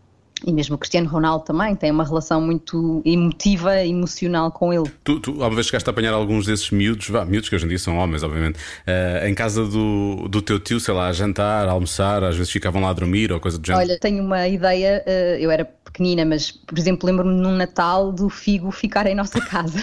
e 0.45 0.53
mesmo 0.53 0.75
o 0.75 0.79
Cristiano 0.79 1.09
Ronaldo 1.09 1.45
também 1.45 1.75
tem 1.75 1.91
uma 1.91 2.05
relação 2.05 2.41
muito 2.41 3.03
emotiva, 3.05 3.85
emocional 3.85 4.51
com 4.51 4.73
ele. 4.73 4.91
Tu, 5.05 5.21
tu 5.21 5.31
alguma 5.33 5.57
vez 5.57 5.67
chegaste 5.67 5.89
a 5.89 5.93
apanhar 5.93 6.13
alguns 6.13 6.47
desses 6.47 6.71
miúdos, 6.71 7.09
vá, 7.09 7.25
miúdos 7.25 7.49
que 7.49 7.55
hoje 7.55 7.65
em 7.65 7.69
dia 7.69 7.79
são 7.79 7.97
homens, 7.99 8.23
obviamente, 8.23 8.59
uh, 8.59 9.27
em 9.27 9.35
casa 9.35 9.65
do, 9.65 10.29
do 10.29 10.43
teu 10.43 10.59
tio, 10.59 10.81
sei 10.81 10.95
lá, 10.95 11.09
a 11.09 11.13
jantar, 11.13 11.69
a 11.69 11.73
almoçar, 11.73 12.25
às 12.25 12.37
vezes 12.37 12.53
ficavam 12.53 12.83
lá 12.83 12.91
a 12.91 12.93
dormir 12.93 13.33
ou 13.33 13.41
coisa 13.41 13.59
do 13.59 13.67
género? 13.67 13.85
Olha, 13.85 13.99
tenho 13.99 14.23
uma 14.23 14.49
ideia, 14.49 15.05
uh, 15.07 15.39
eu 15.39 15.51
era 15.51 15.65
pequenina, 15.65 16.25
mas 16.25 16.51
por 16.51 16.79
exemplo, 16.79 17.07
lembro-me 17.07 17.35
num 17.35 17.55
Natal 17.55 18.13
do 18.13 18.29
Figo 18.29 18.71
ficar 18.71 19.07
em 19.07 19.15
nossa 19.15 19.41
casa, 19.45 19.83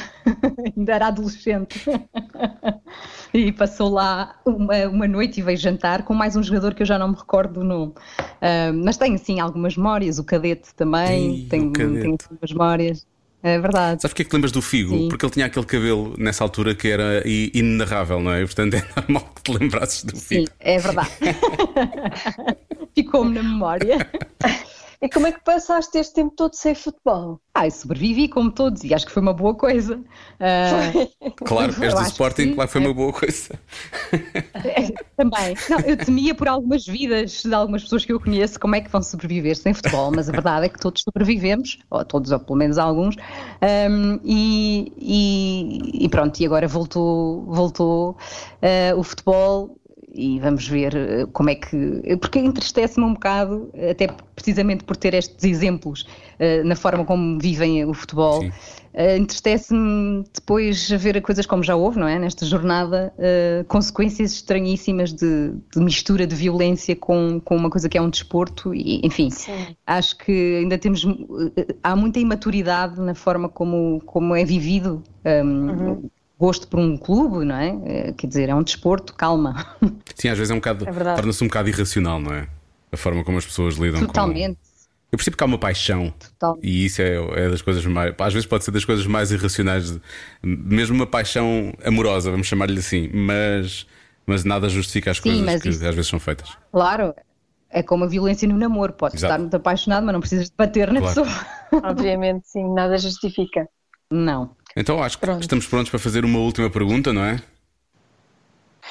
ainda 0.76 0.94
era 0.94 1.08
adolescente. 1.08 1.86
e 3.34 3.52
passou 3.52 3.90
lá 3.90 4.36
uma, 4.46 4.88
uma 4.88 5.08
noite 5.08 5.40
e 5.40 5.44
veio 5.44 5.58
jantar 5.58 6.04
com 6.04 6.14
mais 6.14 6.36
um 6.36 6.44
jogador 6.44 6.74
que 6.74 6.84
eu 6.84 6.88
já 6.88 6.98
não 6.98 7.10
me 7.10 7.16
recordo 7.16 7.56
do 7.56 7.64
nome. 7.64 7.94
Uh, 8.20 8.74
mas 8.84 8.98
tenho 8.98 9.18
sim 9.18 9.40
algumas 9.40 9.76
memórias, 9.76 10.20
o 10.20 10.24
cadete 10.24 10.74
também, 10.76 11.36
Ei, 11.36 11.48
tenho, 11.50 11.72
cadete. 11.72 12.02
tenho 12.02 12.18
algumas 12.22 12.52
memórias. 12.52 13.08
É 13.42 13.58
verdade. 13.58 14.02
Sabes 14.02 14.12
porque 14.12 14.24
é 14.24 14.26
que 14.26 14.32
te 14.32 14.34
lembras 14.34 14.52
do 14.52 14.62
Figo? 14.62 14.98
Sim. 14.98 15.08
Porque 15.08 15.26
ele 15.26 15.32
tinha 15.32 15.46
aquele 15.46 15.66
cabelo 15.66 16.14
nessa 16.18 16.44
altura 16.44 16.76
que 16.76 16.90
era 16.90 17.24
inenarrável, 17.26 18.20
não 18.20 18.34
é? 18.34 18.42
Portanto 18.42 18.74
é 18.76 18.84
normal 18.98 19.34
que 19.34 19.44
te 19.44 19.58
lembrasses 19.58 20.04
do 20.04 20.18
Figo. 20.18 20.42
Sim, 20.42 20.54
é 20.60 20.78
verdade. 20.78 21.10
Ficou-me 22.94 23.36
na 23.36 23.44
memória. 23.44 23.98
E 25.02 25.08
como 25.08 25.28
é 25.28 25.32
que 25.32 25.42
passaste 25.42 25.98
este 25.98 26.16
tempo 26.16 26.34
todo 26.36 26.54
sem 26.54 26.76
futebol? 26.76 27.40
Ah, 27.54 27.70
sobrevivi 27.70 28.28
como 28.28 28.52
todos 28.52 28.84
e 28.84 28.94
acho 28.94 29.06
que 29.06 29.12
foi 29.14 29.22
uma 29.22 29.34
boa 29.34 29.56
coisa. 29.56 29.96
Uh... 29.96 31.10
Claro, 31.46 31.74
és 31.84 31.94
do 31.94 32.02
Sporting, 32.02 32.54
claro 32.54 32.70
foi 32.70 32.82
uma 32.82 32.94
boa 32.94 33.14
coisa. 33.14 33.58
É, 34.12 34.92
também. 35.16 35.56
Não, 35.70 35.80
eu 35.80 35.96
temia 35.96 36.36
por 36.36 36.48
algumas 36.48 36.86
vidas 36.86 37.44
de 37.44 37.54
algumas 37.54 37.84
pessoas 37.84 38.04
que 38.04 38.12
eu 38.12 38.20
conheço 38.20 38.60
como 38.60 38.76
é 38.76 38.82
que 38.82 38.90
vão 38.90 39.02
sobreviver 39.02 39.56
sem 39.56 39.74
futebol, 39.74 40.12
mas 40.14 40.28
a 40.28 40.32
verdade 40.34 40.66
é 40.66 40.70
que 40.70 40.80
todos 40.80 41.02
sobrevivemos, 41.02 41.80
ou 41.90 42.04
todos, 42.04 42.32
ou 42.32 42.40
pelo 42.40 42.58
menos 42.58 42.78
alguns, 42.78 43.16
um, 43.16 44.20
e, 44.24 44.92
e, 44.98 46.06
e, 46.06 46.10
pronto, 46.10 46.40
e 46.40 46.46
agora 46.46 46.68
voltou, 46.68 47.46
voltou 47.46 48.12
uh, 48.12 49.00
o 49.00 49.04
futebol 49.04 49.79
e 50.14 50.40
vamos 50.40 50.68
ver 50.68 50.96
eh, 50.96 51.26
como 51.32 51.50
é 51.50 51.56
que. 51.56 52.18
Porque 52.20 52.40
entristece-me 52.40 53.06
um 53.06 53.14
bocado, 53.14 53.72
até 53.90 54.08
precisamente 54.36 54.84
por 54.84 54.96
ter 54.96 55.14
estes 55.14 55.44
exemplos 55.44 56.02
uh, 56.40 56.66
na 56.66 56.76
forma 56.76 57.06
como 57.06 57.38
vivem 57.40 57.86
o 57.86 57.94
futebol. 57.94 58.44
Uh, 58.44 59.18
entristece-me 59.18 60.24
depois 60.34 60.90
ver 60.90 61.22
coisas 61.22 61.46
como 61.46 61.62
já 61.62 61.76
houve, 61.76 62.00
não 62.00 62.08
é? 62.08 62.18
Nesta 62.18 62.46
jornada, 62.46 63.14
uh, 63.18 63.64
consequências 63.66 64.32
estranhíssimas 64.32 65.14
de, 65.14 65.54
de, 65.74 65.80
mistura 65.80 66.26
de 66.26 66.36
violência 66.36 66.96
com, 66.96 67.40
com 67.40 67.56
uma 67.56 67.70
coisa 67.70 67.88
que 67.88 67.98
é 67.98 68.02
um 68.02 68.10
desporto, 68.10 68.74
e 68.74 69.06
enfim, 69.06 69.30
Sim. 69.30 69.76
acho 69.86 70.18
que 70.18 70.58
ainda 70.58 70.78
temos. 70.78 71.06
Há 71.84 71.96
muita 71.96 72.20
imaturidade 72.20 73.00
na 73.00 73.14
forma 73.14 73.48
como, 73.48 74.02
como 74.06 74.36
é 74.36 74.44
vivido. 74.44 75.04
Um, 75.24 75.70
uhum 75.70 76.10
gosto 76.40 76.68
por 76.68 76.80
um 76.80 76.96
clube, 76.96 77.44
não 77.44 77.56
é? 77.56 77.78
Eh, 77.86 78.14
quer 78.14 78.28
dizer, 78.28 78.50
é 78.50 78.56
um 78.56 78.64
desporto, 78.64 79.14
calma. 79.14 79.76
Sim, 80.16 80.30
às 80.30 80.38
vezes 80.38 80.50
é 80.50 80.54
um 80.54 80.58
bocado, 80.58 80.88
é 80.88 81.16
torna-se 81.16 81.44
um 81.44 81.48
bocado 81.48 81.68
irracional, 81.68 82.20
não 82.20 82.34
é? 82.34 82.48
A 82.92 82.98
forma 82.98 83.24
como 83.24 83.38
as 83.38 83.46
pessoas 83.46 83.76
lidam 83.76 84.00
Totalmente. 84.08 84.56
com. 84.56 84.70
Eu 85.12 85.18
percebo 85.18 85.36
que 85.36 85.44
há 85.44 85.48
uma 85.48 85.58
paixão 85.58 86.14
Total. 86.20 86.60
e 86.62 86.86
isso 86.86 87.02
é, 87.02 87.16
é, 87.16 87.50
das 87.50 87.62
coisas 87.62 87.84
mais. 87.86 88.14
Às 88.18 88.34
vezes 88.34 88.48
pode 88.48 88.64
ser 88.64 88.72
das 88.72 88.86
coisas 88.86 89.06
mais 89.06 89.32
irracionais, 89.32 89.92
de, 89.92 90.02
mesmo 90.42 90.96
uma 90.96 91.08
paixão 91.08 91.74
amorosa, 91.84 92.32
vamos 92.32 92.48
chamar-lhe 92.48 92.80
assim, 92.80 93.10
mas, 93.12 93.88
mas 94.26 94.44
nada 94.44 94.70
justifica 94.70 95.12
as 95.12 95.18
Sim, 95.18 95.24
coisas 95.24 95.62
que 95.62 95.70
isso... 95.70 95.86
às 95.86 95.96
vezes 95.96 96.08
são 96.08 96.20
feitas. 96.20 96.56
Claro, 96.72 97.14
é 97.72 97.82
como 97.84 98.04
a 98.04 98.08
violência 98.08 98.48
no 98.48 98.56
namoro, 98.56 98.94
pode 98.94 99.16
estar 99.16 99.40
muito 99.40 99.56
apaixonado, 99.56 100.06
mas 100.06 100.14
não 100.14 100.20
precisas 100.20 100.46
de 100.46 100.56
bater 100.56 100.92
na 100.92 101.02
claro. 101.02 101.24
pessoa. 101.24 101.46
Obviamente, 101.84 102.48
sim, 102.48 102.72
nada 102.74 102.98
justifica. 102.98 103.68
Não. 104.12 104.56
Então 104.76 105.02
acho 105.02 105.18
que 105.18 105.26
Pronto. 105.26 105.42
estamos 105.42 105.66
prontos 105.68 105.90
para 105.90 106.00
fazer 106.00 106.24
uma 106.26 106.40
última 106.40 106.70
pergunta, 106.70 107.12
não 107.12 107.24
é? 107.24 107.42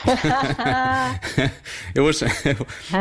eu 1.95 2.09
acho... 2.09 2.25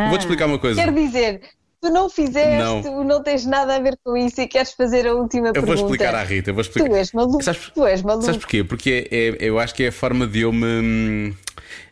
vou-te 0.09 0.21
explicar 0.21 0.47
uma 0.47 0.59
coisa. 0.59 0.81
Quer 0.81 0.93
dizer, 0.93 1.41
tu 1.81 1.89
não 1.89 2.09
fizeste, 2.09 2.57
não. 2.57 2.81
tu 2.81 3.03
não 3.03 3.21
tens 3.21 3.45
nada 3.45 3.75
a 3.75 3.79
ver 3.79 3.97
com 4.03 4.17
isso 4.17 4.41
e 4.41 4.47
queres 4.47 4.73
fazer 4.73 5.07
a 5.07 5.13
última 5.13 5.49
eu 5.49 5.53
pergunta. 5.53 5.73
Eu 5.73 5.77
vou 5.77 5.85
explicar 5.85 6.15
à 6.15 6.23
Rita. 6.23 6.51
Vou 6.53 6.61
explicar. 6.61 6.89
Tu 6.89 6.95
és 6.95 7.11
maluco. 7.11 7.43
Sabes, 7.43 7.71
tu 7.73 7.85
és 7.85 8.01
maluco. 8.01 8.25
Sabes 8.25 8.39
porquê? 8.39 8.63
Porque 8.63 9.07
é, 9.11 9.27
é, 9.27 9.49
eu 9.49 9.59
acho 9.59 9.75
que 9.75 9.83
é 9.83 9.87
a 9.89 9.91
forma 9.91 10.25
de 10.25 10.41
eu 10.41 10.51
me. 10.51 11.35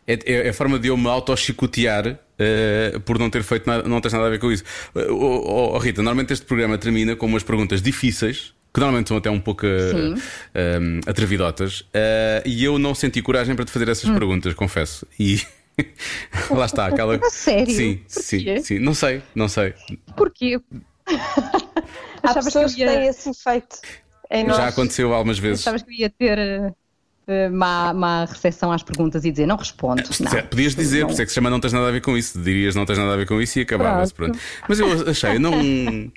É, 0.06 0.46
é 0.46 0.48
a 0.48 0.52
forma 0.52 0.78
de 0.78 0.88
eu 0.88 0.96
me 0.96 1.08
auto-chicotear 1.08 2.06
uh, 2.08 3.00
por 3.00 3.18
não 3.18 3.28
ter 3.28 3.42
feito 3.42 3.66
nada, 3.66 3.88
não 3.88 4.00
tens 4.00 4.12
nada 4.12 4.26
a 4.26 4.30
ver 4.30 4.38
com 4.38 4.50
isso. 4.50 4.64
Uh, 4.94 5.12
oh, 5.12 5.74
oh, 5.74 5.78
Rita, 5.78 6.00
normalmente 6.02 6.32
este 6.32 6.46
programa 6.46 6.78
termina 6.78 7.16
com 7.16 7.26
umas 7.26 7.42
perguntas 7.42 7.82
difíceis 7.82 8.54
que 8.76 8.80
normalmente 8.80 9.08
são 9.08 9.16
até 9.16 9.30
um 9.30 9.40
pouco 9.40 9.64
uh, 9.64 11.08
atrevidotas, 11.08 11.80
uh, 11.80 12.44
e 12.44 12.62
eu 12.62 12.78
não 12.78 12.94
senti 12.94 13.22
coragem 13.22 13.56
para 13.56 13.64
te 13.64 13.70
fazer 13.70 13.88
essas 13.88 14.04
hum. 14.04 14.12
perguntas, 14.12 14.52
confesso. 14.52 15.06
E 15.18 15.40
lá 16.50 16.66
está, 16.66 16.84
aquela. 16.92 17.16
A 17.16 17.30
sério? 17.30 17.74
Sim, 17.74 18.02
sim, 18.06 18.62
sim. 18.62 18.78
Não 18.78 18.92
sei, 18.92 19.22
não 19.34 19.48
sei. 19.48 19.72
Porquê? 20.14 20.60
Há 22.22 22.34
pessoas 22.34 22.74
que, 22.74 22.82
ia... 22.82 22.92
têm 22.92 23.06
esse 23.06 23.30
efeito. 23.30 23.78
Em 24.30 24.44
Já 24.46 24.68
aconteceu 24.68 25.14
algumas 25.14 25.38
vezes. 25.38 25.60
Achavas 25.60 25.82
que 25.82 25.94
ia 25.98 26.10
ter. 26.10 26.38
Uh, 27.26 27.50
má, 27.50 27.94
má 27.94 28.24
recepção 28.26 28.70
às 28.70 28.82
perguntas 28.82 29.24
e 29.24 29.30
dizer 29.30 29.46
não 29.46 29.56
respondo. 29.56 30.02
Não, 30.20 30.42
Podias 30.48 30.76
dizer, 30.76 31.00
não. 31.00 31.06
por 31.06 31.12
isso 31.14 31.22
é 31.22 31.24
que 31.24 31.30
se 31.30 31.34
chama 31.34 31.48
não 31.48 31.58
tens 31.58 31.72
nada 31.72 31.88
a 31.88 31.90
ver 31.90 32.02
com 32.02 32.14
isso. 32.14 32.38
Dirias 32.38 32.74
não 32.74 32.84
tens 32.84 32.98
nada 32.98 33.14
a 33.14 33.16
ver 33.16 33.26
com 33.26 33.40
isso 33.40 33.58
e 33.58 33.62
acabava-se. 33.62 34.12
Mas 34.68 34.78
eu 34.78 35.08
achei, 35.08 35.38
não. 35.38 35.52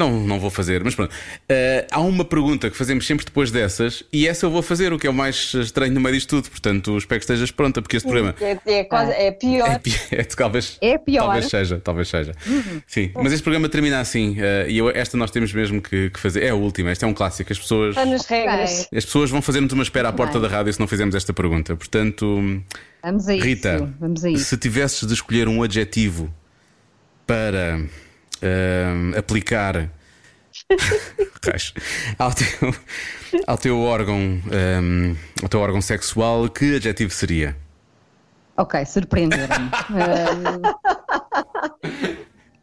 Não, 0.00 0.18
não 0.18 0.40
vou 0.40 0.48
fazer, 0.48 0.82
mas 0.82 0.94
pronto. 0.94 1.12
Uh, 1.12 1.86
há 1.90 2.00
uma 2.00 2.24
pergunta 2.24 2.70
que 2.70 2.76
fazemos 2.76 3.06
sempre 3.06 3.26
depois 3.26 3.50
dessas, 3.50 4.02
e 4.10 4.26
essa 4.26 4.46
eu 4.46 4.50
vou 4.50 4.62
fazer, 4.62 4.94
o 4.94 4.98
que 4.98 5.06
é 5.06 5.10
o 5.10 5.12
mais 5.12 5.52
estranho 5.52 5.92
no 5.92 6.00
meio 6.00 6.14
disto 6.14 6.30
tudo. 6.30 6.50
Portanto, 6.50 6.96
espero 6.96 7.18
que 7.18 7.24
estejas 7.24 7.50
pronta, 7.50 7.82
porque 7.82 7.98
este 7.98 8.08
programa. 8.08 8.34
É, 8.40 8.58
é, 8.64 8.84
quase, 8.84 9.12
é 9.12 9.30
pior. 9.30 9.68
É, 9.68 9.80
é, 10.16 10.24
talvez, 10.24 10.78
é 10.80 10.96
pior. 10.96 11.24
Talvez 11.24 11.48
seja, 11.48 11.80
talvez 11.84 12.08
seja. 12.08 12.32
Uhum. 12.46 12.80
Sim, 12.86 13.10
mas 13.14 13.34
este 13.34 13.42
programa 13.42 13.68
termina 13.68 14.00
assim, 14.00 14.38
uh, 14.38 14.70
e 14.70 14.78
eu, 14.78 14.88
esta 14.88 15.18
nós 15.18 15.30
temos 15.30 15.52
mesmo 15.52 15.82
que, 15.82 16.08
que, 16.08 16.18
fazer. 16.18 16.44
É 16.44 16.48
a 16.48 16.54
última, 16.54 16.90
esta 16.90 17.04
é 17.04 17.08
um 17.08 17.12
clássico. 17.12 17.52
As 17.52 17.58
pessoas. 17.58 17.90
Está 17.90 18.06
nas 18.06 18.24
regras. 18.24 18.88
As 18.94 19.04
pessoas 19.04 19.28
vão 19.28 19.42
fazer-nos 19.42 19.70
uma 19.74 19.82
espera 19.82 20.08
à 20.08 20.12
porta 20.14 20.40
Bem. 20.40 20.48
da 20.48 20.56
rádio 20.56 20.72
se 20.72 20.80
não 20.80 20.88
fizermos 20.88 21.14
esta 21.14 21.34
pergunta. 21.34 21.76
Portanto. 21.76 22.62
Vamos 23.02 23.28
a 23.28 23.34
Rita, 23.34 23.76
isso. 23.76 23.94
Vamos 24.00 24.24
a 24.24 24.30
isso. 24.30 24.44
se 24.44 24.56
tivesses 24.56 25.06
de 25.06 25.12
escolher 25.12 25.46
um 25.46 25.62
adjetivo 25.62 26.32
para 27.26 27.78
uh, 28.42 29.18
aplicar 29.18 29.90
ao, 32.18 32.32
teu, 32.32 32.74
ao 33.46 33.58
teu 33.58 33.80
órgão 33.80 34.18
um, 34.18 35.16
ao 35.42 35.48
teu 35.48 35.60
órgão 35.60 35.80
sexual, 35.80 36.48
que 36.48 36.76
adjetivo 36.76 37.12
seria? 37.12 37.56
Ok, 38.56 38.84
surpreender-me. 38.84 39.70
um, 39.90 40.62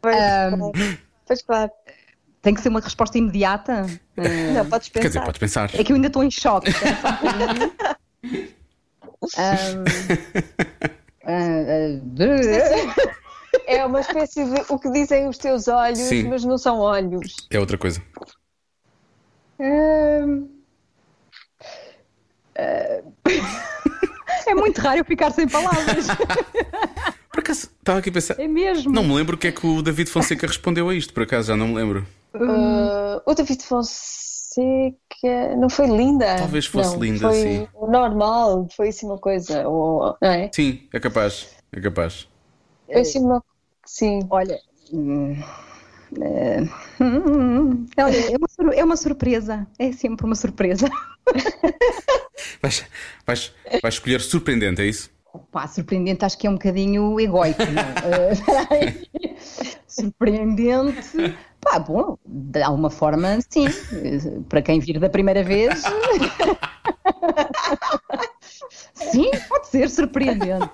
pois, 0.00 0.16
um, 0.52 0.72
pois 1.26 1.42
claro. 1.42 1.70
Tem 2.40 2.54
que 2.54 2.60
ser 2.60 2.68
uma 2.68 2.80
resposta 2.80 3.18
imediata? 3.18 3.84
Não, 4.54 4.64
podes 4.66 4.88
pensar. 4.88 5.02
Quer 5.02 5.08
dizer, 5.08 5.20
podes 5.22 5.38
pensar. 5.40 5.70
É 5.74 5.82
que 5.82 5.90
eu 5.92 5.96
ainda 5.96 6.06
estou 6.06 6.22
em 6.22 6.30
choque. 6.30 6.70
um, 9.12 9.82
uh, 11.24 11.98
uh, 12.14 13.17
é 13.68 13.84
uma 13.84 14.00
espécie 14.00 14.44
de 14.44 14.64
o 14.68 14.78
que 14.78 14.90
dizem 14.90 15.28
os 15.28 15.36
teus 15.36 15.68
olhos, 15.68 15.98
Sim. 15.98 16.28
mas 16.28 16.42
não 16.42 16.56
são 16.56 16.78
olhos. 16.78 17.34
É 17.50 17.60
outra 17.60 17.76
coisa. 17.76 18.02
Uh... 19.60 20.48
é 22.56 24.54
muito 24.54 24.80
raro 24.80 25.00
eu 25.00 25.04
ficar 25.04 25.30
sem 25.32 25.46
palavras. 25.46 26.06
Por 27.30 27.40
acaso, 27.40 27.68
estava 27.78 27.98
aqui 27.98 28.08
a 28.08 28.12
pensar. 28.12 28.40
É 28.40 28.48
mesmo. 28.48 28.90
Não 28.90 29.04
me 29.04 29.14
lembro 29.14 29.36
o 29.36 29.38
que 29.38 29.48
é 29.48 29.52
que 29.52 29.66
o 29.66 29.82
David 29.82 30.10
Fonseca 30.10 30.46
respondeu 30.46 30.88
a 30.88 30.94
isto, 30.94 31.12
por 31.14 31.22
acaso 31.22 31.48
já 31.48 31.56
não 31.56 31.68
me 31.68 31.74
lembro. 31.74 32.06
Uh, 32.34 33.22
o 33.24 33.34
David 33.34 33.62
Fonseca 33.62 35.54
não 35.56 35.70
foi 35.70 35.86
linda. 35.86 36.36
Talvez 36.36 36.66
fosse 36.66 36.94
não, 36.94 37.00
linda, 37.00 37.20
foi 37.20 37.34
sim. 37.34 37.68
Normal, 37.74 38.66
foi 38.74 38.88
assim 38.88 39.06
uma 39.06 39.18
coisa. 39.18 39.68
Ou, 39.68 40.16
não 40.20 40.30
é? 40.30 40.50
Sim, 40.52 40.88
é 40.92 40.98
capaz. 40.98 41.48
É 41.70 41.80
capaz. 41.80 42.26
Foi 42.90 43.02
assim 43.02 43.20
uma 43.20 43.40
Sim. 43.88 44.20
Olha. 44.28 44.60
É, 46.20 46.60
olha, 48.02 48.16
é, 48.32 48.36
uma, 48.36 48.74
é 48.74 48.84
uma 48.84 48.96
surpresa, 48.96 49.66
é 49.78 49.92
sempre 49.92 50.26
uma 50.26 50.34
surpresa. 50.34 50.88
Vais, 52.62 52.86
vais, 53.26 53.52
vais 53.82 53.94
escolher 53.94 54.20
surpreendente, 54.20 54.80
é 54.80 54.86
isso? 54.86 55.10
Opa, 55.32 55.66
surpreendente 55.66 56.24
acho 56.24 56.38
que 56.38 56.46
é 56.46 56.50
um 56.50 56.54
bocadinho 56.54 57.20
egoico, 57.20 57.62
não? 57.62 57.82
uh, 57.82 59.36
surpreendente, 59.86 61.36
pá, 61.60 61.78
bom, 61.78 62.16
de 62.24 62.62
alguma 62.62 62.90
forma, 62.90 63.38
sim, 63.48 63.66
para 64.48 64.62
quem 64.62 64.80
vir 64.80 64.98
da 64.98 65.10
primeira 65.10 65.44
vez. 65.44 65.82
Sim, 68.94 69.30
pode 69.48 69.68
ser 69.68 69.88
surpreendente. 69.90 70.70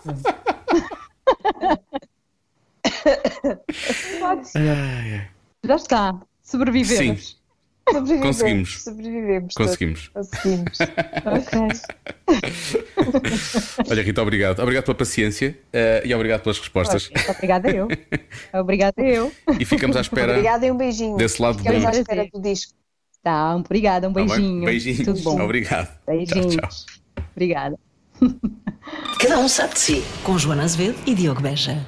Ai. 4.55 5.29
Já 5.65 5.77
está. 5.77 6.21
Sobrevivemos. 6.43 7.43
Sobrevivemos. 7.89 8.23
Conseguimos. 8.23 8.83
Sobrevivemos. 8.83 9.55
todos. 9.55 9.71
Conseguimos. 9.71 10.09
Conseguimos. 10.09 10.79
Ok. 11.27 11.59
Olha, 13.91 14.03
Rita, 14.03 14.23
obrigado. 14.23 14.61
Obrigado 14.61 14.85
pela 14.85 14.97
paciência 14.97 15.59
eh, 15.73 16.03
e 16.05 16.15
obrigado 16.15 16.43
pelas 16.43 16.59
respostas. 16.59 17.11
Obrigada 17.29 17.71
eu. 17.71 17.89
Obrigada 18.55 19.03
eu. 19.03 19.33
E 19.59 19.65
ficamos 19.65 19.97
à 19.97 20.01
espera 20.01 20.33
Obrigada 20.33 20.67
e 20.67 20.71
um 20.71 20.77
beijinho. 20.77 21.17
desse 21.17 21.41
lado 21.43 21.59
Ficamos 21.59 21.83
bom. 21.83 21.89
à 21.89 21.93
espera 21.93 22.29
do 22.33 22.41
disco. 22.41 22.73
Tá, 23.23 23.57
obrigada. 23.57 24.09
Um 24.09 24.13
Tá 24.13 24.25
beijinho. 24.25 24.65
Beijinhos. 24.65 25.05
Tudo 25.05 25.21
bom. 25.23 25.43
Obrigado. 25.43 25.89
Beijinhos. 26.07 26.57
Tchau, 26.57 26.69
tchau. 26.69 27.25
Obrigada. 27.33 27.79
Cada 29.21 29.39
um 29.39 29.49
sabe 29.49 29.75
de 29.75 29.81
si. 29.81 30.05
Com 30.23 30.39
Joana 30.39 30.65
Azevedo 30.65 30.99
e 31.07 31.15
Diogo 31.15 31.41
Beja. 31.41 31.85